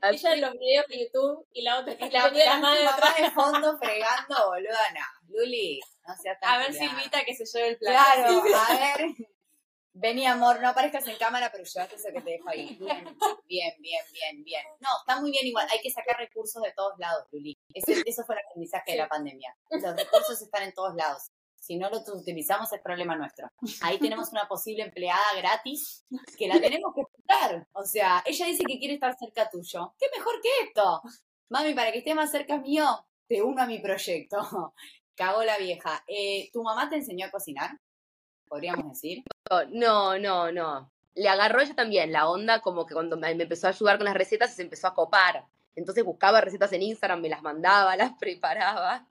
Ella 0.00 0.34
en 0.34 0.40
los 0.40 0.52
videos 0.52 0.86
de 0.88 1.00
YouTube 1.00 1.46
y 1.52 1.62
la 1.62 1.80
otra 1.80 1.92
y 1.94 2.10
la, 2.10 2.30
la, 2.30 2.58
mamá 2.58 3.14
de 3.18 3.30
fondo 3.32 3.78
fregando, 3.82 4.46
boluda, 4.46 4.92
no. 4.94 5.34
Luli, 5.34 5.80
no 6.06 6.14
seas 6.16 6.38
tan 6.40 6.54
A 6.54 6.58
ver 6.58 6.72
si 6.72 6.84
invita 6.84 7.24
que 7.24 7.34
se 7.34 7.44
lleve 7.44 7.70
el 7.70 7.78
plato. 7.78 8.42
Claro, 8.42 8.42
a 8.54 8.96
ver. 8.96 9.06
Vení, 9.92 10.26
amor, 10.26 10.60
no 10.60 10.68
aparezcas 10.68 11.08
en 11.08 11.16
cámara, 11.16 11.50
pero 11.50 11.64
llévate 11.64 11.96
eso 11.96 12.08
que 12.14 12.20
te 12.20 12.30
dejo 12.30 12.48
ahí. 12.48 12.76
Bien, 12.78 13.04
bien, 13.46 13.74
bien, 13.80 14.04
bien, 14.12 14.44
bien. 14.44 14.62
No, 14.78 14.88
está 15.00 15.20
muy 15.20 15.32
bien 15.32 15.44
igual. 15.46 15.66
Hay 15.72 15.80
que 15.80 15.90
sacar 15.90 16.16
recursos 16.16 16.62
de 16.62 16.72
todos 16.72 16.92
lados, 16.98 17.26
Luli. 17.32 17.58
eso 17.74 18.24
fue 18.24 18.36
el 18.36 18.42
aprendizaje 18.46 18.92
de 18.92 18.98
la 18.98 19.08
pandemia. 19.08 19.56
Los 19.70 19.96
recursos 19.96 20.40
están 20.40 20.62
en 20.62 20.72
todos 20.72 20.94
lados. 20.94 21.30
Si 21.68 21.76
no 21.76 21.90
los 21.90 22.08
utilizamos 22.08 22.72
es 22.72 22.80
problema 22.80 23.14
nuestro. 23.14 23.46
Ahí 23.82 23.98
tenemos 23.98 24.32
una 24.32 24.48
posible 24.48 24.84
empleada 24.84 25.20
gratis 25.36 26.06
que 26.38 26.48
la 26.48 26.58
tenemos 26.58 26.94
que 26.94 27.02
escuchar. 27.02 27.68
O 27.72 27.84
sea, 27.84 28.22
ella 28.24 28.46
dice 28.46 28.64
que 28.66 28.78
quiere 28.78 28.94
estar 28.94 29.14
cerca 29.18 29.50
tuyo. 29.50 29.94
¿Qué 29.98 30.06
mejor 30.16 30.40
que 30.40 30.48
esto? 30.64 31.02
Mami, 31.50 31.74
para 31.74 31.92
que 31.92 31.98
esté 31.98 32.14
más 32.14 32.30
cerca 32.30 32.56
mío, 32.56 32.86
te 33.26 33.42
uno 33.42 33.60
a 33.60 33.66
mi 33.66 33.80
proyecto. 33.80 34.38
Cagó 35.14 35.44
la 35.44 35.58
vieja. 35.58 36.02
Eh, 36.08 36.48
¿Tu 36.54 36.62
mamá 36.62 36.88
te 36.88 36.96
enseñó 36.96 37.26
a 37.26 37.30
cocinar? 37.30 37.78
Podríamos 38.48 38.88
decir. 38.88 39.24
No, 39.68 40.18
no, 40.18 40.50
no. 40.50 40.90
Le 41.16 41.28
agarró 41.28 41.60
ella 41.60 41.74
también 41.74 42.12
la 42.12 42.30
onda 42.30 42.62
como 42.62 42.86
que 42.86 42.94
cuando 42.94 43.18
me 43.18 43.30
empezó 43.30 43.66
a 43.66 43.70
ayudar 43.70 43.98
con 43.98 44.06
las 44.06 44.14
recetas 44.14 44.54
se 44.54 44.62
empezó 44.62 44.86
a 44.86 44.94
copar. 44.94 45.44
Entonces 45.76 46.02
buscaba 46.02 46.40
recetas 46.40 46.72
en 46.72 46.80
Instagram, 46.80 47.20
me 47.20 47.28
las 47.28 47.42
mandaba, 47.42 47.94
las 47.98 48.12
preparaba. 48.18 49.06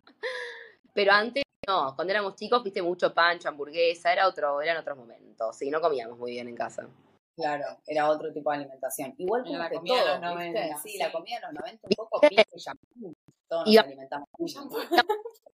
Pero 0.96 1.12
antes 1.12 1.44
no, 1.68 1.94
cuando 1.96 2.14
éramos 2.14 2.36
chicos, 2.36 2.64
viste 2.64 2.82
mucho 2.82 3.14
pancho, 3.14 3.50
hamburguesa, 3.50 4.14
era 4.14 4.28
otro, 4.28 4.62
eran 4.62 4.78
otros 4.78 4.98
momentos. 4.98 5.62
Y 5.62 5.70
no 5.70 5.82
comíamos 5.82 6.18
muy 6.18 6.32
bien 6.32 6.48
en 6.48 6.56
casa. 6.56 6.88
Claro, 7.36 7.66
era 7.86 8.10
otro 8.10 8.34
tipo 8.34 8.50
de 8.50 8.58
alimentación. 8.58 9.14
Igual 9.18 9.44
que 9.44 9.52
la 9.52 9.70
comida 9.70 10.02
de 10.02 10.08
los 10.08 10.22
90. 10.22 10.78
Sí, 10.78 10.98
la 10.98 11.12
comida 11.12 11.36
de 11.36 11.42
los 11.42 11.54
90, 11.54 11.88
un 11.88 11.96
poco 11.96 12.22
pizza 12.22 12.44
y 12.52 12.60
shampoo. 12.60 13.14
Todos 13.48 13.68
nos 13.68 13.78
alimentamos. 13.78 14.28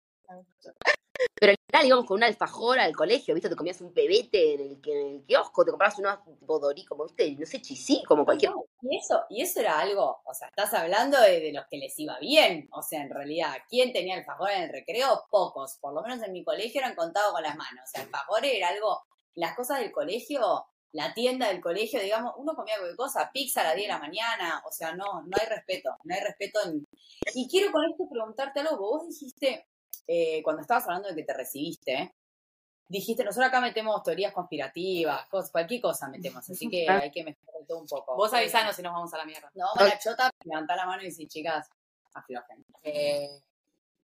Pero 1.41 1.53
en 1.53 1.57
general 1.65 1.87
íbamos 1.87 2.05
con 2.05 2.17
un 2.17 2.23
alfajor 2.23 2.79
al 2.79 2.95
colegio, 2.95 3.33
¿viste? 3.33 3.49
Te 3.49 3.55
comías 3.55 3.81
un 3.81 3.91
pebete 3.95 4.53
en 4.53 4.61
el, 4.61 4.79
en 4.85 5.07
el 5.15 5.25
kiosco, 5.25 5.65
te 5.65 5.71
comprabas 5.71 5.97
unos 5.97 6.23
tipo 6.39 6.59
dorí, 6.59 6.85
como, 6.85 7.05
¿viste? 7.05 7.31
No 7.31 7.47
sé, 7.47 7.59
chisí, 7.63 8.03
como 8.07 8.25
cualquier... 8.25 8.51
y 8.83 8.99
eso, 8.99 9.23
y 9.27 9.41
eso 9.41 9.59
era 9.59 9.79
algo, 9.79 10.21
o 10.23 10.33
sea, 10.35 10.49
estás 10.49 10.71
hablando 10.75 11.19
de, 11.19 11.51
los 11.51 11.65
que 11.67 11.79
les 11.79 11.97
iba 11.97 12.19
bien, 12.19 12.69
o 12.71 12.83
sea, 12.83 13.01
en 13.01 13.09
realidad, 13.09 13.55
¿quién 13.67 13.91
tenía 13.91 14.17
alfajor 14.17 14.51
en 14.51 14.61
el 14.61 14.69
recreo? 14.69 15.23
Pocos, 15.31 15.79
por 15.81 15.95
lo 15.95 16.03
menos 16.03 16.21
en 16.21 16.31
mi 16.31 16.43
colegio 16.43 16.79
eran 16.79 16.93
contados 16.93 17.31
con 17.31 17.41
las 17.41 17.57
manos, 17.57 17.85
o 17.85 17.87
sea, 17.87 18.03
alfajor 18.03 18.45
era 18.45 18.67
algo, 18.67 19.01
las 19.33 19.55
cosas 19.55 19.79
del 19.79 19.91
colegio, 19.91 20.67
la 20.91 21.11
tienda 21.15 21.47
del 21.47 21.59
colegio, 21.59 21.99
digamos, 22.01 22.35
uno 22.37 22.53
comía 22.53 22.75
cualquier 22.75 22.97
cosa, 22.97 23.31
pizza 23.33 23.61
a 23.61 23.63
las 23.63 23.75
10 23.77 23.87
de 23.87 23.93
la 23.93 23.99
mañana, 23.99 24.61
o 24.63 24.71
sea, 24.71 24.93
no, 24.93 25.23
no 25.23 25.37
hay 25.41 25.47
respeto, 25.47 25.89
no 26.03 26.13
hay 26.13 26.21
respeto 26.21 26.59
en... 26.65 26.85
Y 27.33 27.49
quiero 27.49 27.71
con 27.71 27.83
esto 27.89 28.07
preguntarte 28.07 28.59
algo, 28.59 28.77
vos 28.77 29.07
dijiste, 29.07 29.70
eh, 30.07 30.41
cuando 30.43 30.61
estabas 30.61 30.83
hablando 30.85 31.09
de 31.09 31.15
que 31.15 31.23
te 31.23 31.33
recibiste, 31.33 32.15
dijiste, 32.87 33.23
nosotros 33.23 33.47
acá 33.47 33.61
metemos 33.61 34.03
teorías 34.03 34.33
conspirativas, 34.33 35.27
cualquier 35.51 35.81
cosa 35.81 36.09
metemos, 36.09 36.49
así 36.49 36.67
que 36.69 36.89
hay 36.89 37.09
que 37.09 37.23
mejorar 37.23 37.65
todo 37.67 37.79
un 37.79 37.87
poco. 37.87 38.15
Vos 38.15 38.33
avisanos 38.33 38.75
si 38.75 38.81
nos 38.81 38.93
vamos 38.93 39.13
a 39.13 39.17
la 39.17 39.25
mierda. 39.25 39.49
No, 39.55 39.67
vamos 39.75 39.91
a 39.91 39.95
la 39.95 39.99
chota, 39.99 40.29
levantá 40.43 40.75
la 40.75 40.85
mano 40.85 41.01
y 41.01 41.09
decís, 41.09 41.29
chicas, 41.29 41.69
aflojen. 42.13 42.65
Eh, 42.83 43.41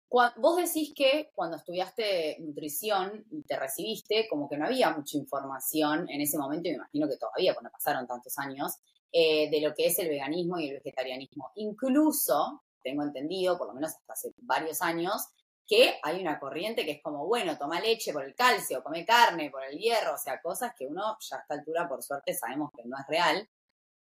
vos 0.10 0.58
decís 0.58 0.94
que 0.96 1.32
cuando 1.34 1.58
estudiaste 1.58 2.38
nutrición 2.40 3.26
y 3.32 3.44
te 3.44 3.58
recibiste, 3.58 4.28
como 4.30 4.50
que 4.50 4.58
no 4.58 4.66
había 4.66 4.92
mucha 4.92 5.18
información 5.18 6.10
en 6.10 6.22
ese 6.22 6.38
momento, 6.38 6.68
y 6.68 6.72
me 6.72 6.78
imagino 6.78 7.08
que 7.08 7.18
todavía, 7.18 7.54
cuando 7.54 7.72
pasaron 7.72 8.06
tantos 8.06 8.38
años, 8.38 8.74
eh, 9.12 9.50
de 9.50 9.62
lo 9.62 9.74
que 9.74 9.88
es 9.88 9.98
el 10.00 10.10
veganismo 10.10 10.60
y 10.60 10.70
el 10.70 10.76
vegetarianismo. 10.76 11.52
Incluso, 11.56 12.64
tengo 12.84 13.04
entendido, 13.04 13.58
por 13.58 13.68
lo 13.68 13.74
menos 13.74 13.92
hasta 13.92 14.14
hace 14.14 14.34
varios 14.38 14.82
años, 14.82 15.28
que 15.66 16.00
hay 16.04 16.22
una 16.22 16.40
corriente 16.40 16.86
que 16.86 16.92
es 16.92 17.02
como, 17.02 17.26
bueno, 17.26 17.58
toma 17.58 17.80
leche 17.80 18.12
por 18.12 18.24
el 18.24 18.36
calcio, 18.36 18.84
come 18.84 19.06
carne 19.06 19.50
por 19.50 19.64
el 19.64 19.78
hierro, 19.78 20.16
o 20.16 20.18
sea, 20.18 20.42
cosas 20.42 20.74
que 20.78 20.86
uno 20.86 21.18
ya 21.20 21.38
a 21.38 21.40
esta 21.40 21.54
altura, 21.54 21.88
por 21.88 22.04
suerte, 22.04 22.34
sabemos 22.34 22.72
que 22.76 22.84
no 22.86 22.98
es 22.98 23.08
real. 23.08 23.50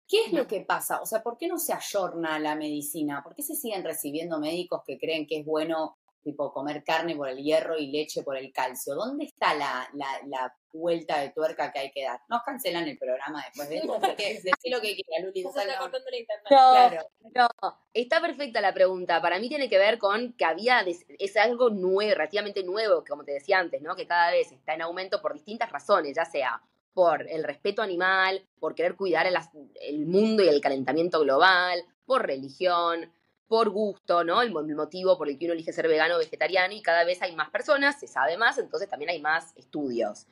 ¿Qué 0.07 0.25
es 0.25 0.33
lo 0.33 0.47
que 0.47 0.61
pasa? 0.61 1.01
O 1.01 1.05
sea, 1.05 1.21
¿por 1.21 1.37
qué 1.37 1.47
no 1.47 1.59
se 1.59 1.73
ayorna 1.73 2.39
la 2.39 2.55
medicina? 2.55 3.21
¿Por 3.23 3.35
qué 3.35 3.43
se 3.43 3.55
siguen 3.55 3.83
recibiendo 3.83 4.39
médicos 4.39 4.81
que 4.85 4.97
creen 4.97 5.27
que 5.27 5.39
es 5.39 5.45
bueno 5.45 5.97
tipo 6.23 6.51
comer 6.51 6.83
carne 6.83 7.15
por 7.15 7.29
el 7.29 7.37
hierro 7.37 7.77
y 7.77 7.87
leche 7.87 8.23
por 8.23 8.37
el 8.37 8.51
calcio. 8.51 8.95
¿Dónde 8.95 9.25
está 9.25 9.53
la, 9.53 9.89
la, 9.93 10.55
vuelta 10.71 11.19
de 11.19 11.29
tuerca 11.29 11.71
que 11.71 11.79
hay 11.79 11.91
que 11.91 12.03
dar? 12.03 12.21
Nos 12.29 12.43
cancelan 12.43 12.87
el 12.87 12.97
programa 12.97 13.43
después 13.45 13.69
de 13.69 13.77
esto, 13.77 13.99
porque 13.99 14.41
lo 14.71 14.81
que 14.81 14.95
quiera, 14.95 15.25
Luli. 15.25 15.41
Se 15.41 15.47
está 15.47 15.79
cortando 15.79 16.09
la 16.09 16.17
internet. 16.17 16.47
No, 16.51 16.71
claro. 16.71 17.09
no, 17.33 17.79
está 17.93 18.21
perfecta 18.21 18.61
la 18.61 18.73
pregunta. 18.73 19.21
Para 19.21 19.39
mí 19.39 19.49
tiene 19.49 19.69
que 19.69 19.77
ver 19.77 19.97
con 19.97 20.33
que 20.33 20.45
había, 20.45 20.81
es 20.81 21.37
algo 21.37 21.69
nuevo, 21.69 22.13
relativamente 22.13 22.63
nuevo, 22.63 23.03
que 23.03 23.09
como 23.09 23.23
te 23.23 23.33
decía 23.33 23.59
antes, 23.59 23.81
¿no? 23.81 23.95
Que 23.95 24.07
cada 24.07 24.31
vez 24.31 24.51
está 24.51 24.73
en 24.73 24.81
aumento 24.81 25.21
por 25.21 25.33
distintas 25.33 25.71
razones, 25.71 26.15
ya 26.15 26.25
sea 26.25 26.61
por 26.93 27.29
el 27.29 27.43
respeto 27.43 27.81
animal, 27.81 28.45
por 28.59 28.75
querer 28.75 28.95
cuidar 28.95 29.25
el 29.25 30.05
mundo 30.05 30.43
y 30.43 30.49
el 30.49 30.59
calentamiento 30.59 31.21
global, 31.21 31.83
por 32.05 32.25
religión, 32.25 33.09
por 33.49 33.71
gusto, 33.71 34.23
¿no? 34.23 34.41
El, 34.43 34.51
motivo 34.51 35.17
por 35.17 35.27
el 35.27 35.37
que 35.37 35.45
uno 35.45 35.55
elige 35.55 35.73
ser 35.73 35.87
vegano 35.87 36.15
o 36.15 36.19
vegetariano 36.19 36.73
y 36.73 36.81
cada 36.83 37.03
vez 37.03 37.21
hay 37.23 37.35
más 37.35 37.49
personas, 37.49 37.99
se 37.99 38.07
sabe 38.07 38.37
más, 38.37 38.59
entonces 38.59 38.87
también 38.87 39.09
hay 39.09 39.19
más 39.19 39.53
estudios. 39.57 40.27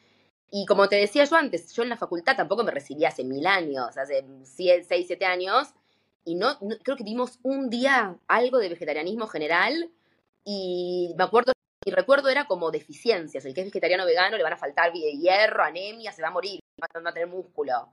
Y 0.52 0.66
como 0.68 0.88
te 0.88 0.98
decía 0.98 1.26
yo 1.26 1.36
antes, 1.36 1.74
yo 1.74 1.84
en 1.84 1.90
la 1.90 1.98
facultad 1.98 2.38
tampoco 2.38 2.64
me 2.64 2.72
recibí 2.72 3.06
hace 3.06 3.24
mil 3.24 3.48
años, 3.48 3.98
hace 3.98 4.24
seis, 4.44 4.86
siete 5.08 5.26
años, 5.26 5.70
y 6.24 6.36
no, 6.36 6.60
creo 6.84 6.96
que 6.96 7.04
vimos 7.04 7.40
un 7.42 7.70
día 7.70 8.16
algo 8.28 8.60
de 8.60 8.70
vegetarianismo 8.70 9.28
general 9.28 9.90
y 10.46 11.14
me 11.18 11.24
acuerdo, 11.24 11.54
mi 11.86 11.92
recuerdo 11.92 12.30
era 12.30 12.46
como 12.46 12.70
deficiencias, 12.70 13.44
el 13.46 13.56
que 13.56 13.62
es 13.62 13.68
vegetariano 13.68 14.04
o 14.04 14.06
vegano 14.06 14.38
le 14.38 14.44
van 14.44 14.54
a 14.54 14.58
faltar 14.58 14.94
hierro, 14.94 15.64
anemia, 15.64 16.12
se 16.12 16.22
va 16.22 16.28
a 16.28 16.32
morir, 16.32 16.60
va 16.82 17.10
a 17.10 17.14
tener 17.14 17.28
músculo. 17.28 17.90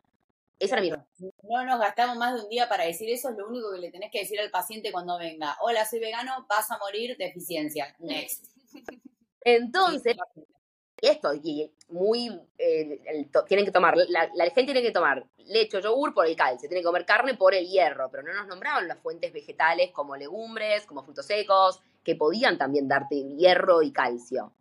Era 0.72 1.07
No 1.42 1.64
nos 1.64 1.81
gastamos 1.81 2.16
más 2.16 2.35
de 2.35 2.42
un 2.42 2.48
día 2.48 2.68
para 2.68 2.85
decir 2.85 3.11
eso, 3.11 3.31
es 3.31 3.37
lo 3.37 3.48
único 3.48 3.72
que 3.72 3.79
le 3.79 3.90
tenés 3.90 4.11
que 4.11 4.20
decir 4.20 4.40
al 4.40 4.50
paciente 4.50 4.92
cuando 4.92 5.18
venga. 5.18 5.57
Hola, 5.61 5.85
soy 5.85 6.00
vegano, 6.00 6.46
vas 6.48 6.70
a 6.70 6.79
morir, 6.79 7.16
deficiencia. 7.18 7.94
Next. 7.98 8.46
Entonces, 9.44 10.16
esto, 11.00 11.35
y 11.35 11.70
muy, 11.88 12.31
eh, 12.57 13.27
tienen 13.46 13.66
que 13.66 13.72
tomar, 13.72 13.94
la, 14.09 14.29
gente 14.46 14.72
tiene 14.72 14.83
que 14.83 14.90
tomar 14.90 15.27
leche 15.37 15.77
o 15.77 15.81
yogur 15.81 16.14
por 16.14 16.27
el 16.27 16.35
calcio, 16.35 16.68
tiene 16.68 16.81
que 16.81 16.87
comer 16.87 17.05
carne 17.05 17.35
por 17.35 17.55
el 17.55 17.66
hierro, 17.66 18.09
pero 18.11 18.22
no 18.22 18.33
nos 18.33 18.46
nombraban 18.46 18.88
las 18.88 18.98
fuentes 19.00 19.33
vegetales 19.33 19.90
como 19.92 20.16
legumbres, 20.16 20.87
como 20.87 21.05
frutos 21.05 21.27
secos, 21.27 21.81
que 22.03 22.16
podían 22.16 22.57
también 22.57 22.88
darte 22.88 23.16
hierro 23.37 23.83
y 23.83 23.92
calcio. 23.92 24.53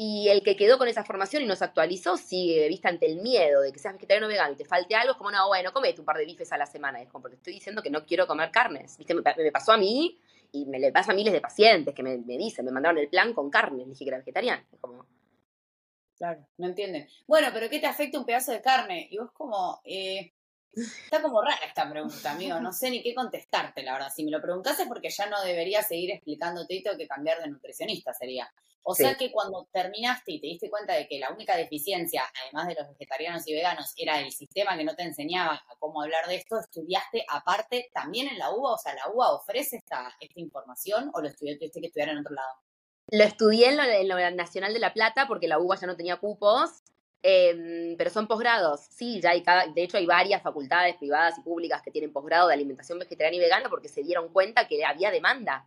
Y 0.00 0.28
el 0.28 0.44
que 0.44 0.54
quedó 0.54 0.78
con 0.78 0.86
esa 0.86 1.02
formación 1.02 1.42
y 1.42 1.46
nos 1.46 1.60
actualizó 1.60 2.16
sigue 2.16 2.68
vista 2.68 2.88
ante 2.88 3.06
el 3.06 3.20
miedo 3.20 3.62
de 3.62 3.72
que 3.72 3.80
seas 3.80 3.94
vegetariano 3.94 4.26
o 4.26 4.28
vegano 4.28 4.52
y 4.52 4.56
te 4.56 4.64
falte 4.64 4.94
algo, 4.94 5.10
es 5.10 5.18
como, 5.18 5.32
no, 5.32 5.48
bueno, 5.48 5.72
comete 5.72 5.98
un 5.98 6.04
par 6.04 6.16
de 6.18 6.24
bifes 6.24 6.52
a 6.52 6.56
la 6.56 6.66
semana. 6.66 7.02
Es 7.02 7.08
como, 7.08 7.22
porque 7.22 7.34
estoy 7.34 7.54
diciendo 7.54 7.82
que 7.82 7.90
no 7.90 8.06
quiero 8.06 8.28
comer 8.28 8.52
carnes. 8.52 8.96
¿Viste? 8.96 9.12
Me, 9.12 9.50
pasó 9.50 9.72
a 9.72 9.76
mí 9.76 10.16
y 10.52 10.66
me 10.66 10.78
le 10.78 10.92
pasa 10.92 11.10
a 11.10 11.16
miles 11.16 11.32
de 11.32 11.40
pacientes 11.40 11.96
que 11.96 12.04
me, 12.04 12.16
dicen, 12.16 12.64
me 12.64 12.70
mandaron 12.70 12.98
el 12.98 13.08
plan 13.08 13.34
con 13.34 13.50
carne, 13.50 13.86
dije 13.86 14.04
que 14.04 14.10
era 14.10 14.18
vegetariano. 14.18 14.62
Es 14.72 14.78
como... 14.78 15.04
Claro, 16.16 16.46
no 16.58 16.68
entienden. 16.68 17.08
Bueno, 17.26 17.48
pero 17.52 17.68
¿qué 17.68 17.80
te 17.80 17.86
afecta 17.86 18.20
un 18.20 18.24
pedazo 18.24 18.52
de 18.52 18.62
carne? 18.62 19.08
Y 19.10 19.18
vos 19.18 19.32
como, 19.32 19.80
eh, 19.84 20.32
Está 20.72 21.22
como 21.22 21.42
rara 21.42 21.58
esta 21.66 21.88
pregunta, 21.90 22.32
amigo. 22.32 22.60
No 22.60 22.72
sé 22.72 22.90
ni 22.90 23.02
qué 23.02 23.14
contestarte, 23.14 23.82
la 23.82 23.94
verdad. 23.94 24.12
Si 24.14 24.24
me 24.24 24.30
lo 24.30 24.40
preguntases 24.40 24.80
es 24.80 24.86
porque 24.88 25.10
ya 25.10 25.26
no 25.26 25.42
debería 25.42 25.82
seguir 25.82 26.10
explicándote 26.10 26.74
y 26.74 26.82
tengo 26.82 26.96
que 26.96 27.08
cambiar 27.08 27.40
de 27.40 27.48
nutricionista, 27.48 28.12
sería. 28.12 28.48
O 28.90 28.94
sea 28.94 29.16
que 29.16 29.30
cuando 29.30 29.68
terminaste 29.70 30.32
y 30.32 30.40
te 30.40 30.46
diste 30.46 30.70
cuenta 30.70 30.94
de 30.94 31.06
que 31.06 31.18
la 31.18 31.30
única 31.30 31.54
deficiencia, 31.56 32.22
además 32.42 32.68
de 32.68 32.74
los 32.74 32.88
vegetarianos 32.88 33.46
y 33.46 33.52
veganos, 33.52 33.92
era 33.96 34.18
el 34.20 34.32
sistema 34.32 34.78
que 34.78 34.84
no 34.84 34.94
te 34.94 35.02
enseñaba 35.02 35.54
a 35.54 35.76
cómo 35.78 36.00
hablar 36.00 36.26
de 36.26 36.36
esto, 36.36 36.58
estudiaste 36.58 37.24
aparte 37.28 37.90
también 37.92 38.28
en 38.28 38.38
la 38.38 38.50
UBA, 38.50 38.72
o 38.72 38.78
sea, 38.78 38.94
¿la 38.94 39.12
UBA 39.12 39.34
ofrece 39.34 39.76
esta, 39.76 40.16
esta 40.20 40.40
información 40.40 41.10
o 41.12 41.20
lo 41.20 41.28
estudiaste 41.28 41.70
que 41.70 41.86
estudiar 41.88 42.08
en 42.08 42.18
otro 42.18 42.34
lado? 42.34 42.48
Lo 43.10 43.24
estudié 43.24 43.68
en 43.68 44.08
lo, 44.08 44.18
en 44.18 44.36
Nacional 44.36 44.72
de 44.72 44.80
La 44.80 44.94
Plata 44.94 45.26
porque 45.26 45.48
la 45.48 45.58
UBA 45.58 45.76
ya 45.76 45.86
no 45.86 45.96
tenía 45.96 46.16
cupos 46.16 46.82
Em, 47.22 47.96
pero 47.96 48.10
son 48.10 48.28
posgrados, 48.28 48.80
sí, 48.90 49.20
ya 49.20 49.30
hay 49.30 49.42
cada, 49.42 49.66
de 49.66 49.82
hecho 49.82 49.96
hay 49.96 50.06
varias 50.06 50.40
facultades 50.40 50.96
privadas 50.96 51.36
y 51.38 51.40
públicas 51.40 51.82
que 51.82 51.90
tienen 51.90 52.12
posgrado 52.12 52.46
de 52.46 52.54
alimentación 52.54 52.98
vegetariana 52.98 53.36
y 53.36 53.40
vegana 53.40 53.68
porque 53.68 53.88
se 53.88 54.04
dieron 54.04 54.28
cuenta 54.28 54.68
que 54.68 54.84
había 54.84 55.10
demanda. 55.10 55.66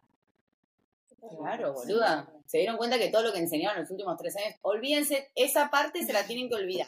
Claro, 1.37 1.73
boluda. 1.73 2.27
Se 2.45 2.57
dieron 2.57 2.77
cuenta 2.77 2.97
que 2.97 3.09
todo 3.09 3.21
lo 3.21 3.31
que 3.31 3.39
enseñaron 3.39 3.77
en 3.77 3.83
los 3.83 3.91
últimos 3.91 4.17
tres 4.17 4.35
años, 4.37 4.55
olvídense, 4.61 5.31
esa 5.35 5.69
parte 5.69 6.03
se 6.03 6.11
la 6.11 6.25
tienen 6.25 6.49
que 6.49 6.55
olvidar. 6.55 6.87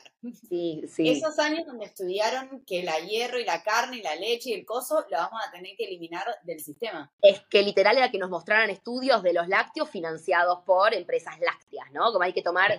Sí, 0.49 0.83
sí. 0.89 1.09
Esos 1.09 1.37
años 1.39 1.65
donde 1.65 1.85
estudiaron 1.85 2.63
que 2.65 2.83
la 2.83 2.99
hierro 2.99 3.39
y 3.39 3.45
la 3.45 3.61
carne 3.61 3.97
y 3.97 4.01
la 4.01 4.15
leche 4.15 4.49
y 4.49 4.53
el 4.53 4.65
coso 4.65 5.05
lo 5.09 5.17
vamos 5.17 5.39
a 5.45 5.51
tener 5.51 5.75
que 5.77 5.85
eliminar 5.85 6.25
del 6.43 6.59
sistema. 6.59 7.11
Es 7.21 7.41
que 7.49 7.61
literal 7.61 7.97
era 7.97 8.11
que 8.11 8.17
nos 8.17 8.29
mostraran 8.29 8.69
estudios 8.71 9.23
de 9.23 9.33
los 9.33 9.47
lácteos 9.47 9.89
financiados 9.89 10.59
por 10.65 10.93
empresas 10.93 11.39
lácteas, 11.39 11.91
¿no? 11.91 12.11
Como 12.11 12.23
hay 12.23 12.33
que 12.33 12.41
tomar 12.41 12.71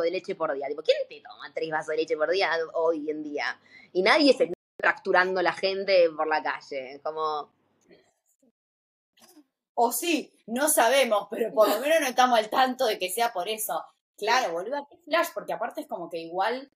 de 0.00 0.10
leche 0.10 0.34
por 0.34 0.52
día. 0.54 0.66
¿quién 0.68 0.98
te 1.08 1.20
toma 1.20 1.52
tres 1.54 1.70
vasos 1.70 1.88
de 1.88 1.96
leche 1.96 2.16
por 2.16 2.30
día 2.30 2.50
hoy 2.74 3.10
en 3.10 3.22
día? 3.22 3.60
Y 3.92 4.02
nadie 4.02 4.32
se 4.32 4.52
fracturando 4.78 5.42
la 5.42 5.52
gente 5.52 6.10
por 6.16 6.26
la 6.26 6.42
calle, 6.42 7.00
como... 7.02 7.50
O 9.78 9.92
sí, 9.92 10.32
no 10.46 10.68
sabemos, 10.68 11.28
pero 11.30 11.52
por 11.52 11.68
lo 11.68 11.78
menos 11.80 12.00
no 12.00 12.06
estamos 12.06 12.38
al 12.38 12.48
tanto 12.48 12.86
de 12.86 12.98
que 12.98 13.10
sea 13.10 13.32
por 13.32 13.48
eso. 13.48 13.84
Claro, 14.16 14.52
boluda, 14.52 14.86
qué 14.88 14.96
flash, 14.98 15.28
porque 15.34 15.52
aparte 15.52 15.82
es 15.82 15.86
como 15.86 16.08
que 16.08 16.18
igual 16.18 16.70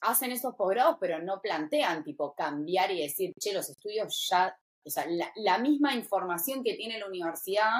hacen 0.00 0.30
esos 0.30 0.54
posgrados, 0.54 0.96
pero 1.00 1.20
no 1.20 1.40
plantean, 1.40 2.04
tipo, 2.04 2.34
cambiar 2.34 2.90
y 2.92 3.02
decir, 3.02 3.32
che, 3.40 3.52
los 3.52 3.68
estudios 3.68 4.28
ya, 4.30 4.56
o 4.84 4.90
sea, 4.90 5.06
la, 5.36 5.58
misma 5.58 5.94
información 5.94 6.62
que 6.62 6.74
tiene 6.74 6.98
la 6.98 7.06
universidad 7.06 7.72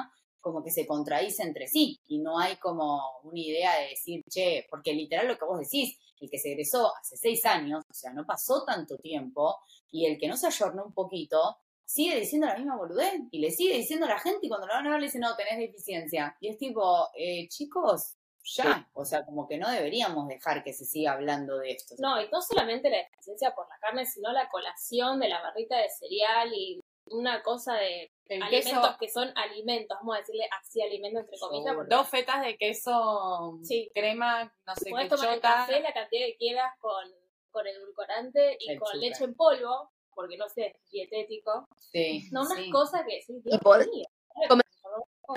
como 0.47 0.63
que 0.63 0.71
se 0.71 0.87
contradice 0.87 1.43
entre 1.43 1.67
sí 1.67 1.99
y 2.07 2.19
no 2.19 2.39
hay 2.39 2.55
como 2.55 3.01
una 3.23 3.39
idea 3.39 3.79
de 3.79 3.89
decir, 3.89 4.23
che, 4.29 4.65
porque 4.69 4.93
literal 4.93 5.27
lo 5.27 5.37
que 5.37 5.45
vos 5.45 5.59
decís, 5.59 5.97
el 6.21 6.29
que 6.29 6.39
se 6.39 6.51
egresó 6.51 6.95
hace 6.95 7.17
seis 7.17 7.45
años, 7.45 7.83
o 7.89 7.93
sea, 7.93 8.13
no 8.13 8.25
pasó 8.25 8.63
tanto 8.63 8.97
tiempo, 8.97 9.57
y 9.91 10.05
el 10.05 10.17
que 10.17 10.27
no 10.27 10.37
se 10.37 10.47
ayornó 10.47 10.85
un 10.85 10.93
poquito, 10.93 11.57
sigue 11.85 12.19
diciendo 12.19 12.47
la 12.47 12.57
misma 12.57 12.77
boludez 12.77 13.13
y 13.31 13.39
le 13.39 13.51
sigue 13.51 13.77
diciendo 13.77 14.05
a 14.05 14.09
la 14.09 14.19
gente 14.19 14.45
y 14.45 14.49
cuando 14.49 14.67
lo 14.67 14.73
van 14.73 14.87
a 14.87 14.91
ver 14.91 14.99
le 14.99 15.05
dicen, 15.07 15.21
no, 15.21 15.35
tenés 15.35 15.57
deficiencia. 15.57 16.35
Y 16.41 16.49
es 16.49 16.57
tipo, 16.57 17.09
eh, 17.17 17.47
chicos, 17.49 18.15
ya, 18.43 18.89
o 18.93 19.03
sea, 19.03 19.25
como 19.25 19.47
que 19.47 19.57
no 19.57 19.69
deberíamos 19.69 20.27
dejar 20.27 20.63
que 20.63 20.73
se 20.73 20.85
siga 20.85 21.13
hablando 21.13 21.57
de 21.59 21.71
esto. 21.71 21.95
No, 21.99 22.21
y 22.21 22.29
no 22.29 22.41
solamente 22.41 22.89
la 22.89 22.97
deficiencia 22.97 23.53
por 23.53 23.67
la 23.67 23.77
carne, 23.79 24.05
sino 24.05 24.31
la 24.31 24.47
colación 24.49 25.19
de 25.19 25.29
la 25.29 25.41
barrita 25.41 25.77
de 25.77 25.89
cereal 25.89 26.53
y 26.53 26.79
una 27.11 27.43
cosa 27.43 27.75
de 27.75 28.11
alimentos 28.29 28.97
que 28.99 29.09
son 29.09 29.31
alimentos, 29.35 29.97
vamos 29.99 30.15
a 30.15 30.19
decirle 30.19 30.47
así 30.59 30.81
alimentos 30.81 31.21
entre 31.21 31.37
comillas. 31.39 31.75
Dos 31.89 32.09
fetas 32.09 32.41
de 32.41 32.57
queso, 32.57 33.59
sí. 33.63 33.89
crema, 33.93 34.53
no 34.65 34.75
sé 34.75 34.89
Puedes 34.89 35.09
tomar 35.09 35.33
el 35.33 35.41
café 35.41 35.79
la 35.81 35.93
cantidad 35.93 36.25
que 36.25 36.37
quieras 36.37 36.73
con, 36.79 37.05
con 37.51 37.67
edulcorante 37.67 38.57
y 38.59 38.75
con 38.77 38.99
leche 38.99 39.23
en 39.23 39.35
polvo, 39.35 39.91
porque 40.13 40.37
no 40.37 40.49
sé, 40.49 40.67
es 40.67 40.91
dietético. 40.91 41.67
Sí. 41.91 42.27
No, 42.31 42.41
unas 42.41 42.67
cosas 42.71 43.03
que 43.07 43.21
sí, 43.21 43.41
y 43.45 43.57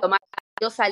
tomar 0.01 0.21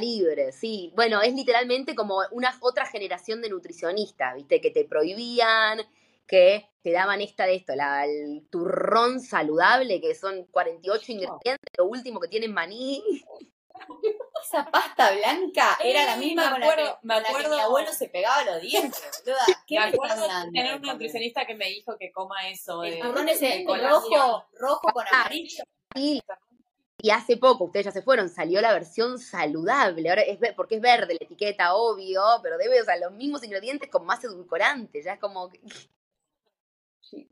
libre, 0.00 0.52
sí. 0.52 0.92
Bueno, 0.96 1.20
es 1.22 1.34
literalmente 1.34 1.94
como 1.94 2.20
una 2.30 2.56
otra 2.60 2.86
generación 2.86 3.42
de 3.42 3.50
nutricionistas, 3.50 4.34
¿viste? 4.34 4.60
Que 4.60 4.70
te 4.70 4.84
prohibían, 4.84 5.80
que 6.28 6.68
te 6.82 6.92
daban 6.92 7.20
esta 7.20 7.46
de 7.46 7.56
esto, 7.56 7.74
la, 7.74 8.04
el 8.04 8.46
turrón 8.50 9.20
saludable, 9.20 10.00
que 10.00 10.14
son 10.14 10.44
48 10.44 11.12
ingredientes, 11.12 11.56
lo 11.76 11.86
último 11.86 12.20
que 12.20 12.28
tienen 12.28 12.52
maní. 12.52 13.02
Esa 14.44 14.64
pasta 14.70 15.12
blanca 15.12 15.78
era 15.82 16.04
la 16.04 16.16
misma 16.16 16.50
con, 16.50 16.60
la 16.60 16.76
que, 16.76 16.94
me 17.02 17.14
acuerdo, 17.14 17.56
mi 17.56 17.60
abuelo 17.60 17.92
se 17.92 18.08
pegaba 18.08 18.44
los 18.44 18.60
dientes, 18.60 19.02
¿Qué 19.66 19.78
me, 19.78 19.86
acuerdo 19.86 20.26
tener 20.52 20.76
un 20.76 20.82
nutricionista 20.82 21.46
que 21.46 21.54
me 21.54 21.66
dijo 21.66 21.96
que 21.98 22.12
coma 22.12 22.48
eso. 22.48 22.84
El 22.84 23.00
turrón 23.00 23.28
ese 23.28 23.64
rojo, 23.66 24.46
rojo 24.54 24.88
con 24.92 25.04
ah, 25.10 25.22
amarillo. 25.22 25.64
Y 27.00 27.10
hace 27.10 27.36
poco, 27.36 27.64
ustedes 27.64 27.86
ya 27.86 27.92
se 27.92 28.02
fueron, 28.02 28.28
salió 28.28 28.60
la 28.60 28.72
versión 28.72 29.20
saludable. 29.20 30.08
Ahora 30.08 30.22
es 30.22 30.38
porque 30.56 30.76
es 30.76 30.80
verde 30.80 31.14
la 31.14 31.24
etiqueta, 31.24 31.74
obvio, 31.74 32.22
pero 32.42 32.58
debe, 32.58 32.80
o 32.80 32.84
sea, 32.84 32.98
los 32.98 33.12
mismos 33.12 33.44
ingredientes 33.44 33.88
con 33.88 34.04
más 34.04 34.22
edulcorante. 34.24 35.00
Ya 35.02 35.12
es 35.12 35.20
como. 35.20 35.48
Sí. 37.10 37.30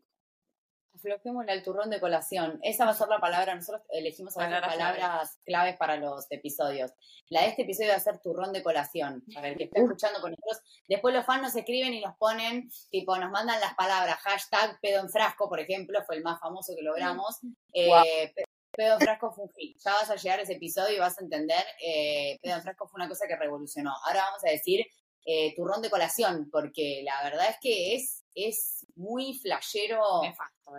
Aflojémosle 0.94 1.52
al 1.52 1.62
turrón 1.62 1.90
de 1.90 2.00
colación. 2.00 2.58
Esa 2.62 2.86
va 2.86 2.92
a 2.92 2.94
ser 2.94 3.08
la 3.08 3.20
palabra. 3.20 3.54
Nosotros 3.54 3.82
elegimos 3.90 4.36
a 4.36 4.40
palabras 4.40 5.38
claves 5.44 5.76
para 5.76 5.96
los 5.96 6.26
episodios. 6.30 6.92
La 7.28 7.42
de 7.42 7.48
este 7.48 7.62
episodio 7.62 7.90
va 7.90 7.96
a 7.96 8.00
ser 8.00 8.18
turrón 8.20 8.52
de 8.52 8.62
colación. 8.62 9.22
A 9.36 9.40
ver, 9.40 9.56
que 9.56 9.64
está 9.64 9.80
escuchando 9.80 10.20
con 10.20 10.30
nosotros. 10.30 10.62
Después 10.88 11.14
los 11.14 11.26
fans 11.26 11.42
nos 11.42 11.56
escriben 11.56 11.92
y 11.92 12.00
nos 12.00 12.16
ponen, 12.16 12.70
tipo, 12.90 13.16
nos 13.18 13.30
mandan 13.30 13.60
las 13.60 13.74
palabras. 13.74 14.16
Hashtag 14.20 14.80
pedo 14.80 15.00
en 15.00 15.10
frasco, 15.10 15.48
por 15.48 15.60
ejemplo, 15.60 16.02
fue 16.06 16.16
el 16.16 16.22
más 16.22 16.40
famoso 16.40 16.74
que 16.74 16.82
logramos. 16.82 17.40
Eh, 17.72 18.32
Pedo 18.76 18.94
en 18.94 19.00
Frasco 19.00 19.32
fue 19.32 19.44
un 19.44 19.52
hit. 19.54 19.78
Ya 19.82 19.92
vas 19.92 20.10
a 20.10 20.16
llegar 20.16 20.38
a 20.38 20.42
ese 20.42 20.52
episodio 20.54 20.96
y 20.96 20.98
vas 20.98 21.18
a 21.18 21.22
entender. 21.22 21.64
Eh, 21.82 22.38
Pedo 22.42 22.56
en 22.56 22.62
Frasco 22.62 22.86
fue 22.86 22.98
una 22.98 23.08
cosa 23.08 23.26
que 23.26 23.36
revolucionó. 23.36 23.92
Ahora 24.04 24.24
vamos 24.24 24.44
a 24.44 24.50
decir 24.50 24.86
eh, 25.24 25.54
turrón 25.56 25.80
de 25.82 25.90
colación, 25.90 26.50
porque 26.50 27.02
la 27.02 27.22
verdad 27.24 27.48
es 27.48 27.56
que 27.60 27.94
es, 27.94 28.22
es 28.36 28.86
muy 28.94 29.34
flashero. 29.34 30.22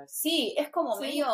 Sí, 0.08 0.55
es 0.58 0.70
como 0.70 0.95
medio. 0.97 1.28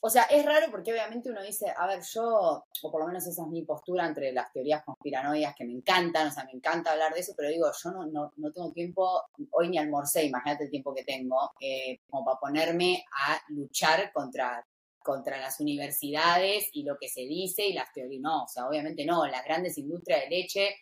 O 0.00 0.10
sea, 0.10 0.24
es 0.24 0.44
raro 0.44 0.66
porque 0.70 0.92
obviamente 0.92 1.30
uno 1.30 1.42
dice, 1.42 1.72
a 1.76 1.86
ver, 1.86 2.00
yo, 2.02 2.64
o 2.82 2.90
por 2.92 3.00
lo 3.00 3.08
menos 3.08 3.26
esa 3.26 3.42
es 3.42 3.48
mi 3.48 3.62
postura 3.62 4.06
entre 4.06 4.32
las 4.32 4.52
teorías 4.52 4.84
conspiranoias 4.84 5.54
que 5.56 5.64
me 5.64 5.72
encantan, 5.72 6.28
o 6.28 6.30
sea, 6.30 6.44
me 6.44 6.52
encanta 6.52 6.92
hablar 6.92 7.12
de 7.12 7.20
eso, 7.20 7.32
pero 7.36 7.48
digo, 7.48 7.66
yo 7.82 7.90
no, 7.90 8.06
no, 8.06 8.32
no 8.36 8.52
tengo 8.52 8.70
tiempo, 8.72 9.22
hoy 9.50 9.68
ni 9.70 9.78
almorcé, 9.78 10.24
imagínate 10.24 10.64
el 10.64 10.70
tiempo 10.70 10.94
que 10.94 11.02
tengo, 11.02 11.50
eh, 11.58 11.98
como 12.08 12.24
para 12.24 12.38
ponerme 12.38 13.04
a 13.12 13.40
luchar 13.48 14.12
contra 14.12 14.64
contra 15.08 15.38
las 15.38 15.58
universidades 15.58 16.68
y 16.72 16.82
lo 16.82 16.98
que 16.98 17.08
se 17.08 17.22
dice 17.22 17.66
y 17.66 17.72
las 17.72 17.90
teorías. 17.94 18.20
No, 18.20 18.44
o 18.44 18.46
sea, 18.48 18.68
obviamente 18.68 19.06
no, 19.06 19.26
las 19.26 19.42
grandes 19.42 19.78
industrias 19.78 20.20
de 20.20 20.28
leche. 20.28 20.76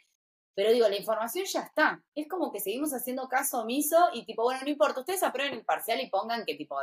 Pero 0.57 0.73
digo, 0.73 0.89
la 0.89 0.97
información 0.97 1.45
ya 1.45 1.61
está. 1.61 2.03
Es 2.15 2.27
como 2.27 2.51
que 2.51 2.61
seguimos 2.61 2.91
haciendo 2.95 3.29
caso 3.29 3.61
omiso 3.61 4.09
y 4.15 4.25
tipo, 4.25 4.43
bueno, 4.43 4.63
no 4.63 4.71
importa, 4.71 5.01
ustedes 5.01 5.23
aprueben 5.23 5.53
el 5.53 5.67
parcial 5.67 6.01
y 6.01 6.09
pongan 6.09 6.47
que 6.47 6.55
tipo 6.55 6.77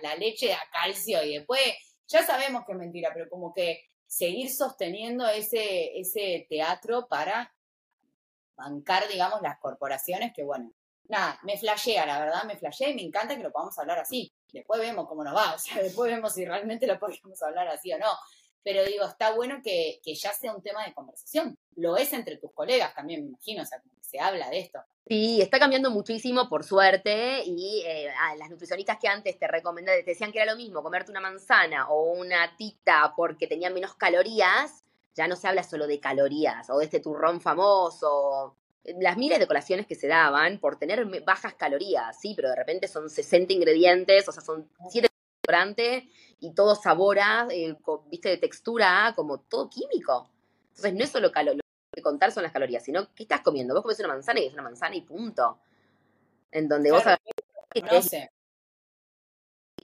la 0.00 0.14
leche 0.14 0.48
da 0.48 0.60
calcio 0.72 1.20
y 1.24 1.38
después 1.38 1.60
ya 2.06 2.24
sabemos 2.24 2.62
que 2.64 2.72
es 2.72 2.78
mentira, 2.78 3.10
pero 3.12 3.28
como 3.28 3.52
que 3.52 3.82
seguir 4.06 4.48
sosteniendo 4.48 5.26
ese, 5.26 5.98
ese 5.98 6.46
teatro 6.48 7.08
para 7.08 7.52
bancar, 8.54 9.08
digamos, 9.08 9.42
las 9.42 9.58
corporaciones 9.58 10.32
que, 10.32 10.44
bueno, 10.44 10.72
nada, 11.08 11.40
me 11.42 11.58
flashea, 11.58 12.06
la 12.06 12.20
verdad, 12.20 12.44
me 12.44 12.56
flashea 12.56 12.90
y 12.90 12.94
me 12.94 13.02
encanta 13.02 13.36
que 13.36 13.42
lo 13.42 13.50
podamos 13.50 13.76
hablar 13.76 13.98
así. 13.98 14.32
Después 14.52 14.80
vemos 14.80 15.08
cómo 15.08 15.24
nos 15.24 15.34
va, 15.34 15.54
o 15.54 15.58
sea, 15.58 15.76
después 15.82 16.12
vemos 16.12 16.32
si 16.32 16.44
realmente 16.44 16.86
lo 16.86 16.96
podemos 16.96 17.42
hablar 17.42 17.66
así 17.66 17.92
o 17.92 17.98
no. 17.98 18.12
Pero 18.62 18.84
digo, 18.84 19.04
está 19.04 19.34
bueno 19.34 19.60
que, 19.62 20.00
que 20.02 20.14
ya 20.14 20.32
sea 20.32 20.54
un 20.54 20.62
tema 20.62 20.84
de 20.84 20.92
conversación. 20.92 21.56
Lo 21.76 21.96
es 21.96 22.12
entre 22.12 22.36
tus 22.36 22.52
colegas 22.52 22.94
también, 22.94 23.22
me 23.22 23.28
imagino, 23.28 23.62
o 23.62 23.66
sea, 23.66 23.82
se 24.00 24.20
habla 24.20 24.50
de 24.50 24.60
esto. 24.60 24.80
Sí, 25.06 25.40
está 25.40 25.58
cambiando 25.58 25.90
muchísimo, 25.90 26.48
por 26.48 26.64
suerte, 26.64 27.42
y 27.44 27.82
eh, 27.86 28.10
las 28.38 28.50
nutricionistas 28.50 28.98
que 28.98 29.08
antes 29.08 29.38
te 29.38 29.48
recomendaban, 29.48 30.04
te 30.04 30.10
decían 30.10 30.30
que 30.30 30.40
era 30.40 30.52
lo 30.52 30.56
mismo 30.56 30.82
comerte 30.82 31.10
una 31.10 31.20
manzana 31.20 31.88
o 31.88 32.12
una 32.12 32.56
tita 32.56 33.14
porque 33.16 33.46
tenía 33.46 33.70
menos 33.70 33.94
calorías, 33.94 34.84
ya 35.14 35.26
no 35.26 35.36
se 35.36 35.48
habla 35.48 35.62
solo 35.62 35.86
de 35.86 35.98
calorías 35.98 36.68
o 36.70 36.78
de 36.78 36.84
este 36.84 37.00
turrón 37.00 37.40
famoso 37.40 38.56
las 38.84 39.16
miles 39.16 39.38
de 39.38 39.46
colaciones 39.46 39.86
que 39.86 39.94
se 39.94 40.08
daban 40.08 40.58
por 40.58 40.78
tener 40.78 41.04
bajas 41.22 41.54
calorías, 41.54 42.18
sí, 42.18 42.34
pero 42.34 42.48
de 42.48 42.56
repente 42.56 42.88
son 42.88 43.10
60 43.10 43.52
ingredientes, 43.52 44.28
o 44.28 44.32
sea, 44.32 44.42
son 44.42 44.68
7 44.88 45.08
restaurantes 45.42 46.04
y 46.40 46.52
todo 46.54 46.74
sabora, 46.74 47.46
eh, 47.50 47.76
viste, 48.10 48.30
de 48.30 48.38
textura, 48.38 49.12
como 49.14 49.40
todo 49.40 49.68
químico. 49.68 50.30
Entonces, 50.70 50.94
no 50.94 51.04
es 51.04 51.10
solo 51.10 51.28
lo 51.28 51.60
que 51.92 52.02
contar 52.02 52.32
son 52.32 52.42
las 52.42 52.52
calorías, 52.52 52.84
sino 52.84 53.12
¿qué 53.14 53.24
estás 53.24 53.42
comiendo? 53.42 53.74
Vos 53.74 53.82
comes 53.82 53.98
una 54.00 54.08
manzana 54.08 54.40
y 54.40 54.46
es 54.46 54.52
una 54.52 54.62
manzana 54.62 54.96
y 54.96 55.02
punto. 55.02 55.58
En 56.50 56.68
donde 56.68 56.90
vos 56.90 57.02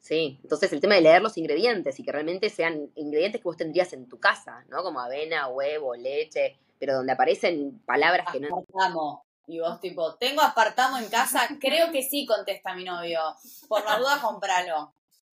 Sí, 0.00 0.38
entonces 0.40 0.72
el 0.72 0.80
tema 0.80 0.94
de 0.94 1.00
leer 1.00 1.20
los 1.20 1.36
ingredientes 1.36 1.98
y 1.98 2.04
que 2.04 2.12
realmente 2.12 2.48
sean 2.48 2.92
ingredientes 2.94 3.40
que 3.40 3.44
vos 3.48 3.56
tendrías 3.56 3.92
en 3.92 4.08
tu 4.08 4.20
casa, 4.20 4.64
¿no? 4.68 4.84
Como 4.84 5.00
avena, 5.00 5.48
huevo, 5.48 5.96
leche, 5.96 6.56
pero 6.78 6.94
donde 6.94 7.12
aparecen 7.12 7.80
palabras 7.84 8.28
que 8.32 8.38
no. 8.38 8.56
Aspartamo. 8.56 9.26
Y 9.48 9.58
vos, 9.58 9.80
tipo, 9.80 10.14
¿tengo 10.14 10.42
aspartamo 10.42 10.98
en 10.98 11.08
casa? 11.08 11.48
Creo 11.60 11.90
que 11.90 12.02
sí, 12.02 12.24
contesta 12.24 12.74
mi 12.74 12.84
novio. 12.84 13.20
Por 13.68 13.84
la 13.84 13.98
duda, 13.98 14.20
compralo. 14.22 14.92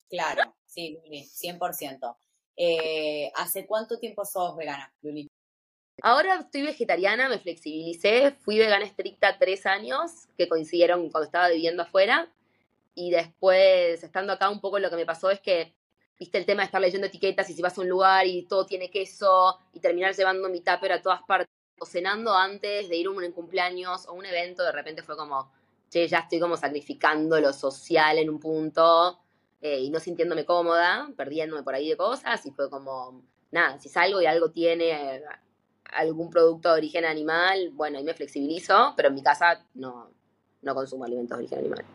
Claro, 0.10 0.56
sí, 0.74 1.00
Luli, 1.04 1.24
100%. 1.24 2.16
Eh, 2.56 3.32
¿Hace 3.36 3.66
cuánto 3.66 4.00
tiempo 4.00 4.26
sos 4.26 4.56
vegana, 4.56 4.94
Luli? 5.02 5.28
Ahora 6.02 6.40
estoy 6.40 6.64
vegetariana, 6.64 7.30
me 7.30 7.40
flexibilicé, 7.40 8.32
fui 8.32 8.58
vegana 8.58 8.86
estricta 8.86 9.38
tres 9.38 9.66
años, 9.66 10.28
que 10.38 10.48
coincidieron 10.48 11.10
cuando 11.10 11.26
estaba 11.26 11.50
viviendo 11.50 11.84
afuera, 11.84 12.32
y 12.96 13.12
después, 13.12 14.04
estando 14.04 14.34
acá, 14.34 14.50
un 14.50 14.60
poco 14.60 14.80
lo 14.80 14.90
que 14.90 14.96
me 14.96 15.06
pasó 15.06 15.30
es 15.30 15.40
que 15.40 15.74
viste 16.20 16.38
el 16.38 16.46
tema 16.46 16.62
de 16.62 16.66
estar 16.66 16.82
leyendo 16.82 17.08
etiquetas 17.08 17.50
y 17.50 17.54
si 17.54 17.62
vas 17.62 17.78
a 17.78 17.82
un 17.82 17.90
lugar 17.90 18.26
y 18.28 18.44
todo 18.44 18.66
tiene 18.66 18.90
queso 18.90 19.58
y 19.74 19.80
terminar 19.80 20.16
llevando 20.16 20.48
mi 20.50 20.62
tupper 20.62 20.92
a 20.94 21.02
todas 21.02 21.22
partes 21.24 21.50
o 21.80 21.86
cenando 21.86 22.36
antes 22.36 22.88
de 22.88 22.96
ir 22.96 23.08
a 23.08 23.10
un 23.10 23.32
cumpleaños 23.32 24.08
o 24.08 24.14
un 24.14 24.26
evento, 24.26 24.64
de 24.64 24.72
repente 24.72 25.02
fue 25.02 25.18
como, 25.18 25.52
che, 25.90 26.08
ya 26.08 26.20
estoy 26.20 26.40
como 26.40 26.56
sacrificando 26.56 27.40
lo 27.40 27.52
social 27.52 28.18
en 28.20 28.30
un 28.30 28.40
punto 28.40 29.23
eh, 29.64 29.80
y 29.80 29.90
no 29.90 30.00
sintiéndome 30.00 30.46
cómoda, 30.46 31.10
perdiéndome 31.18 31.64
por 31.64 31.74
ahí 31.74 31.90
de 31.90 31.98
cosas 31.98 32.46
y 32.46 32.52
fue 32.52 32.70
como, 32.70 33.24
nada, 33.50 33.80
si 33.80 33.90
salgo 33.90 34.22
y 34.22 34.28
algo 34.28 34.52
tiene 34.52 35.24
algún 35.86 36.30
producto 36.30 36.70
de 36.70 36.76
origen 36.76 37.06
animal, 37.06 37.72
bueno, 37.72 37.98
ahí 37.98 38.04
me 38.04 38.14
flexibilizo, 38.14 38.94
pero 38.96 39.08
en 39.08 39.16
mi 39.16 39.24
casa 39.24 39.66
no, 39.74 40.12
no 40.62 40.76
consumo 40.76 41.06
alimentos 41.06 41.38
de 41.38 41.44
origen 41.46 41.60
animal 41.60 41.86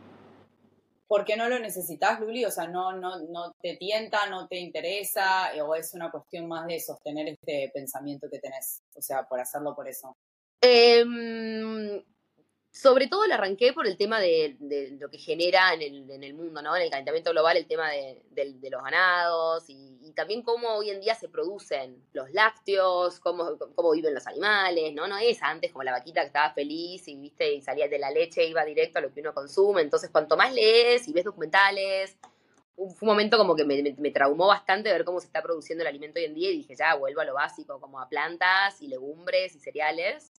porque 1.09 1.39
no 1.39 1.49
lo 1.49 1.59
necesitas, 1.59 2.21
Luli, 2.21 2.45
o 2.45 2.51
sea, 2.51 2.67
no, 2.69 2.93
no, 2.93 3.19
no 3.19 3.55
te 3.63 3.77
tienta, 3.77 4.27
no 4.29 4.47
te 4.47 4.59
interesa, 4.59 5.55
eh, 5.55 5.63
o 5.63 5.75
es 5.75 5.95
una 5.95 6.11
cuestión 6.11 6.47
más 6.47 6.67
de 6.67 6.79
sostener 6.79 7.29
este 7.29 7.71
pensamiento 7.73 8.29
que 8.31 8.39
tenés, 8.39 8.83
o 8.95 9.01
sea, 9.01 9.27
por 9.27 9.41
hacerlo 9.41 9.75
por 9.75 9.89
eso. 9.89 10.15
Em, 10.61 12.05
sobre 12.71 13.09
todo 13.09 13.27
lo 13.27 13.35
arranqué 13.35 13.73
por 13.73 13.87
el 13.87 13.97
tema 13.97 14.21
de, 14.21 14.57
lo 15.01 15.09
que 15.09 15.19
genera 15.19 15.73
en 15.75 15.83
el, 15.83 16.11
en 16.11 16.23
el, 16.23 16.35
mundo, 16.35 16.63
¿no? 16.63 16.77
En 16.77 16.83
el 16.83 16.91
calentamiento 16.91 17.31
global, 17.31 17.57
el 17.57 17.67
tema 17.67 17.91
de, 17.91 18.23
los 18.71 18.83
ganados 18.83 19.65
y, 19.69 19.97
también 20.15 20.43
cómo 20.43 20.69
hoy 20.71 20.91
en 20.91 21.01
día 21.01 21.15
se 21.15 21.29
producen 21.29 22.03
los 22.13 22.33
lácteos, 22.33 23.21
cómo, 23.21 23.57
viven 23.93 24.15
los 24.15 24.27
animales, 24.27 24.93
¿no? 24.93 25.07
No 25.07 25.17
es 25.17 25.41
antes 25.43 25.71
como 25.71 25.85
la 25.85 25.93
vaquita 25.93 26.23
que 26.23 26.27
estaba 26.27 26.53
feliz 26.53 27.07
y, 27.07 27.17
viste, 27.17 27.53
y 27.53 27.63
salía 27.63 27.87
de 27.89 28.01
la 28.01 28.11
leche 28.11 28.45
iba 28.45 28.65
directo 28.65 28.99
a 28.99 29.03
lo 29.03 29.15
que 29.15 29.21
uno 29.21 29.33
consume. 29.33 29.83
Entonces, 29.83 30.11
cuanto 30.11 30.37
más 30.37 30.53
lees 30.53 31.07
y 31.07 31.13
ves 31.13 31.25
documentales, 31.25 32.17
fue 32.75 32.87
un 33.03 33.09
momento 33.09 33.39
como 33.39 33.55
que 33.55 33.65
me, 33.65 33.95
me, 33.97 34.11
traumó 34.11 34.49
bastante 34.49 34.91
ver 34.91 35.05
cómo 35.05 35.21
se 35.21 35.27
está 35.27 35.41
produciendo 35.41 35.83
el 35.83 35.89
alimento 35.89 36.19
hoy 36.19 36.25
en 36.25 36.35
día 36.35 36.51
y 36.51 36.57
dije, 36.57 36.75
ya, 36.77 36.95
vuelvo 36.95 37.21
a 37.21 37.25
lo 37.25 37.35
básico, 37.35 37.81
como 37.81 38.01
a 38.01 38.09
plantas 38.09 38.83
y 38.83 38.89
legumbres 38.89 39.55
y 39.55 39.61
cereales. 39.61 40.33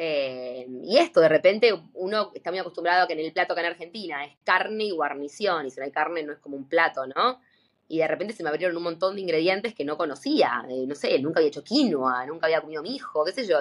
Eh, 0.00 0.64
y 0.84 0.96
esto, 0.96 1.20
de 1.20 1.28
repente, 1.28 1.74
uno 1.94 2.30
está 2.32 2.50
muy 2.50 2.60
acostumbrado 2.60 3.02
a 3.02 3.06
que 3.08 3.14
en 3.14 3.18
el 3.18 3.32
plato 3.32 3.52
acá 3.52 3.62
en 3.62 3.72
Argentina 3.72 4.24
es 4.24 4.36
carne 4.44 4.84
y 4.84 4.90
guarnición, 4.92 5.66
y 5.66 5.70
si 5.70 5.80
no 5.80 5.84
hay 5.84 5.90
carne 5.90 6.22
no 6.22 6.32
es 6.32 6.38
como 6.38 6.56
un 6.56 6.68
plato, 6.68 7.04
¿no? 7.08 7.40
Y 7.88 7.98
de 7.98 8.06
repente 8.06 8.32
se 8.32 8.44
me 8.44 8.50
abrieron 8.50 8.76
un 8.76 8.84
montón 8.84 9.16
de 9.16 9.22
ingredientes 9.22 9.74
que 9.74 9.84
no 9.84 9.96
conocía. 9.96 10.64
Eh, 10.68 10.84
no 10.86 10.94
sé, 10.94 11.18
nunca 11.18 11.40
había 11.40 11.48
hecho 11.48 11.64
quinoa, 11.64 12.26
nunca 12.26 12.46
había 12.46 12.60
comido 12.60 12.82
mi 12.82 12.94
hijo, 12.94 13.24
qué 13.24 13.32
sé 13.32 13.46
yo, 13.46 13.58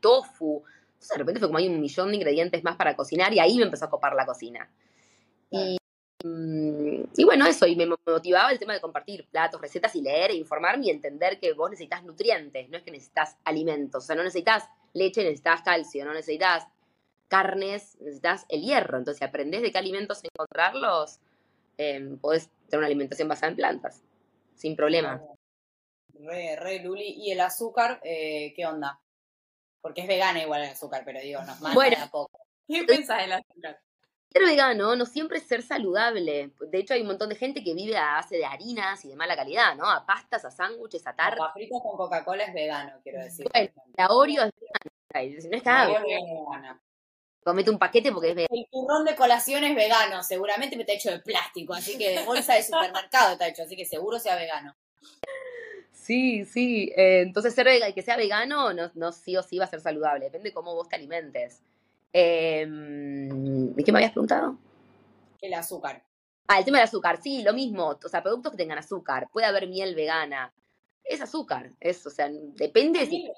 tofu. 0.00 0.62
Entonces 0.88 1.10
de 1.10 1.18
repente 1.18 1.40
fue 1.40 1.48
como 1.48 1.58
hay 1.58 1.68
un 1.68 1.80
millón 1.80 2.10
de 2.10 2.16
ingredientes 2.16 2.64
más 2.64 2.76
para 2.76 2.96
cocinar 2.96 3.32
y 3.32 3.38
ahí 3.38 3.56
me 3.56 3.62
empezó 3.62 3.84
a 3.86 3.90
copar 3.90 4.14
la 4.14 4.26
cocina. 4.26 4.68
Y, 5.48 5.78
mm, 6.24 7.04
y, 7.16 7.24
bueno, 7.24 7.46
eso, 7.46 7.66
y 7.66 7.76
me 7.76 7.86
motivaba 7.86 8.50
el 8.50 8.58
tema 8.58 8.74
de 8.74 8.80
compartir 8.80 9.26
platos, 9.30 9.60
recetas 9.60 9.94
y 9.94 10.02
leer 10.02 10.32
e 10.32 10.34
informarme 10.34 10.86
y 10.86 10.90
entender 10.90 11.38
que 11.38 11.52
vos 11.52 11.70
necesitas 11.70 12.02
nutrientes, 12.02 12.68
no 12.68 12.76
es 12.78 12.82
que 12.82 12.90
necesitas 12.90 13.36
alimentos, 13.44 14.02
o 14.02 14.06
sea, 14.06 14.16
no 14.16 14.24
necesitas 14.24 14.68
leche 14.92 15.22
necesitas 15.22 15.62
calcio, 15.62 16.04
no 16.04 16.12
necesitas 16.12 16.66
carnes, 17.28 17.96
necesitas 18.00 18.46
el 18.48 18.62
hierro. 18.62 18.98
Entonces, 18.98 19.18
si 19.18 19.24
aprendes 19.24 19.62
de 19.62 19.70
qué 19.70 19.78
alimentos 19.78 20.22
encontrarlos, 20.24 21.18
eh, 21.76 22.16
podés 22.20 22.48
tener 22.68 22.78
una 22.78 22.86
alimentación 22.86 23.28
basada 23.28 23.50
en 23.50 23.56
plantas, 23.56 24.02
sin 24.54 24.76
problema. 24.76 25.22
Re, 26.14 26.56
re, 26.56 26.80
Luli. 26.80 27.14
¿Y 27.16 27.30
el 27.30 27.40
azúcar, 27.40 28.00
eh, 28.02 28.52
qué 28.56 28.66
onda? 28.66 29.00
Porque 29.80 30.02
es 30.02 30.08
vegana 30.08 30.42
igual 30.42 30.62
el 30.62 30.70
azúcar, 30.70 31.02
pero 31.04 31.20
digo, 31.20 31.40
nos 31.42 31.60
mata 31.60 31.74
bueno, 31.74 31.96
a 32.02 32.08
poco. 32.08 32.40
¿Qué 32.66 32.84
piensas 32.84 33.18
del 33.18 33.32
azúcar? 33.32 33.80
Ser 34.32 34.42
vegano 34.44 34.94
no 34.94 35.06
siempre 35.06 35.38
es 35.38 35.44
ser 35.44 35.62
saludable. 35.62 36.52
De 36.60 36.78
hecho, 36.78 36.92
hay 36.92 37.00
un 37.00 37.06
montón 37.06 37.30
de 37.30 37.34
gente 37.34 37.64
que 37.64 37.74
vive 37.74 37.96
a 37.96 38.16
base 38.16 38.36
de 38.36 38.44
harinas 38.44 39.02
y 39.04 39.08
de 39.08 39.16
mala 39.16 39.34
calidad, 39.34 39.74
¿no? 39.74 39.88
A 39.90 40.04
pastas, 40.04 40.44
a 40.44 40.50
sándwiches, 40.50 41.06
a 41.06 41.16
tartas. 41.16 41.38
La 41.38 41.52
frita 41.52 41.76
con 41.82 41.96
Coca-Cola 41.96 42.44
es 42.44 42.52
vegano, 42.52 43.00
quiero 43.02 43.20
decir. 43.20 43.46
Bueno, 43.50 43.70
la 43.96 44.08
Oreo 44.08 44.42
es 44.44 44.52
vegana. 44.60 45.48
No 45.50 45.56
está 45.56 45.86
vegana. 45.86 46.82
Comete 47.42 47.70
un 47.70 47.78
paquete 47.78 48.12
porque 48.12 48.30
es 48.30 48.34
vegano. 48.34 48.54
El 48.54 48.66
turrón 48.70 49.04
de 49.06 49.16
colación 49.16 49.64
es 49.64 49.74
vegano, 49.74 50.22
seguramente 50.22 50.76
me 50.76 50.82
está 50.82 50.92
hecho 50.92 51.10
de 51.10 51.20
plástico, 51.20 51.72
así 51.72 51.96
que 51.96 52.10
de 52.10 52.24
bolsa 52.24 52.54
de 52.54 52.62
supermercado 52.62 53.32
está 53.32 53.48
hecho, 53.48 53.62
así 53.62 53.74
que 53.74 53.86
seguro 53.86 54.18
sea 54.18 54.36
vegano. 54.36 54.76
Sí, 55.92 56.44
sí. 56.44 56.92
Eh, 56.96 57.22
entonces, 57.22 57.54
ser 57.54 57.66
que 57.94 58.02
sea 58.02 58.16
vegano 58.16 58.74
no, 58.74 58.90
no 58.94 59.12
sí 59.12 59.36
o 59.36 59.42
sí 59.42 59.58
va 59.58 59.64
a 59.64 59.68
ser 59.68 59.80
saludable. 59.80 60.26
Depende 60.26 60.50
de 60.50 60.54
cómo 60.54 60.74
vos 60.74 60.88
te 60.88 60.96
alimentes. 60.96 61.62
Eh, 62.12 62.66
qué 63.84 63.92
me 63.92 63.98
habías 63.98 64.12
preguntado? 64.12 64.58
El 65.40 65.54
azúcar. 65.54 66.04
Ah, 66.46 66.58
el 66.58 66.64
tema 66.64 66.78
del 66.78 66.86
azúcar, 66.88 67.20
sí, 67.22 67.42
lo 67.42 67.52
mismo. 67.52 67.98
O 68.02 68.08
sea, 68.08 68.22
productos 68.22 68.52
que 68.52 68.58
tengan 68.58 68.78
azúcar. 68.78 69.28
Puede 69.30 69.46
haber 69.46 69.68
miel 69.68 69.94
vegana. 69.94 70.54
Es 71.04 71.20
azúcar. 71.20 71.72
Es, 71.78 72.06
o 72.06 72.10
sea, 72.10 72.28
depende 72.30 73.04
si. 73.06 73.30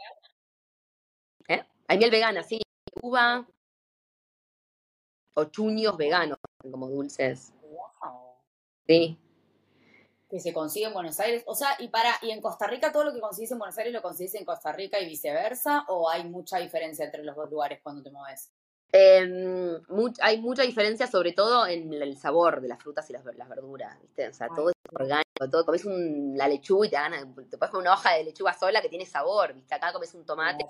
¿Eh? 1.49 1.65
Hay 1.89 1.99
miel 1.99 2.11
vegana, 2.11 2.43
sí. 2.43 2.61
Uva. 3.03 3.47
O 5.35 5.45
chuños 5.45 5.97
veganos, 5.97 6.39
como 6.71 6.89
dulces. 6.89 7.53
Sí. 8.87 9.19
Que 10.29 10.41
se 10.41 10.53
consigue 10.53 10.87
en 10.87 10.93
Buenos 10.93 11.19
Aires. 11.19 11.43
O 11.47 11.55
sea, 11.55 11.71
y 11.79 11.89
para, 11.89 12.15
y 12.23 12.31
en 12.31 12.41
Costa 12.41 12.67
Rica 12.67 12.93
todo 12.93 13.05
lo 13.05 13.13
que 13.13 13.21
consigues 13.21 13.51
en 13.51 13.59
Buenos 13.59 13.79
Aires 13.79 13.93
lo 13.93 14.03
consigues 14.03 14.35
en 14.37 14.45
Costa 14.45 14.73
Rica 14.73 15.01
y 15.01 15.07
viceversa, 15.07 15.85
o 15.89 16.09
hay 16.09 16.25
mucha 16.25 16.59
diferencia 16.59 17.05
entre 17.05 17.25
los 17.25 17.35
dos 17.35 17.51
lugares 17.51 17.81
cuando 17.83 18.03
te 18.03 18.11
mueves? 18.11 18.53
Eh, 18.93 19.81
hay 20.21 20.41
mucha 20.41 20.63
diferencia, 20.63 21.07
sobre 21.07 21.33
todo 21.33 21.67
en 21.67 21.93
el 21.93 22.17
sabor 22.17 22.61
de 22.61 22.69
las 22.69 22.83
frutas 22.83 23.09
y 23.09 23.13
las, 23.13 23.25
verduras, 23.25 24.01
¿viste? 24.01 24.29
O 24.29 24.33
sea, 24.33 24.49
todo 24.49 24.71
es 24.71 24.75
orgánico, 24.93 25.49
todo 25.51 25.65
comes 25.65 25.85
la 26.37 26.49
lechuga 26.49 26.87
y 26.87 26.91
te, 26.91 26.97
dan, 26.97 27.35
te 27.35 27.57
una 27.79 27.93
hoja 27.93 28.15
de 28.15 28.25
lechuga 28.25 28.53
sola 28.53 28.83
que 28.83 28.89
tiene 28.89 29.07
sabor, 29.07 29.55
¿viste? 29.55 29.75
Acá 29.75 29.93
comes 29.93 30.13
un 30.15 30.27
tomate. 30.27 30.67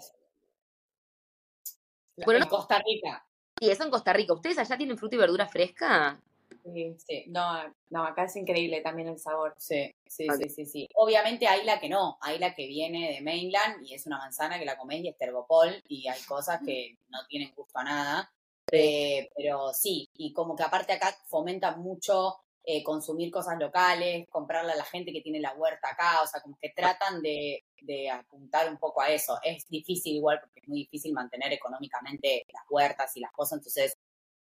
Bueno, 2.24 2.42
en 2.42 2.48
Costa 2.48 2.82
Rica. 2.84 3.26
Sí, 3.58 3.70
eso 3.70 3.84
en 3.84 3.90
Costa 3.90 4.12
Rica. 4.12 4.34
¿Ustedes 4.34 4.58
allá 4.58 4.76
tienen 4.76 4.98
fruta 4.98 5.16
y 5.16 5.18
verdura 5.18 5.46
fresca? 5.46 6.20
Sí, 6.64 6.96
sí. 6.98 7.24
No, 7.28 7.62
no, 7.90 8.04
acá 8.04 8.24
es 8.24 8.36
increíble 8.36 8.80
también 8.80 9.08
el 9.08 9.18
sabor. 9.18 9.54
Sí, 9.58 9.94
sí, 10.06 10.26
sí, 10.38 10.48
sí, 10.48 10.66
sí. 10.66 10.88
Obviamente 10.94 11.46
hay 11.46 11.64
la 11.64 11.80
que 11.80 11.88
no, 11.88 12.18
hay 12.20 12.38
la 12.38 12.54
que 12.54 12.66
viene 12.66 13.12
de 13.12 13.20
mainland 13.20 13.84
y 13.84 13.94
es 13.94 14.06
una 14.06 14.18
manzana 14.18 14.58
que 14.58 14.64
la 14.64 14.76
coméis 14.76 15.04
y 15.04 15.08
es 15.08 15.16
terbopol 15.16 15.82
y 15.88 16.08
hay 16.08 16.20
cosas 16.22 16.60
que 16.64 16.96
no 17.08 17.18
tienen 17.28 17.52
gusto 17.54 17.78
a 17.78 17.84
nada. 17.84 18.32
Eh, 18.72 19.28
pero 19.36 19.72
sí, 19.72 20.08
y 20.14 20.32
como 20.32 20.54
que 20.54 20.62
aparte 20.62 20.92
acá 20.92 21.16
fomenta 21.26 21.76
mucho 21.76 22.36
eh, 22.62 22.84
consumir 22.84 23.30
cosas 23.32 23.58
locales, 23.58 24.28
comprarle 24.28 24.72
a 24.72 24.76
la 24.76 24.84
gente 24.84 25.12
que 25.12 25.22
tiene 25.22 25.40
la 25.40 25.54
huerta 25.54 25.88
acá, 25.90 26.22
o 26.22 26.26
sea, 26.26 26.40
como 26.40 26.56
que 26.60 26.70
tratan 26.70 27.20
de, 27.22 27.64
de 27.80 28.10
apuntar 28.10 28.70
un 28.70 28.78
poco 28.78 29.00
a 29.00 29.08
eso. 29.08 29.38
Es 29.42 29.66
difícil 29.68 30.16
igual 30.16 30.38
porque 30.40 30.60
es 30.60 30.68
muy 30.68 30.80
difícil 30.80 31.12
mantener 31.12 31.52
económicamente 31.52 32.44
las 32.52 32.62
huertas 32.68 33.16
y 33.16 33.20
las 33.20 33.32
cosas, 33.32 33.58
entonces 33.58 33.96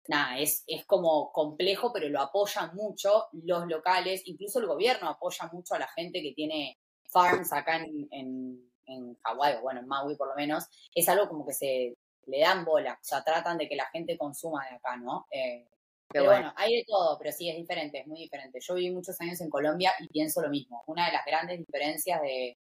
nada, 0.09 0.39
es, 0.39 0.65
es 0.67 0.85
como 0.87 1.33
complejo, 1.33 1.93
pero 1.93 2.09
lo 2.09 2.21
apoyan 2.21 2.75
mucho 2.75 3.27
los 3.33 3.67
locales, 3.67 4.23
incluso 4.27 4.61
el 4.61 4.67
gobierno 4.67 5.09
apoya 5.09 5.49
mucho 5.53 5.75
a 5.75 5.79
la 5.79 5.89
gente 5.89 6.23
que 6.23 6.33
tiene 6.33 6.79
farms 7.11 7.53
acá 7.53 7.77
en, 7.77 8.09
en, 8.11 8.73
en 8.87 9.15
Hawái, 9.23 9.57
o 9.57 9.63
bueno, 9.63 9.81
en 9.81 9.89
Maui 9.89 10.17
por 10.17 10.29
lo 10.29 10.35
menos, 10.35 10.65
es 10.95 11.09
algo 11.09 11.29
como 11.29 11.47
que 11.47 11.55
se 11.55 11.95
le 12.27 12.41
dan 12.41 12.65
bola, 12.65 12.95
o 12.95 13.05
sea, 13.05 13.23
tratan 13.23 13.59
de 13.59 13.69
que 13.69 13.77
la 13.77 13.87
gente 13.87 14.19
consuma 14.19 14.65
de 14.69 14.77
acá, 14.77 14.97
¿no? 14.97 15.27
Eh, 15.31 15.67
pero 16.09 16.27
bueno. 16.27 16.53
hay 16.57 16.77
de 16.77 16.85
todo, 16.87 17.19
pero 17.19 17.33
sí 17.33 17.49
es 17.49 17.57
diferente, 17.57 17.99
es 17.99 18.07
muy 18.07 18.21
diferente. 18.21 18.61
Yo 18.61 18.75
viví 18.75 18.95
muchos 18.95 19.21
años 19.21 19.41
en 19.41 19.51
Colombia 19.51 19.93
y 19.99 20.07
pienso 20.09 20.41
lo 20.43 20.49
mismo. 20.49 20.85
Una 20.87 21.07
de 21.07 21.13
las 21.13 21.25
grandes 21.25 21.59
diferencias 21.59 22.21
de, 22.23 22.57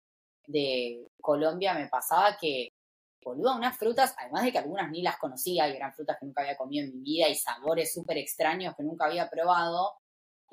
de 0.47 1.07
Colombia 1.21 1.75
me 1.75 1.87
pasaba 1.87 2.35
que 2.39 2.69
boludo, 3.23 3.55
unas 3.55 3.77
frutas, 3.77 4.15
además 4.17 4.43
de 4.43 4.51
que 4.51 4.57
algunas 4.57 4.89
ni 4.91 5.01
las 5.01 5.17
conocía 5.17 5.67
y 5.67 5.75
eran 5.75 5.93
frutas 5.93 6.17
que 6.19 6.25
nunca 6.25 6.41
había 6.41 6.57
comido 6.57 6.85
en 6.85 6.93
mi 6.93 7.01
vida 7.01 7.29
y 7.29 7.35
sabores 7.35 7.93
súper 7.93 8.17
extraños 8.17 8.75
que 8.75 8.83
nunca 8.83 9.05
había 9.05 9.29
probado, 9.29 9.91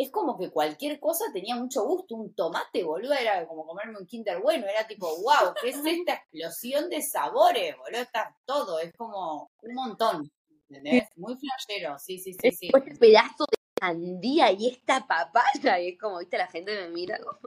es 0.01 0.11
como 0.11 0.39
que 0.39 0.51
cualquier 0.51 0.99
cosa 0.99 1.27
tenía 1.31 1.57
mucho 1.57 1.85
gusto. 1.85 2.14
Un 2.14 2.35
tomate, 2.35 2.83
boludo, 2.83 3.12
era 3.12 3.47
como 3.47 3.66
comerme 3.66 3.99
un 3.99 4.07
Kinder 4.07 4.41
bueno. 4.41 4.66
Era 4.66 4.87
tipo, 4.87 5.07
wow, 5.07 5.53
¿qué 5.61 5.68
es 5.68 5.77
esta 5.85 6.14
explosión 6.14 6.89
de 6.89 7.03
sabores, 7.03 7.77
boludo? 7.77 8.01
Está 8.01 8.35
todo, 8.47 8.79
es 8.81 8.95
como 8.97 9.51
un 9.61 9.75
montón. 9.75 10.33
¿Entendés? 10.71 11.09
Muy 11.16 11.37
flashero, 11.37 11.99
sí, 11.99 12.18
sí, 12.18 12.33
sí. 12.33 12.51
sí. 12.53 12.71
Este 12.75 12.97
pedazo 12.97 13.45
de 13.51 13.59
sandía 13.79 14.53
y 14.53 14.68
esta 14.68 15.07
papaya, 15.07 15.81
y 15.81 15.91
es 15.91 15.99
como, 15.99 16.18
viste, 16.18 16.39
la 16.39 16.47
gente 16.47 16.75
me 16.81 16.89
mira 16.89 17.18
como... 17.18 17.39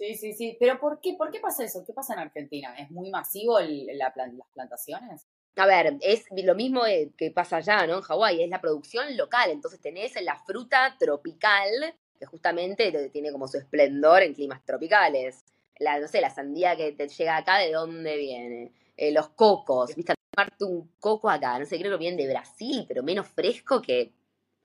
Sí, 0.00 0.14
sí, 0.14 0.32
sí. 0.32 0.56
Pero 0.58 0.80
¿por 0.80 0.98
qué, 0.98 1.12
por 1.12 1.30
qué 1.30 1.40
pasa 1.40 1.62
eso? 1.62 1.84
¿Qué 1.86 1.92
pasa 1.92 2.14
en 2.14 2.20
Argentina? 2.20 2.74
¿Es 2.78 2.90
muy 2.90 3.10
masivo 3.10 3.60
las 3.60 4.14
plantaciones? 4.54 5.26
A 5.56 5.66
ver, 5.66 5.98
es 6.00 6.24
lo 6.42 6.54
mismo 6.54 6.84
que 7.18 7.30
pasa 7.30 7.58
allá, 7.58 7.86
¿no? 7.86 7.96
En 7.96 8.00
Hawái, 8.00 8.42
es 8.42 8.48
la 8.48 8.62
producción 8.62 9.14
local. 9.18 9.50
Entonces 9.50 9.78
tenés 9.78 10.14
la 10.22 10.36
fruta 10.36 10.96
tropical, 10.98 11.94
que 12.18 12.24
justamente 12.24 13.10
tiene 13.10 13.30
como 13.30 13.46
su 13.46 13.58
esplendor 13.58 14.22
en 14.22 14.32
climas 14.32 14.64
tropicales. 14.64 15.44
La, 15.78 16.00
no 16.00 16.08
sé, 16.08 16.22
la 16.22 16.30
sandía 16.30 16.76
que 16.76 16.92
te 16.92 17.06
llega 17.06 17.36
acá, 17.36 17.58
¿de 17.58 17.72
dónde 17.72 18.16
viene? 18.16 18.72
Eh, 18.96 19.12
los 19.12 19.28
cocos, 19.28 19.94
¿viste? 19.94 20.14
Tomarte 20.34 20.64
un 20.64 20.92
coco 20.98 21.28
acá, 21.28 21.58
no 21.58 21.66
sé, 21.66 21.78
creo 21.78 21.92
que 21.92 21.98
vienen 21.98 22.16
de 22.16 22.32
Brasil, 22.32 22.86
pero 22.88 23.02
menos 23.02 23.28
fresco 23.28 23.82
que... 23.82 24.14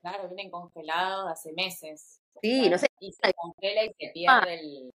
Claro, 0.00 0.28
vienen 0.28 0.50
congelados 0.50 1.30
hace 1.30 1.52
meses. 1.52 2.22
Sí, 2.40 2.70
no 2.70 2.78
sé. 2.78 2.86
Y 3.00 3.12
se 3.12 3.34
congela 3.34 3.84
y 3.84 3.92
se 3.98 4.12
pierde 4.12 4.60
el 4.60 4.92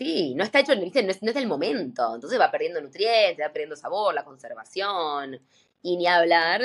Sí, 0.00 0.34
no 0.34 0.44
está 0.44 0.60
hecho, 0.60 0.74
No, 0.74 0.82
es, 0.82 1.22
no 1.22 1.28
es 1.28 1.34
del 1.34 1.46
momento, 1.46 2.14
entonces 2.14 2.40
va 2.40 2.50
perdiendo 2.50 2.80
nutrientes, 2.80 3.44
va 3.44 3.52
perdiendo 3.52 3.76
sabor, 3.76 4.14
la 4.14 4.24
conservación, 4.24 5.38
y 5.82 5.98
ni 5.98 6.06
hablar 6.06 6.62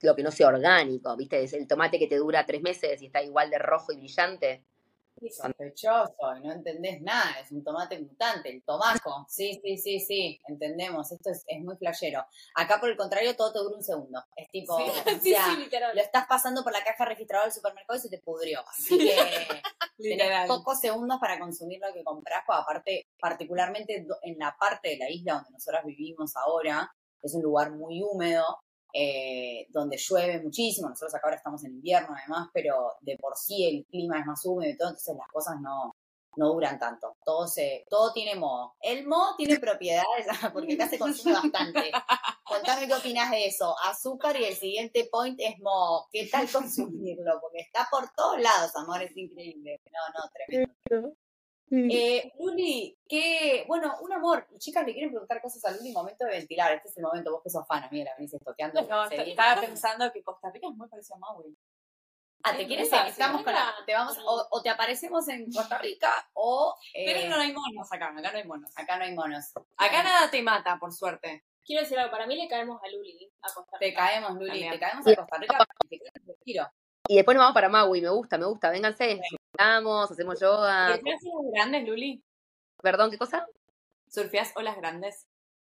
lo 0.00 0.16
que 0.16 0.22
no 0.22 0.30
sea 0.30 0.48
orgánico, 0.48 1.14
¿viste? 1.18 1.42
Es 1.42 1.52
el 1.52 1.68
tomate 1.68 1.98
que 1.98 2.06
te 2.06 2.16
dura 2.16 2.46
tres 2.46 2.62
meses 2.62 3.02
y 3.02 3.06
está 3.06 3.22
igual 3.22 3.50
de 3.50 3.58
rojo 3.58 3.92
y 3.92 3.96
brillante. 3.96 4.64
Sí, 5.20 5.28
sospechoso, 5.28 6.34
no 6.42 6.50
entendés 6.50 7.02
nada, 7.02 7.40
es 7.42 7.52
un 7.52 7.62
tomate 7.62 7.98
mutante, 7.98 8.50
el 8.50 8.62
tomaco. 8.62 9.26
Sí, 9.28 9.60
sí, 9.62 9.76
sí, 9.76 10.00
sí, 10.00 10.40
entendemos, 10.48 11.12
esto 11.12 11.28
es, 11.30 11.44
muy 11.60 11.76
flayero. 11.76 12.24
Acá, 12.54 12.80
por 12.80 12.88
el 12.88 12.96
contrario, 12.96 13.36
todo 13.36 13.52
te 13.52 13.58
dura 13.58 13.76
un 13.76 13.84
segundo. 13.84 14.24
Es 14.34 14.48
tipo, 14.48 14.78
sí, 15.20 15.34
lo 15.94 16.00
estás 16.00 16.26
pasando 16.26 16.64
por 16.64 16.72
la 16.72 16.82
caja 16.82 17.04
registradora 17.04 17.48
del 17.48 17.54
supermercado 17.54 17.98
y 17.98 18.00
se 18.00 18.08
te 18.08 18.18
pudrió. 18.18 18.64
Así 18.66 18.96
que 18.98 19.62
tenés 19.96 20.48
pocos 20.48 20.80
segundos 20.80 21.18
para 21.20 21.38
consumir 21.38 21.80
lo 21.80 21.92
que 21.92 22.04
compras, 22.04 22.42
pues, 22.46 22.58
aparte, 22.58 23.06
particularmente 23.18 24.06
en 24.22 24.38
la 24.38 24.56
parte 24.58 24.90
de 24.90 24.98
la 24.98 25.10
isla 25.10 25.34
donde 25.34 25.50
nosotros 25.52 25.82
vivimos 25.84 26.34
ahora, 26.36 26.90
es 27.22 27.34
un 27.34 27.42
lugar 27.42 27.72
muy 27.72 28.02
húmedo, 28.02 28.44
eh, 28.92 29.66
donde 29.70 29.96
llueve 29.96 30.40
muchísimo, 30.40 30.88
nosotros 30.88 31.14
acá 31.14 31.26
ahora 31.26 31.36
estamos 31.36 31.64
en 31.64 31.72
invierno 31.72 32.14
además, 32.16 32.48
pero 32.52 32.92
de 33.00 33.16
por 33.16 33.36
sí 33.36 33.66
el 33.66 33.84
clima 33.86 34.20
es 34.20 34.26
más 34.26 34.44
húmedo 34.44 34.70
y 34.70 34.76
todo, 34.76 34.90
entonces 34.90 35.16
las 35.16 35.28
cosas 35.28 35.56
no, 35.60 35.94
no 36.36 36.52
duran 36.52 36.78
tanto. 36.78 37.16
Todo, 37.24 37.46
se, 37.46 37.84
todo 37.88 38.12
tiene 38.12 38.34
moho. 38.34 38.76
El 38.80 39.06
moho 39.06 39.34
tiene 39.36 39.58
propiedades, 39.58 40.26
porque 40.52 40.74
acá 40.74 40.88
se 40.88 40.98
consume 40.98 41.34
bastante. 41.52 41.90
Contame 42.44 42.86
qué 42.86 42.94
opinas 42.94 43.30
de 43.30 43.46
eso. 43.46 43.74
Azúcar 43.84 44.36
y 44.40 44.44
el 44.44 44.54
siguiente 44.54 45.08
point 45.10 45.38
es 45.40 45.58
moho. 45.60 46.08
¿Qué 46.10 46.28
tal 46.30 46.50
consumirlo? 46.50 47.40
Porque 47.40 47.60
está 47.60 47.86
por 47.90 48.10
todos 48.14 48.40
lados, 48.40 48.74
amor, 48.76 49.02
es 49.02 49.16
increíble. 49.16 49.80
No, 49.86 50.22
no, 50.22 50.30
tremendo. 50.30 51.16
Eh, 51.70 52.32
Luli, 52.38 52.96
que, 53.08 53.64
bueno, 53.66 53.94
un 54.00 54.12
amor, 54.12 54.46
chicas 54.58 54.86
le 54.86 54.92
quieren 54.92 55.10
preguntar 55.10 55.40
cosas 55.42 55.64
al 55.64 55.76
último 55.76 56.00
momento 56.00 56.24
de 56.24 56.32
ventilar. 56.32 56.72
Este 56.72 56.88
es 56.88 56.96
el 56.96 57.02
momento, 57.02 57.32
vos 57.32 57.42
que 57.42 57.50
sos 57.50 57.66
fan, 57.66 57.88
mira, 57.90 58.12
venís 58.16 58.32
estoqueando. 58.32 58.80
No, 58.94 59.10
estaba 59.10 59.60
pensando 59.60 60.12
que 60.12 60.22
Costa 60.22 60.50
Rica 60.50 60.68
es 60.68 60.76
muy 60.76 60.88
parecido 60.88 61.16
a 61.16 61.18
Maui. 61.18 61.56
Ah, 62.46 62.54
¿te 62.54 62.66
quieres? 62.66 62.92
Estamos 62.92 63.42
con 63.42 63.54
te 63.86 63.94
vamos, 63.94 64.18
o, 64.22 64.62
te 64.62 64.68
aparecemos 64.68 65.26
en 65.28 65.50
Costa 65.50 65.78
Rica 65.78 66.12
o... 66.34 66.76
Eh, 66.92 67.04
Pero 67.06 67.30
no 67.30 67.36
hay 67.36 67.54
monos 67.54 67.90
acá, 67.90 68.14
acá 68.14 68.32
no 68.32 68.36
hay 68.36 68.44
monos. 68.44 68.70
Acá 68.76 68.98
no 68.98 69.04
hay 69.04 69.14
monos. 69.14 69.46
Acá 69.78 70.02
nada 70.02 70.30
te 70.30 70.42
mata, 70.42 70.78
por 70.78 70.92
suerte. 70.92 71.42
Quiero 71.64 71.80
decir 71.80 71.98
algo, 71.98 72.10
para 72.10 72.26
mí 72.26 72.36
le 72.36 72.46
caemos 72.46 72.78
a 72.82 72.88
Luli, 72.90 73.32
a 73.40 73.46
Costa 73.46 73.78
Rica. 73.78 73.78
Te 73.80 73.94
caemos, 73.94 74.34
Luli, 74.34 74.68
te 74.68 74.78
caemos 74.78 75.06
a 75.06 75.16
Costa 75.16 75.38
Rica. 75.38 76.72
y 77.08 77.16
después 77.16 77.34
nos 77.34 77.44
vamos 77.44 77.54
para 77.54 77.70
Maui, 77.70 78.02
me 78.02 78.10
gusta, 78.10 78.36
me 78.36 78.44
gusta. 78.44 78.70
Vénganse, 78.70 79.22
surfeamos, 79.26 80.10
hacemos 80.10 80.38
yoga. 80.38 80.96
¿Surfeas 80.96 81.20
olas 81.32 81.52
grandes, 81.54 81.88
Luli? 81.88 82.22
¿Perdón, 82.82 83.10
qué 83.10 83.16
cosa? 83.16 83.46
¿Surfeas 84.10 84.52
olas 84.54 84.76
grandes? 84.76 85.26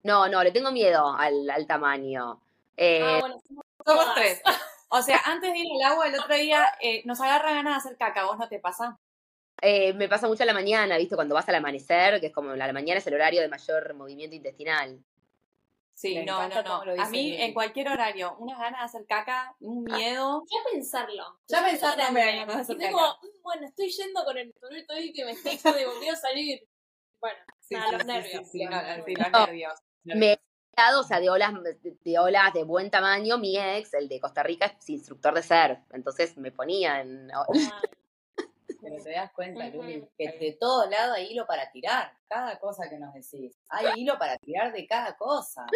No, 0.05 0.27
no, 0.27 0.43
le 0.43 0.53
tengo 0.53 0.73
miedo 0.73 1.15
al, 1.15 1.51
al 1.51 1.67
tamaño. 1.67 2.41
Eh, 2.79 3.03
ah, 3.05 3.19
bueno, 3.21 3.43
somos 3.85 4.15
tres. 4.15 4.41
O 4.95 5.01
sea, 5.01 5.23
antes 5.25 5.51
de 5.51 5.59
ir 5.59 5.69
al 5.73 5.93
agua 5.93 6.07
el 6.07 6.19
otro 6.19 6.35
día 6.35 6.67
eh, 6.79 7.01
nos 7.07 7.19
agarra 7.19 7.55
ganas 7.55 7.73
de 7.73 7.79
hacer 7.79 7.99
caca, 7.99 8.27
¿vos 8.27 8.37
no 8.39 8.47
te 8.47 8.59
pasa? 8.59 9.01
Eh, 9.63 9.95
me 9.95 10.07
pasa 10.07 10.29
mucho 10.29 10.43
a 10.43 10.47
la 10.47 10.53
mañana, 10.53 10.99
¿viste? 10.99 11.15
Cuando 11.15 11.35
vas 11.35 11.49
al 11.49 11.55
amanecer, 11.55 12.21
que 12.21 12.27
es 12.27 12.33
como 12.33 12.55
la, 12.55 12.71
mañana 12.75 12.99
es 12.99 13.07
el 13.07 13.15
horario 13.15 13.41
de 13.41 13.49
mayor 13.49 13.95
movimiento 13.95 14.37
intestinal. 14.37 15.03
Sí, 15.95 16.23
no, 16.27 16.47
no, 16.47 16.63
no. 16.63 17.03
A 17.03 17.09
mí, 17.09 17.35
en 17.41 17.55
cualquier 17.55 17.89
horario, 17.89 18.37
unas 18.39 18.59
ganas 18.59 18.81
de 18.81 18.85
hacer 18.85 19.07
caca, 19.07 19.57
un 19.61 19.91
ah, 19.91 19.97
miedo. 19.97 20.45
Ya 20.51 20.71
pensarlo. 20.71 21.39
Ya 21.49 21.65
pensarlo 21.65 22.13
me 22.13 22.27
ganas 22.27 22.55
de 22.55 22.61
hacer 22.61 22.77
caca. 22.77 22.97
Mm, 23.23 23.43
bueno, 23.43 23.67
estoy 23.67 23.89
yendo 23.89 24.25
con 24.27 24.37
el 24.37 24.53
todo 24.53 24.99
y 24.99 25.13
que 25.15 25.25
me 25.25 25.31
estoy 25.31 25.53
digo, 25.79 25.93
quiero 26.01 26.17
salir. 26.19 26.69
Bueno, 27.19 27.39
sí, 27.61 27.77
los 27.77 28.05
nervios. 28.05 28.51
Sí, 28.51 28.65
los 28.65 29.33
nervios. 29.33 29.73
Me 30.05 30.39
o 30.99 31.03
sea, 31.03 31.21
de 31.21 31.31
olas, 31.31 31.53
de 32.05 32.19
olas 32.19 32.53
de 32.53 32.65
buen 32.65 32.91
tamaño, 32.91 33.39
mi 33.39 33.59
ex, 33.59 33.95
el 33.95 34.09
de 34.09 34.21
Costa 34.21 34.43
Rica, 34.43 34.67
es 34.67 34.89
instructor 34.91 35.35
de 35.35 35.43
surf. 35.43 35.79
Entonces 35.93 36.37
me 36.37 36.51
ponía 36.51 37.01
en. 37.01 37.31
Ah. 37.33 37.47
Pero 38.83 38.97
te 39.03 39.13
das 39.13 39.33
cuenta, 39.33 39.69
Luli, 39.69 40.05
que 40.19 40.39
de 40.39 40.57
todo 40.59 40.91
lado 40.91 41.13
hay 41.15 41.31
hilo 41.31 41.47
para 41.47 41.71
tirar. 41.71 42.13
Cada 42.27 42.59
cosa 42.59 42.89
que 42.89 42.99
nos 42.99 43.15
decís. 43.15 43.57
Hay 43.69 44.01
hilo 44.01 44.19
para 44.19 44.37
tirar 44.39 44.73
de 44.73 44.87
cada 44.87 45.17
cosa. 45.17 45.67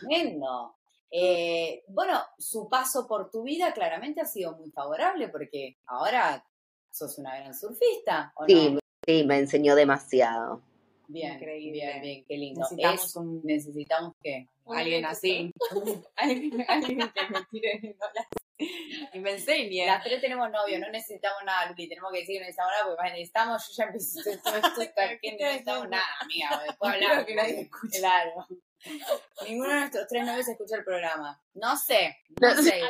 Tremendo. 0.00 0.76
Eh, 1.10 1.82
bueno, 1.88 2.20
su 2.38 2.68
paso 2.68 3.06
por 3.06 3.30
tu 3.30 3.42
vida 3.42 3.72
claramente 3.72 4.20
ha 4.20 4.26
sido 4.26 4.56
muy 4.56 4.70
favorable 4.70 5.28
porque 5.28 5.78
ahora 5.86 6.44
sos 6.90 7.18
una 7.18 7.36
gran 7.36 7.54
surfista. 7.54 8.32
sí, 8.46 8.78
sí, 9.04 9.24
me 9.24 9.38
enseñó 9.38 9.74
demasiado. 9.74 10.62
Bien, 11.08 11.38
bien, 11.38 12.00
bien, 12.00 12.24
qué 12.26 12.36
lindo. 12.36 12.60
Necesitamos, 12.60 13.16
un, 13.16 13.40
necesitamos 13.44 14.14
que 14.22 14.48
alguien 14.66 15.04
así, 15.04 15.52
alguien, 16.16 16.64
alguien, 16.68 16.98
que 17.12 17.28
me 17.30 17.44
tire 17.50 17.96
y 19.12 19.18
me 19.20 19.32
enseñe. 19.32 19.86
Las 19.86 20.02
tres 20.02 20.20
tenemos 20.20 20.50
novio, 20.50 20.78
no 20.78 20.90
necesitamos 20.90 21.42
nada, 21.44 21.68
Luli, 21.68 21.88
tenemos 21.88 22.10
que 22.12 22.20
decir 22.20 22.36
que 22.36 22.40
necesitamos 22.40 22.72
nada, 22.72 22.96
porque 22.96 23.10
necesitamos, 23.10 23.68
yo 23.68 23.74
ya 23.76 23.84
empecé 23.84 24.38
todo 24.38 24.56
esto, 24.56 24.80
que 25.22 25.32
no 25.32 25.38
necesitamos 25.38 25.88
nada, 25.88 26.06
amiga, 26.20 26.62
después 26.66 26.94
hablamos. 26.94 27.24
que 27.24 27.34
nadie 27.34 27.60
escuche. 27.60 27.98
Claro. 27.98 28.46
Ninguno 29.46 29.72
de 29.72 29.80
nuestros 29.80 30.06
tres 30.08 30.24
novios 30.24 30.48
escucha 30.48 30.76
el 30.76 30.84
programa. 30.84 31.42
No 31.54 31.76
sé, 31.76 32.18
no 32.40 32.54
sé. 32.62 32.82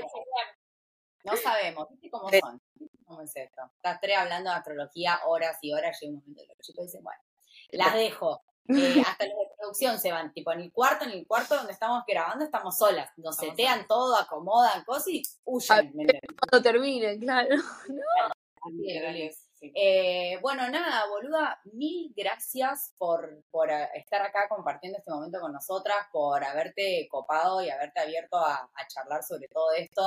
No 1.25 1.37
sabemos, 1.37 1.89
¿viste 1.91 2.11
cómo 2.11 2.31
son? 2.31 2.61
¿Cómo 3.05 3.23
es 3.23 3.35
esto? 3.37 3.63
Las 3.83 4.01
tres 4.01 4.17
hablando 4.17 4.51
de 4.51 4.57
astrología 4.57 5.21
horas 5.27 5.59
y 5.61 5.73
horas, 5.73 5.99
llega 6.01 6.13
un 6.13 6.21
momento 6.21 6.43
que 6.43 6.55
los 6.55 6.67
chicos 6.67 6.87
dicen, 6.87 7.03
bueno, 7.03 7.21
las 7.73 7.95
dejo. 7.95 8.43
Eh, 8.69 9.01
hasta 9.07 9.27
los 9.27 9.37
de 9.37 9.55
producción 9.57 9.99
se 9.99 10.11
van, 10.11 10.33
tipo 10.33 10.51
en 10.53 10.61
el 10.61 10.73
cuarto, 10.73 11.05
en 11.05 11.13
el 11.13 11.27
cuarto 11.27 11.55
donde 11.55 11.73
estamos 11.73 12.03
grabando 12.07 12.45
estamos 12.45 12.77
solas, 12.77 13.09
nos 13.17 13.37
setean 13.37 13.87
todo, 13.87 14.17
acomodan 14.17 14.83
cosas 14.85 15.09
y 15.09 15.23
huyen. 15.45 15.93
Cuando 15.93 16.63
termine, 16.63 17.19
claro. 17.19 17.49
Eh, 19.75 20.39
bueno, 20.43 20.69
nada, 20.69 21.09
boluda, 21.09 21.59
mil 21.73 22.13
gracias 22.15 22.93
por, 22.99 23.43
por 23.51 23.71
eh, 23.71 23.89
estar 23.95 24.21
acá 24.21 24.49
compartiendo 24.49 24.99
este 24.99 25.11
momento 25.11 25.41
con 25.41 25.53
nosotras, 25.53 25.97
por 26.13 26.45
haberte 26.45 27.09
copado 27.11 27.65
y 27.65 27.71
haberte 27.71 28.01
abierto 28.01 28.37
a, 28.37 28.69
charlar 28.89 29.23
sobre 29.23 29.49
todo 29.49 29.73
esto. 29.73 30.03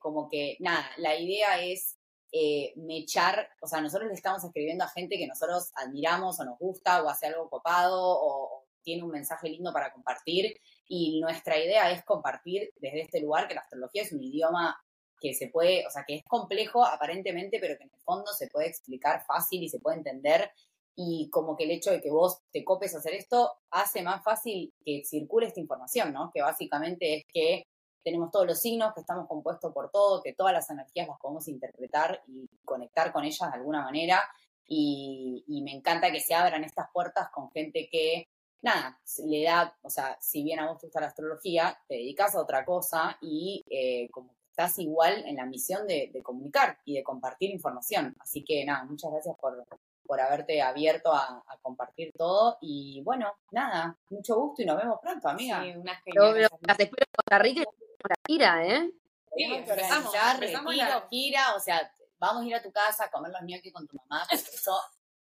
como 0.00 0.28
que, 0.28 0.56
nada, 0.60 0.90
la 0.96 1.14
idea 1.14 1.62
es 1.62 1.98
eh, 2.34 2.72
mechar, 2.76 3.46
o 3.60 3.66
sea, 3.66 3.82
nosotros 3.82 4.08
le 4.08 4.14
estamos 4.14 4.42
escribiendo 4.42 4.84
a 4.84 4.88
gente 4.88 5.18
que 5.18 5.26
nosotros 5.26 5.70
admiramos 5.74 6.40
o 6.40 6.44
nos 6.44 6.58
gusta 6.58 7.02
o 7.02 7.08
hace 7.10 7.26
algo 7.26 7.50
copado 7.50 8.00
o, 8.00 8.64
tiene 8.82 9.04
un 9.04 9.10
mensaje 9.10 9.48
lindo 9.48 9.72
para 9.72 9.92
compartir 9.92 10.60
y 10.88 11.20
nuestra 11.20 11.56
idea 11.56 11.92
es 11.92 12.04
compartir 12.04 12.72
desde 12.80 13.02
este 13.02 13.20
lugar 13.20 13.46
que 13.46 13.54
la 13.54 13.60
astrología 13.60 14.02
es 14.02 14.12
un 14.12 14.20
idioma 14.20 14.76
que 15.20 15.34
se 15.34 15.46
puede, 15.48 15.86
o 15.86 15.90
sea, 15.90 16.02
que 16.04 16.16
es 16.16 16.24
complejo 16.24 16.84
aparentemente, 16.84 17.60
pero 17.60 17.76
que 17.78 17.84
en 17.84 17.90
el 17.94 18.00
fondo 18.00 18.32
se 18.32 18.48
puede 18.48 18.66
explicar 18.66 19.24
fácil 19.24 19.62
y 19.62 19.68
se 19.68 19.78
puede 19.78 19.98
entender 19.98 20.50
y 20.96 21.30
como 21.30 21.56
que 21.56 21.64
el 21.64 21.70
hecho 21.70 21.90
de 21.90 22.00
que 22.00 22.10
vos 22.10 22.40
te 22.50 22.64
copes 22.64 22.94
a 22.94 22.98
hacer 22.98 23.14
esto 23.14 23.52
hace 23.70 24.02
más 24.02 24.24
fácil 24.24 24.74
que 24.84 25.02
circule 25.04 25.46
esta 25.46 25.60
información, 25.60 26.12
¿no? 26.12 26.30
Que 26.34 26.42
básicamente 26.42 27.14
es 27.14 27.24
que 27.32 27.66
tenemos 28.02 28.30
todos 28.30 28.46
los 28.46 28.60
signos, 28.60 28.94
que 28.94 29.00
estamos 29.00 29.26
compuestos 29.28 29.72
por 29.72 29.90
todo, 29.90 30.22
que 30.22 30.34
todas 30.34 30.52
las 30.52 30.68
energías 30.70 31.08
las 31.08 31.18
podemos 31.18 31.46
interpretar 31.48 32.22
y 32.26 32.48
conectar 32.64 33.12
con 33.12 33.24
ellas 33.24 33.50
de 33.50 33.56
alguna 33.56 33.82
manera. 33.82 34.22
Y, 34.66 35.44
me 35.62 35.72
encanta 35.72 36.10
que 36.10 36.20
se 36.20 36.34
abran 36.34 36.64
estas 36.64 36.86
puertas 36.92 37.28
con 37.30 37.50
gente 37.50 37.88
que, 37.90 38.28
nada, 38.62 38.98
le 39.26 39.44
da, 39.44 39.76
o 39.82 39.90
sea, 39.90 40.16
si 40.20 40.42
bien 40.42 40.58
a 40.60 40.68
vos 40.68 40.78
te 40.78 40.86
gusta 40.86 41.00
la 41.00 41.08
astrología, 41.08 41.78
te 41.86 41.94
dedicas 41.94 42.34
a 42.34 42.40
otra 42.40 42.64
cosa 42.64 43.16
y 43.20 43.64
eh, 43.70 44.08
como 44.10 44.34
estás 44.50 44.78
igual 44.78 45.24
en 45.26 45.36
la 45.36 45.46
misión 45.46 45.86
de, 45.86 46.12
comunicar 46.22 46.78
y 46.84 46.94
de 46.94 47.02
compartir 47.02 47.50
información. 47.50 48.14
Así 48.18 48.44
que 48.44 48.64
nada, 48.64 48.84
muchas 48.84 49.10
gracias 49.10 49.36
por, 49.38 49.64
por 50.04 50.20
haberte 50.20 50.60
abierto 50.60 51.12
a, 51.12 51.42
compartir 51.62 52.12
todo. 52.16 52.58
Y 52.60 53.02
bueno, 53.04 53.32
nada, 53.50 53.96
mucho 54.10 54.36
gusto 54.36 54.62
y 54.62 54.66
nos 54.66 54.76
vemos 54.76 54.98
pronto, 55.00 55.28
amiga. 55.28 55.62
Sí, 55.62 55.70
una 55.76 55.92
Las 55.92 56.78
espero 56.78 57.06
en 57.06 57.12
Costa 57.14 57.38
Rica 57.38 57.62
la 58.08 58.16
gira, 58.26 58.66
¿eh? 58.66 58.90
Sí, 59.34 59.44
empezamos, 59.44 60.14
empezamos 60.34 60.76
la... 60.76 61.06
gira, 61.10 61.54
o 61.54 61.60
sea, 61.60 61.90
vamos 62.18 62.44
a 62.44 62.46
ir 62.46 62.54
a 62.54 62.62
tu 62.62 62.70
casa 62.70 63.04
a 63.04 63.10
comer 63.10 63.32
los 63.32 63.42
ñoquis 63.42 63.72
con 63.72 63.86
tu 63.86 63.96
mamá, 63.96 64.26
eso, 64.30 64.78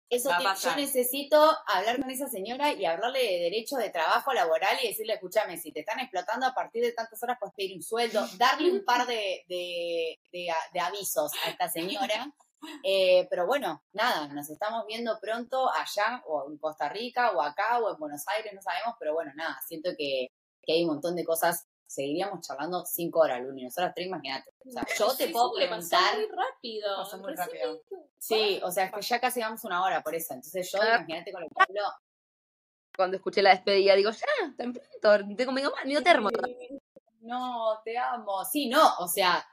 eso 0.09 0.31
yo 0.63 0.77
necesito 0.77 1.37
hablar 1.67 2.01
con 2.01 2.11
esa 2.11 2.29
señora 2.29 2.73
y 2.73 2.85
hablarle 2.85 3.19
de 3.19 3.39
derecho 3.41 3.77
de 3.77 3.91
trabajo 3.91 4.33
laboral 4.33 4.77
y 4.83 4.89
decirle, 4.89 5.15
escúchame, 5.15 5.59
si 5.59 5.73
te 5.73 5.81
están 5.81 5.99
explotando 5.99 6.47
a 6.47 6.55
partir 6.55 6.85
de 6.85 6.93
tantas 6.93 7.21
horas, 7.23 7.39
puedes 7.41 7.55
pedir 7.57 7.77
un 7.77 7.83
sueldo, 7.83 8.25
darle 8.39 8.71
un 8.71 8.85
par 8.85 9.07
de, 9.07 9.45
de, 9.49 10.19
de, 10.33 10.81
avisos 10.81 11.33
a 11.45 11.51
esta 11.51 11.69
señora. 11.69 12.33
Eh, 12.83 13.29
pero 13.31 13.47
bueno, 13.47 13.85
nada, 13.93 14.27
nos 14.29 14.49
estamos 14.49 14.87
viendo 14.87 15.21
pronto 15.21 15.71
allá, 15.71 16.23
o 16.27 16.51
en 16.51 16.57
Costa 16.59 16.89
Rica, 16.89 17.31
o 17.33 17.43
acá, 17.43 17.79
o 17.79 17.93
en 17.93 17.99
Buenos 17.99 18.27
Aires, 18.29 18.53
no 18.55 18.63
sabemos, 18.63 18.97
pero 18.99 19.13
bueno, 19.13 19.31
nada, 19.37 19.61
siento 19.69 19.91
que, 19.97 20.29
que 20.63 20.73
hay 20.73 20.83
un 20.83 20.95
montón 20.95 21.15
de 21.15 21.25
cosas 21.25 21.69
seguiríamos 21.87 22.47
charlando 22.47 22.85
cinco 22.85 23.21
horas, 23.21 23.43
Luni. 23.43 23.65
Nosotras 23.65 23.93
tres, 23.95 24.07
imagínate. 24.07 24.51
O 24.67 24.71
sea, 24.71 24.87
yo 24.99 25.17
te 25.17 25.29
puedo 25.29 25.53
preguntar. 25.55 26.17
muy 26.17 26.27
rápido. 26.27 26.97
Pasó 26.97 27.19
muy 27.19 27.35
rápido. 27.35 27.83
Sí, 28.19 28.61
o 28.63 28.71
sea, 28.71 28.87
es 28.87 28.93
que 28.93 29.03
ya 29.03 29.21
casi 29.21 29.41
vamos 29.41 29.65
una 29.65 29.83
hora 29.83 30.03
por 30.03 30.15
eso. 30.15 30.35
Entonces 30.35 30.71
yo, 30.71 30.81
ah. 30.83 30.97
imagínate 30.97 31.33
con 31.33 31.43
lo 31.43 31.49
que 31.49 31.55
hablo. 31.63 31.83
Cuando 32.97 33.17
escuché 33.17 33.43
la 33.43 33.51
despedida, 33.51 33.95
digo, 33.95 34.11
ya, 34.11 34.55
tan 34.57 34.73
pronto, 34.73 35.37
tengo 35.37 35.53
medio, 35.53 35.73
medio 35.85 36.03
termo. 36.03 36.31
No, 37.21 37.81
te 37.85 37.99
amo. 37.99 38.45
Sí, 38.45 38.69
no, 38.69 38.97
o 38.99 39.09
sea, 39.09 39.47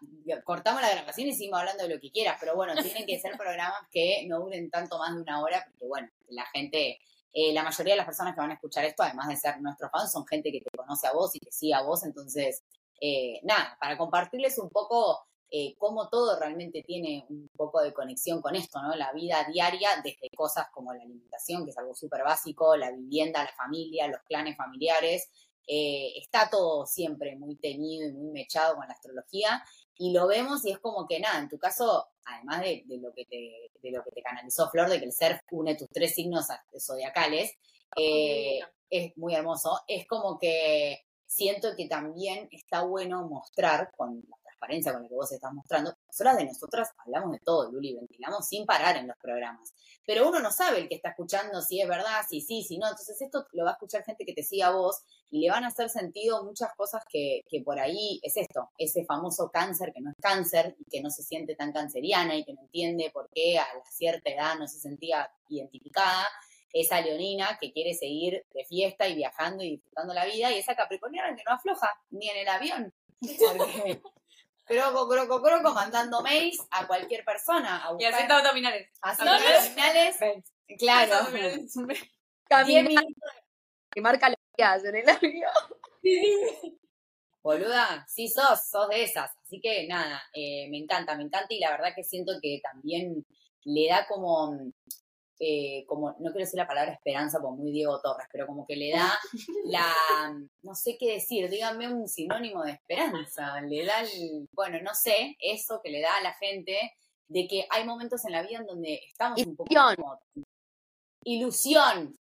cortamos 0.43 0.81
la 0.81 0.91
grabación 0.91 1.27
y 1.27 1.33
seguimos 1.33 1.59
hablando 1.59 1.83
de 1.83 1.95
lo 1.95 1.99
que 1.99 2.11
quieras, 2.11 2.37
pero 2.39 2.55
bueno, 2.55 2.73
tienen 2.81 3.05
que 3.05 3.19
ser 3.19 3.35
programas 3.37 3.87
que 3.91 4.25
no 4.27 4.39
duren 4.39 4.69
tanto 4.69 4.97
más 4.97 5.13
de 5.15 5.21
una 5.21 5.41
hora, 5.41 5.65
porque 5.65 5.87
bueno, 5.87 6.09
la 6.29 6.45
gente 6.45 6.99
eh, 7.33 7.51
la 7.51 7.63
mayoría 7.63 7.93
de 7.93 7.97
las 7.97 8.05
personas 8.05 8.35
que 8.35 8.41
van 8.41 8.51
a 8.51 8.53
escuchar 8.53 8.85
esto, 8.85 9.03
además 9.03 9.27
de 9.27 9.37
ser 9.37 9.59
nuestros 9.59 9.89
fans, 9.91 10.11
son 10.11 10.25
gente 10.27 10.51
que 10.51 10.61
te 10.61 10.77
conoce 10.77 11.07
a 11.07 11.13
vos 11.13 11.35
y 11.35 11.39
que 11.39 11.51
sigue 11.51 11.73
a 11.73 11.81
vos. 11.81 12.03
Entonces, 12.03 12.63
eh, 13.01 13.39
nada, 13.43 13.75
para 13.79 13.97
compartirles 13.97 14.59
un 14.59 14.69
poco 14.69 15.25
eh, 15.49 15.75
cómo 15.77 16.09
todo 16.09 16.39
realmente 16.39 16.83
tiene 16.83 17.25
un 17.29 17.47
poco 17.55 17.81
de 17.81 17.93
conexión 17.93 18.41
con 18.41 18.55
esto, 18.55 18.81
¿no? 18.81 18.95
La 18.95 19.11
vida 19.13 19.45
diaria, 19.51 19.89
desde 20.03 20.29
cosas 20.35 20.67
como 20.71 20.93
la 20.93 21.01
alimentación, 21.01 21.63
que 21.63 21.71
es 21.71 21.77
algo 21.77 21.93
súper 21.95 22.23
básico, 22.23 22.75
la 22.75 22.91
vivienda, 22.91 23.43
la 23.43 23.53
familia, 23.55 24.07
los 24.07 24.21
planes 24.27 24.55
familiares, 24.55 25.29
eh, 25.67 26.13
está 26.17 26.49
todo 26.49 26.85
siempre 26.85 27.35
muy 27.35 27.55
teñido 27.55 28.09
y 28.09 28.13
muy 28.13 28.31
mechado 28.31 28.75
con 28.75 28.87
la 28.87 28.93
astrología 28.93 29.63
y 29.95 30.11
lo 30.11 30.27
vemos 30.27 30.65
y 30.65 30.71
es 30.71 30.79
como 30.79 31.07
que 31.07 31.19
nada, 31.19 31.39
en 31.39 31.49
tu 31.49 31.57
caso, 31.57 32.07
además 32.25 32.61
de, 32.61 32.83
lo, 32.99 33.13
que 33.13 33.25
te, 33.25 33.71
de 33.81 33.91
lo 33.91 34.03
que 34.03 34.11
te 34.11 34.21
canalizó 34.21 34.69
Flor, 34.69 34.89
de 34.89 34.99
que 34.99 35.05
el 35.05 35.13
surf 35.13 35.39
une 35.51 35.75
tus 35.75 35.89
tres 35.89 36.13
signos 36.15 36.47
zodiacales, 36.79 37.53
eh, 37.95 38.59
es 38.89 39.15
muy 39.17 39.35
hermoso, 39.35 39.81
es 39.87 40.07
como 40.07 40.37
que 40.39 41.05
siento 41.25 41.75
que 41.75 41.87
también 41.87 42.47
está 42.51 42.83
bueno 42.83 43.27
mostrar 43.27 43.91
con 43.95 44.23
la 44.27 44.37
transparencia 44.63 44.93
con 44.93 45.03
la 45.03 45.09
que 45.09 45.15
vos 45.15 45.31
estás 45.31 45.53
mostrando, 45.53 45.95
nosotras 46.07 46.37
de 46.37 46.45
nosotras 46.45 46.89
hablamos 46.97 47.31
de 47.31 47.39
todo, 47.39 47.71
Luli, 47.71 47.95
ventilamos 47.95 48.47
sin 48.47 48.65
parar 48.65 48.97
en 48.97 49.07
los 49.07 49.17
programas 49.17 49.73
pero 50.05 50.27
uno 50.27 50.39
no 50.39 50.51
sabe 50.51 50.79
el 50.79 50.89
que 50.89 50.95
está 50.95 51.09
escuchando 51.09 51.61
si 51.61 51.79
es 51.79 51.87
verdad, 51.87 52.21
si 52.27 52.41
sí, 52.41 52.63
si 52.63 52.77
no. 52.77 52.87
Entonces 52.87 53.21
esto 53.21 53.47
lo 53.53 53.63
va 53.63 53.71
a 53.71 53.73
escuchar 53.73 54.03
gente 54.03 54.25
que 54.25 54.33
te 54.33 54.43
siga 54.43 54.67
a 54.67 54.71
vos 54.71 55.01
y 55.31 55.39
le 55.39 55.49
van 55.49 55.63
a 55.63 55.67
hacer 55.67 55.89
sentido 55.89 56.43
muchas 56.43 56.73
cosas 56.75 57.03
que, 57.09 57.43
que 57.47 57.61
por 57.61 57.79
ahí 57.79 58.19
es 58.21 58.35
esto, 58.37 58.69
ese 58.77 59.05
famoso 59.05 59.49
cáncer 59.51 59.93
que 59.93 60.01
no 60.01 60.11
es 60.11 60.17
cáncer 60.21 60.75
y 60.77 60.85
que 60.89 61.01
no 61.01 61.09
se 61.09 61.23
siente 61.23 61.55
tan 61.55 61.71
canceriana 61.71 62.35
y 62.35 62.43
que 62.43 62.53
no 62.53 62.61
entiende 62.61 63.11
por 63.13 63.29
qué 63.33 63.57
a 63.57 63.73
la 63.73 63.85
cierta 63.85 64.29
edad 64.29 64.55
no 64.59 64.67
se 64.67 64.79
sentía 64.79 65.31
identificada 65.47 66.27
esa 66.73 66.99
leonina 67.01 67.57
que 67.61 67.71
quiere 67.71 67.93
seguir 67.93 68.45
de 68.53 68.65
fiesta 68.65 69.07
y 69.07 69.15
viajando 69.15 69.63
y 69.63 69.71
disfrutando 69.71 70.11
la 70.11 70.25
vida, 70.25 70.51
y 70.51 70.57
esa 70.57 70.75
capricorniana 70.75 71.35
que 71.35 71.43
no 71.47 71.53
afloja 71.53 71.87
ni 72.09 72.29
en 72.29 72.37
el 72.37 72.47
avión. 72.47 72.93
Porque 73.21 74.01
croco, 74.65 75.07
croco, 75.07 75.41
croco, 75.41 75.73
mandando 75.73 76.21
mails 76.21 76.57
a 76.71 76.87
cualquier 76.87 77.23
persona. 77.23 77.85
A 77.85 77.95
y 77.99 78.05
haciendo 78.05 78.35
abdominales. 78.35 78.89
Haciendo 79.01 79.33
abdominales. 79.33 80.17
Claro. 80.77 81.27
También 82.47 82.87
que 83.91 84.01
marca 84.01 84.29
lo 84.29 84.35
que 84.55 84.63
hacen 84.63 84.95
en 84.95 85.09
el 85.09 85.15
avión. 85.15 85.51
Boluda, 87.43 88.05
sí 88.07 88.29
sos, 88.29 88.69
sos 88.69 88.89
de 88.89 89.03
esas. 89.03 89.31
Así 89.43 89.59
que 89.61 89.87
nada, 89.87 90.23
eh, 90.33 90.67
me 90.69 90.77
encanta, 90.77 91.15
me 91.15 91.23
encanta 91.23 91.53
y 91.53 91.59
la 91.59 91.71
verdad 91.71 91.93
que 91.95 92.03
siento 92.03 92.33
que 92.41 92.61
también 92.63 93.25
le 93.65 93.89
da 93.89 94.07
como 94.07 94.57
eh, 95.39 95.85
como, 95.87 96.11
no 96.11 96.31
quiero 96.31 96.45
decir 96.45 96.57
la 96.57 96.67
palabra 96.67 96.93
esperanza, 96.93 97.39
como 97.39 97.57
muy 97.57 97.71
Diego 97.71 97.99
Torres, 98.01 98.27
pero 98.31 98.47
como 98.47 98.65
que 98.65 98.75
le 98.75 98.91
da 98.91 99.17
la, 99.65 99.93
no 100.61 100.75
sé 100.75 100.97
qué 100.97 101.13
decir, 101.13 101.49
díganme 101.49 101.91
un 101.91 102.07
sinónimo 102.07 102.63
de 102.63 102.71
esperanza, 102.71 103.59
le 103.61 103.85
da 103.85 104.01
el, 104.01 104.47
bueno, 104.51 104.79
no 104.81 104.93
sé, 104.93 105.35
eso 105.39 105.81
que 105.83 105.91
le 105.91 106.01
da 106.01 106.15
a 106.15 106.21
la 106.23 106.33
gente 106.33 106.93
de 107.27 107.47
que 107.47 107.65
hay 107.69 107.85
momentos 107.85 108.23
en 108.25 108.31
la 108.31 108.43
vida 108.43 108.59
en 108.59 108.67
donde 108.67 109.01
estamos 109.09 109.41
un 109.45 109.55
poco... 109.55 109.69
Ilusión. 111.25 112.15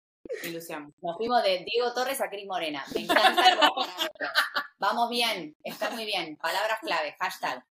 Ilusión. 0.43 0.95
Nos 1.01 1.17
fuimos 1.17 1.43
de 1.43 1.65
Diego 1.65 1.93
Torres 1.95 2.21
a 2.21 2.29
Cris 2.29 2.47
Morena. 2.47 2.85
Me 2.95 3.03
encanta. 3.03 3.61
Vamos 4.79 5.09
bien, 5.09 5.57
está 5.63 5.91
muy 5.91 6.05
bien. 6.05 6.37
Palabras 6.37 6.81
clave, 6.81 7.15
hashtag. 7.19 7.65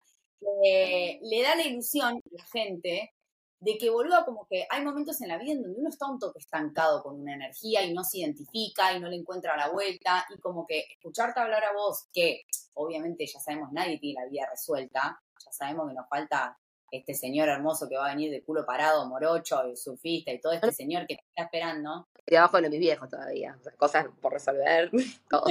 Eh, 0.64 1.20
le 1.22 1.42
da 1.42 1.56
la 1.56 1.64
ilusión 1.64 2.16
a 2.16 2.22
la 2.32 2.46
gente 2.46 3.14
de 3.60 3.78
que 3.78 3.90
boluda 3.90 4.24
como 4.24 4.46
que 4.48 4.68
hay 4.70 4.84
momentos 4.84 5.20
en 5.22 5.30
la 5.30 5.38
vida 5.38 5.54
en 5.54 5.64
donde 5.64 5.80
uno 5.80 5.90
está 5.90 6.06
un 6.08 6.20
toque 6.20 6.40
estancado 6.40 7.02
con 7.02 7.20
una 7.20 7.34
energía 7.34 7.84
y 7.84 7.94
no 7.94 8.04
se 8.04 8.20
identifica 8.20 8.94
y 8.94 9.00
no 9.00 9.10
le 9.10 9.16
encuentra 9.16 9.58
la 9.58 9.70
vuelta 9.70 10.26
y 10.30 10.40
como 10.40 10.66
que 10.66 10.86
escucharte 10.92 11.40
hablar 11.40 11.64
a 11.64 11.74
vos, 11.74 12.08
que 12.14 12.44
obviamente 12.76 13.26
ya 13.26 13.40
sabemos 13.40 13.72
nadie 13.72 14.00
tiene 14.00 14.22
la 14.22 14.30
vida 14.30 14.48
resuelta, 14.50 15.20
ya 15.44 15.52
sabemos 15.52 15.88
que 15.88 15.96
nos 15.96 16.08
falta 16.08 16.58
este 16.92 17.14
señor 17.14 17.50
hermoso 17.50 17.90
que 17.90 17.98
va 17.98 18.06
a 18.06 18.10
venir 18.10 18.32
de 18.32 18.44
culo 18.44 18.66
parado, 18.66 19.08
morocho, 19.08 19.62
el 19.64 19.76
surfista 19.76 20.32
y 20.32 20.40
todo 20.40 20.54
este 20.54 20.72
señor 20.72 21.06
que 21.06 21.16
te 21.16 21.24
está 21.28 21.44
esperando. 21.44 22.08
Y 22.26 22.36
abajo 22.36 22.62
de 22.62 22.70
mis 22.70 22.80
viejos 22.80 23.10
todavía, 23.10 23.58
cosas 23.78 24.06
por 24.22 24.34
resolver, 24.34 24.90
todo. 25.30 25.46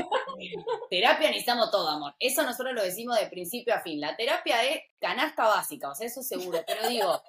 terapia 0.90 1.28
necesitamos 1.28 1.70
todo, 1.70 1.88
amor. 1.88 2.14
Eso 2.18 2.42
nosotros 2.42 2.74
lo 2.74 2.82
decimos 2.82 3.18
de 3.18 3.26
principio 3.26 3.74
a 3.74 3.80
fin. 3.80 4.00
La 4.00 4.16
terapia 4.16 4.62
es 4.64 4.82
canasta 4.98 5.46
básica, 5.46 5.90
o 5.90 5.94
sea, 5.94 6.06
eso 6.06 6.22
seguro, 6.22 6.60
pero 6.66 6.88
digo, 6.88 7.22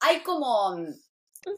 hay 0.00 0.22
como, 0.22 0.76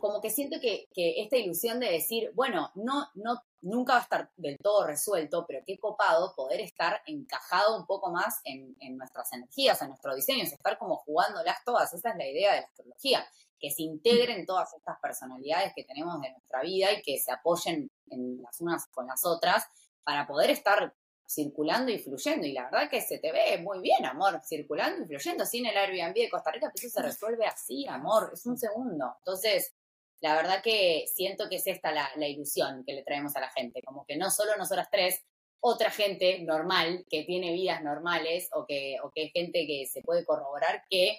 como 0.01 0.21
que 0.21 0.31
siento 0.31 0.59
que, 0.61 0.89
esta 0.95 1.37
ilusión 1.37 1.81
de 1.81 1.91
decir, 1.91 2.31
bueno, 2.35 2.71
no, 2.75 3.09
no, 3.15 3.43
nunca 3.63 3.95
va 3.95 3.99
a 4.01 4.03
estar 4.03 4.31
del 4.37 4.59
todo 4.59 4.87
resuelto, 4.87 5.45
pero 5.47 5.63
qué 5.67 5.79
copado 5.79 6.35
poder 6.35 6.61
estar 6.61 7.01
encajado 7.07 7.77
un 7.77 7.87
poco 7.87 8.11
más 8.11 8.41
en, 8.45 8.77
nuestras 8.97 9.33
energías, 9.33 9.81
en 9.83 9.89
nuestro 9.89 10.15
diseño, 10.15 10.43
estar 10.43 10.79
como 10.79 10.97
jugándolas 10.97 11.65
todas. 11.65 11.93
Esa 11.93 12.11
es 12.11 12.17
la 12.17 12.27
idea 12.27 12.53
de 12.53 12.61
la 12.61 12.67
astrología, 12.67 13.27
que 13.59 13.71
se 13.71 13.83
integren 13.83 14.47
todas 14.47 14.73
estas 14.75 14.99
personalidades 15.01 15.73
que 15.75 15.85
tenemos 15.85 16.21
de 16.21 16.31
nuestra 16.31 16.63
vida 16.63 16.93
y 16.93 17.03
que 17.03 17.19
se 17.19 17.33
apoyen 17.33 17.91
en 18.11 18.41
las 18.43 18.61
unas 18.61 18.87
con 18.89 19.07
las 19.07 19.25
otras 19.25 19.65
para 20.05 20.27
poder 20.27 20.51
estar 20.51 20.95
circulando 21.29 21.93
y 21.93 21.99
fluyendo. 21.99 22.47
Y 22.47 22.53
la 22.53 22.65
verdad 22.65 22.89
que 22.91 23.01
se 23.03 23.19
te 23.19 23.31
ve 23.33 23.59
muy 23.59 23.81
bien, 23.81 24.05
amor, 24.07 24.41
circulando 24.45 25.05
y 25.05 25.07
fluyendo. 25.07 25.45
Sin 25.45 25.67
el 25.67 25.77
Airbnb 25.77 26.15
de 26.15 26.31
Costa 26.31 26.51
Rica, 26.51 26.73
eso 26.75 26.89
se 26.89 27.03
resuelve 27.03 27.47
así, 27.47 27.87
amor, 27.87 28.31
es 28.33 28.47
un 28.47 28.57
segundo. 28.57 29.17
Entonces, 29.19 29.75
la 30.21 30.35
verdad 30.35 30.63
que 30.63 31.05
siento 31.15 31.49
que 31.49 31.57
es 31.57 31.67
esta 31.67 31.93
la, 31.93 32.11
la 32.17 32.27
ilusión 32.27 32.83
que 32.87 32.95
le 32.95 33.05
traemos 33.05 33.37
a 33.37 33.41
la 33.41 33.51
gente, 33.51 33.83
como 33.83 34.05
que 34.07 34.17
no 34.17 34.31
solo 34.31 34.57
nosotras 34.57 34.89
tres, 34.91 35.23
otra 35.61 35.91
gente 35.91 36.41
normal, 36.41 37.05
que 37.11 37.25
tiene 37.25 37.53
vidas 37.53 37.83
normales 37.83 38.49
o 38.53 38.65
que, 38.65 38.97
o 39.03 39.11
que 39.11 39.25
es 39.25 39.33
gente 39.33 39.67
que 39.67 39.87
se 39.87 40.03
puede 40.03 40.25
corroborar 40.25 40.85
que 40.89 41.19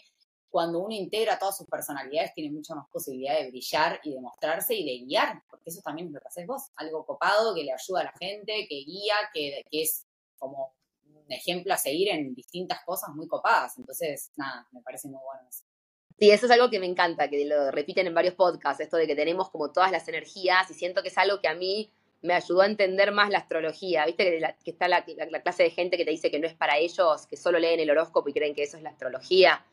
cuando 0.49 0.79
uno 0.79 0.93
integra 0.93 1.37
todas 1.37 1.57
sus 1.57 1.67
personalidades, 1.67 2.33
tiene 2.33 2.51
mucha 2.51 2.75
más 2.75 2.87
posibilidad 2.89 3.37
de 3.39 3.49
brillar 3.49 3.99
y 4.03 4.13
de 4.13 4.21
mostrarse 4.21 4.75
y 4.75 4.85
de 4.85 5.05
guiar, 5.05 5.43
porque 5.49 5.69
eso 5.69 5.81
también 5.81 6.07
es 6.07 6.13
lo 6.13 6.19
que 6.19 6.27
haces 6.27 6.47
vos, 6.47 6.63
algo 6.75 7.05
copado 7.05 7.53
que 7.53 7.63
le 7.63 7.71
ayuda 7.71 8.01
a 8.01 8.05
la 8.05 8.13
gente, 8.19 8.65
que 8.67 8.75
guía, 8.75 9.15
que, 9.33 9.63
que 9.69 9.83
es 9.83 10.07
como 10.37 10.73
un 11.05 11.31
ejemplo 11.31 11.73
a 11.73 11.77
seguir 11.77 12.09
en 12.09 12.33
distintas 12.33 12.83
cosas 12.83 13.09
muy 13.15 13.27
copadas. 13.27 13.77
Entonces, 13.77 14.31
nada, 14.35 14.67
me 14.71 14.81
parece 14.81 15.07
muy 15.07 15.19
bueno 15.23 15.47
eso. 15.47 15.63
Sí, 16.17 16.31
eso 16.31 16.47
es 16.47 16.51
algo 16.51 16.69
que 16.69 16.79
me 16.79 16.85
encanta, 16.85 17.29
que 17.29 17.45
lo 17.45 17.71
repiten 17.71 18.07
en 18.07 18.13
varios 18.13 18.33
podcasts, 18.33 18.81
esto 18.81 18.97
de 18.97 19.07
que 19.07 19.15
tenemos 19.15 19.49
como 19.49 19.71
todas 19.71 19.89
las 19.89 20.05
energías 20.09 20.69
y 20.69 20.73
siento 20.73 21.01
que 21.01 21.07
es 21.07 21.17
algo 21.17 21.39
que 21.39 21.47
a 21.47 21.55
mí 21.55 21.89
me 22.21 22.33
ayudó 22.33 22.61
a 22.61 22.65
entender 22.65 23.13
más 23.13 23.29
la 23.29 23.37
astrología. 23.37 24.05
Viste 24.05 24.41
que, 24.63 24.71
está 24.71 24.87
la, 24.87 25.05
clase 25.41 25.63
de 25.63 25.69
gente 25.69 25.95
que 25.95 26.03
te 26.03 26.11
dice 26.11 26.29
que 26.29 26.39
no 26.39 26.47
es 26.47 26.55
para 26.55 26.77
ellos, 26.77 27.25
que 27.27 27.37
solo 27.37 27.59
leen 27.59 27.79
el 27.79 27.89
horóscopo 27.89 28.27
y 28.27 28.33
creen 28.33 28.53
que 28.53 28.63
eso 28.63 28.75
es 28.75 28.83
la 28.83 28.89
astrología. 28.89 29.65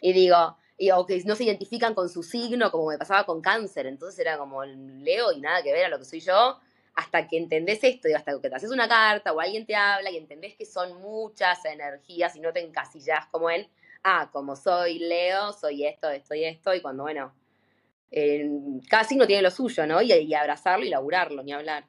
Y 0.00 0.12
digo, 0.12 0.56
y, 0.76 0.90
o 0.90 1.06
que 1.06 1.22
no 1.24 1.34
se 1.34 1.44
identifican 1.44 1.94
con 1.94 2.08
su 2.08 2.22
signo, 2.22 2.70
como 2.70 2.88
me 2.88 2.98
pasaba 2.98 3.24
con 3.24 3.40
cáncer. 3.40 3.86
Entonces 3.86 4.18
era 4.20 4.38
como 4.38 4.64
Leo 4.64 5.32
y 5.32 5.40
nada 5.40 5.62
que 5.62 5.72
ver 5.72 5.86
a 5.86 5.88
lo 5.88 5.98
que 5.98 6.04
soy 6.04 6.20
yo, 6.20 6.58
hasta 6.94 7.26
que 7.26 7.38
entendés 7.38 7.82
esto, 7.82 8.08
y 8.08 8.12
hasta 8.12 8.38
que 8.40 8.48
te 8.48 8.54
haces 8.54 8.70
una 8.70 8.88
carta 8.88 9.32
o 9.32 9.40
alguien 9.40 9.66
te 9.66 9.74
habla 9.74 10.10
y 10.10 10.16
entendés 10.16 10.54
que 10.56 10.66
son 10.66 11.00
muchas 11.00 11.64
energías 11.64 12.36
y 12.36 12.40
no 12.40 12.52
te 12.52 12.60
encasillas 12.60 13.26
como 13.30 13.50
él. 13.50 13.68
Ah, 14.02 14.30
como 14.32 14.54
soy 14.54 14.98
Leo, 14.98 15.52
soy 15.52 15.86
esto, 15.86 16.10
esto 16.10 16.34
y 16.34 16.44
esto, 16.44 16.74
y 16.74 16.82
cuando, 16.82 17.04
bueno, 17.04 17.34
eh, 18.10 18.48
cada 18.88 19.04
signo 19.04 19.26
tiene 19.26 19.42
lo 19.42 19.50
suyo, 19.50 19.86
¿no? 19.86 20.02
Y, 20.02 20.34
abrazarlo 20.34 20.84
y 20.84 20.90
laburarlo, 20.90 21.42
ni 21.42 21.52
hablar. 21.52 21.86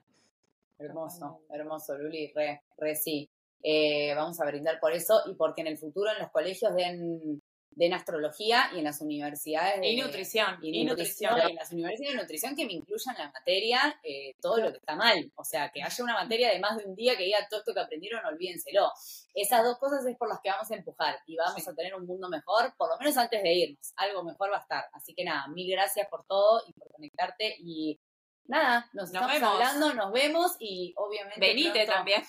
Hermoso, 0.79 1.41
hermoso, 1.49 1.97
Luli, 1.97 2.31
re, 2.33 2.61
re 2.77 2.95
sí. 2.95 3.29
Eh, 3.61 4.13
vamos 4.15 4.39
a 4.39 4.45
brindar 4.45 4.79
por 4.79 4.93
eso 4.93 5.21
y 5.25 5.33
porque 5.35 5.61
en 5.61 5.67
el 5.67 5.77
futuro 5.77 6.11
en 6.11 6.19
los 6.19 6.31
colegios 6.31 6.75
den 6.75 7.41
de 7.75 7.93
astrología 7.93 8.69
y 8.73 8.79
en 8.79 8.85
las 8.85 9.01
universidades 9.01 9.81
de, 9.81 9.87
y 9.87 10.01
nutrición. 10.01 10.57
y, 10.61 10.83
nutrición, 10.85 11.39
en 11.39 11.55
las 11.55 11.71
universidades 11.71 12.15
de 12.15 12.21
nutrición 12.21 12.55
que 12.55 12.65
me 12.65 12.73
incluyan 12.73 13.15
la 13.17 13.31
materia 13.31 13.99
eh, 14.03 14.33
todo 14.41 14.57
lo 14.57 14.71
que 14.71 14.77
está 14.77 14.95
mal. 14.95 15.31
O 15.35 15.43
sea 15.43 15.69
que 15.71 15.83
haya 15.83 16.03
una 16.03 16.13
materia 16.13 16.51
de 16.51 16.59
más 16.59 16.77
de 16.77 16.85
un 16.85 16.95
día 16.95 17.17
que 17.17 17.23
diga 17.23 17.45
todo 17.49 17.59
esto 17.59 17.73
que 17.73 17.81
aprendieron 17.81 18.25
olvídenselo 18.25 18.91
esas 19.33 19.63
dos 19.63 19.77
cosas 19.77 20.05
es 20.05 20.17
por 20.17 20.29
las 20.29 20.39
que 20.41 20.49
vamos 20.49 20.71
a 20.71 20.75
empujar 20.75 21.19
y 21.27 21.35
vamos 21.35 21.67
a 21.67 21.75
tener 21.75 21.93
un 21.93 22.05
mundo 22.05 22.29
mejor 22.29 22.73
por 22.77 22.89
lo 22.89 22.97
menos 22.97 23.17
antes 23.17 23.43
de 23.43 23.53
irnos. 23.53 23.93
Algo 23.97 24.23
mejor 24.23 24.51
va 24.51 24.57
a 24.57 24.61
estar. 24.61 24.85
Así 24.93 25.13
que 25.13 25.25
nada 25.25 25.47
mil 25.49 25.69
gracias 25.69 26.07
por 26.07 26.25
todo 26.25 26.63
y 26.67 26.73
por 26.73 26.89
conectarte 26.91 27.55
y 27.59 27.99
nada 28.45 28.89
nos, 28.93 29.09
estamos 29.09 29.41
hablando 29.41 29.93
nos 29.93 30.11
vemos 30.13 30.55
y 30.59 30.93
obviamente 30.95 31.39
venite 31.39 31.85
también. 31.85 32.23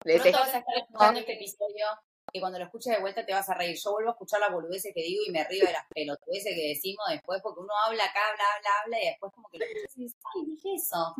Pronto 0.00 0.32
vas 0.32 0.54
a 0.54 0.58
estar 0.58 0.78
escuchando 0.78 1.20
este 1.20 1.34
episodio 1.34 1.86
que 2.32 2.40
cuando 2.40 2.58
lo 2.58 2.64
escuches 2.64 2.94
de 2.94 3.00
vuelta 3.00 3.24
te 3.24 3.32
vas 3.32 3.48
a 3.48 3.54
reír. 3.54 3.76
Yo 3.76 3.92
vuelvo 3.92 4.10
a 4.10 4.12
escuchar 4.12 4.40
la 4.40 4.50
boludeces 4.50 4.92
que 4.94 5.02
digo 5.02 5.22
y 5.26 5.30
me 5.30 5.44
río 5.44 5.64
de 5.64 5.72
las 5.72 5.86
pelotudeces 5.94 6.54
que 6.54 6.68
decimos 6.68 7.04
después, 7.10 7.40
porque 7.42 7.60
uno 7.60 7.72
habla 7.86 8.04
acá, 8.04 8.20
habla, 8.30 8.44
habla, 8.56 8.70
habla, 8.84 9.02
y 9.02 9.06
después 9.06 9.32
como 9.32 9.48
que 9.48 9.58
lo 9.58 9.64
escuchas 9.64 9.96
y 9.96 10.02
dices, 10.02 10.20
ay, 10.34 10.44
dije 10.46 10.74
eso. 10.74 11.14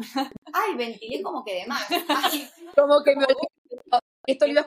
Ay, 0.53 0.77
ventilé 0.77 1.23
como 1.23 1.45
que 1.45 1.55
de 1.55 1.67
más. 1.67 1.87
como 2.77 3.03
que 3.03 3.17
me 3.17 3.27
esto 4.33 4.47
lo 4.47 4.67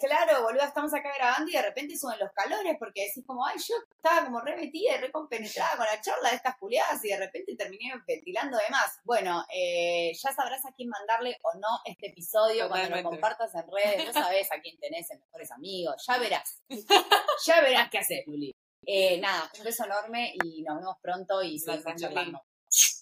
Claro, 0.00 0.42
boludo, 0.42 0.62
estamos 0.62 0.94
acá 0.94 1.12
grabando 1.16 1.50
y 1.50 1.54
de 1.54 1.62
repente 1.62 1.96
suben 1.96 2.18
los 2.20 2.30
calores 2.32 2.76
porque 2.78 3.06
decís 3.06 3.24
como, 3.26 3.44
ay, 3.44 3.56
yo 3.58 3.74
estaba 3.96 4.24
como 4.24 4.40
re 4.40 4.56
metida 4.56 4.94
y 4.94 4.98
re 4.98 5.10
compenetrada 5.10 5.76
con 5.76 5.86
la 5.86 6.00
charla 6.00 6.30
de 6.30 6.36
estas 6.36 6.56
culiadas 6.58 7.04
y 7.04 7.08
de 7.08 7.16
repente 7.16 7.56
terminé 7.56 7.92
ventilando 8.06 8.56
de 8.56 8.68
más. 8.70 8.98
Bueno, 9.04 9.44
eh, 9.52 10.12
ya 10.14 10.32
sabrás 10.32 10.64
a 10.64 10.72
quién 10.72 10.88
mandarle 10.88 11.38
o 11.42 11.58
no 11.58 11.80
este 11.84 12.10
episodio 12.10 12.68
cuando 12.68 12.96
lo 12.96 13.02
compartas 13.02 13.52
en 13.54 13.64
redes. 13.68 14.06
No 14.06 14.12
sabes 14.12 14.50
a 14.52 14.60
quién 14.60 14.78
tenés 14.78 15.10
en 15.10 15.18
mejores 15.18 15.50
amigos. 15.50 16.04
Ya 16.06 16.18
verás. 16.18 16.62
ya 17.46 17.60
verás 17.62 17.90
qué 17.90 17.98
haces, 17.98 18.22
Luli. 18.26 18.54
Eh, 18.86 19.20
nada, 19.20 19.50
un 19.58 19.64
beso 19.64 19.84
enorme 19.84 20.34
y 20.44 20.62
nos 20.62 20.78
vemos 20.78 20.96
pronto 21.02 21.42
y 21.42 21.58
seguimos 21.58 22.00
charlando. 22.00 22.42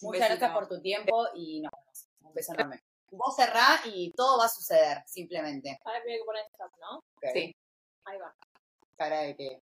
Muchas 0.00 0.28
gracias 0.30 0.52
por 0.52 0.68
tu 0.68 0.80
tiempo 0.80 1.26
y 1.34 1.60
nos 1.60 1.72
vemos. 1.72 2.08
Un 2.20 2.32
beso 2.32 2.54
enorme. 2.54 2.82
Vos 3.10 3.36
cerrá 3.36 3.80
y 3.84 4.12
todo 4.12 4.38
va 4.38 4.46
a 4.46 4.48
suceder, 4.48 5.02
simplemente. 5.06 5.78
Ahora 5.84 6.02
que 6.04 6.24
poner 6.24 6.44
stop, 6.52 6.72
¿no? 6.80 7.04
Okay. 7.16 7.32
Sí. 7.32 7.56
Ahí 8.04 8.18
va. 8.18 8.34
Cara 8.96 9.20
de 9.20 9.36
que 9.36 9.62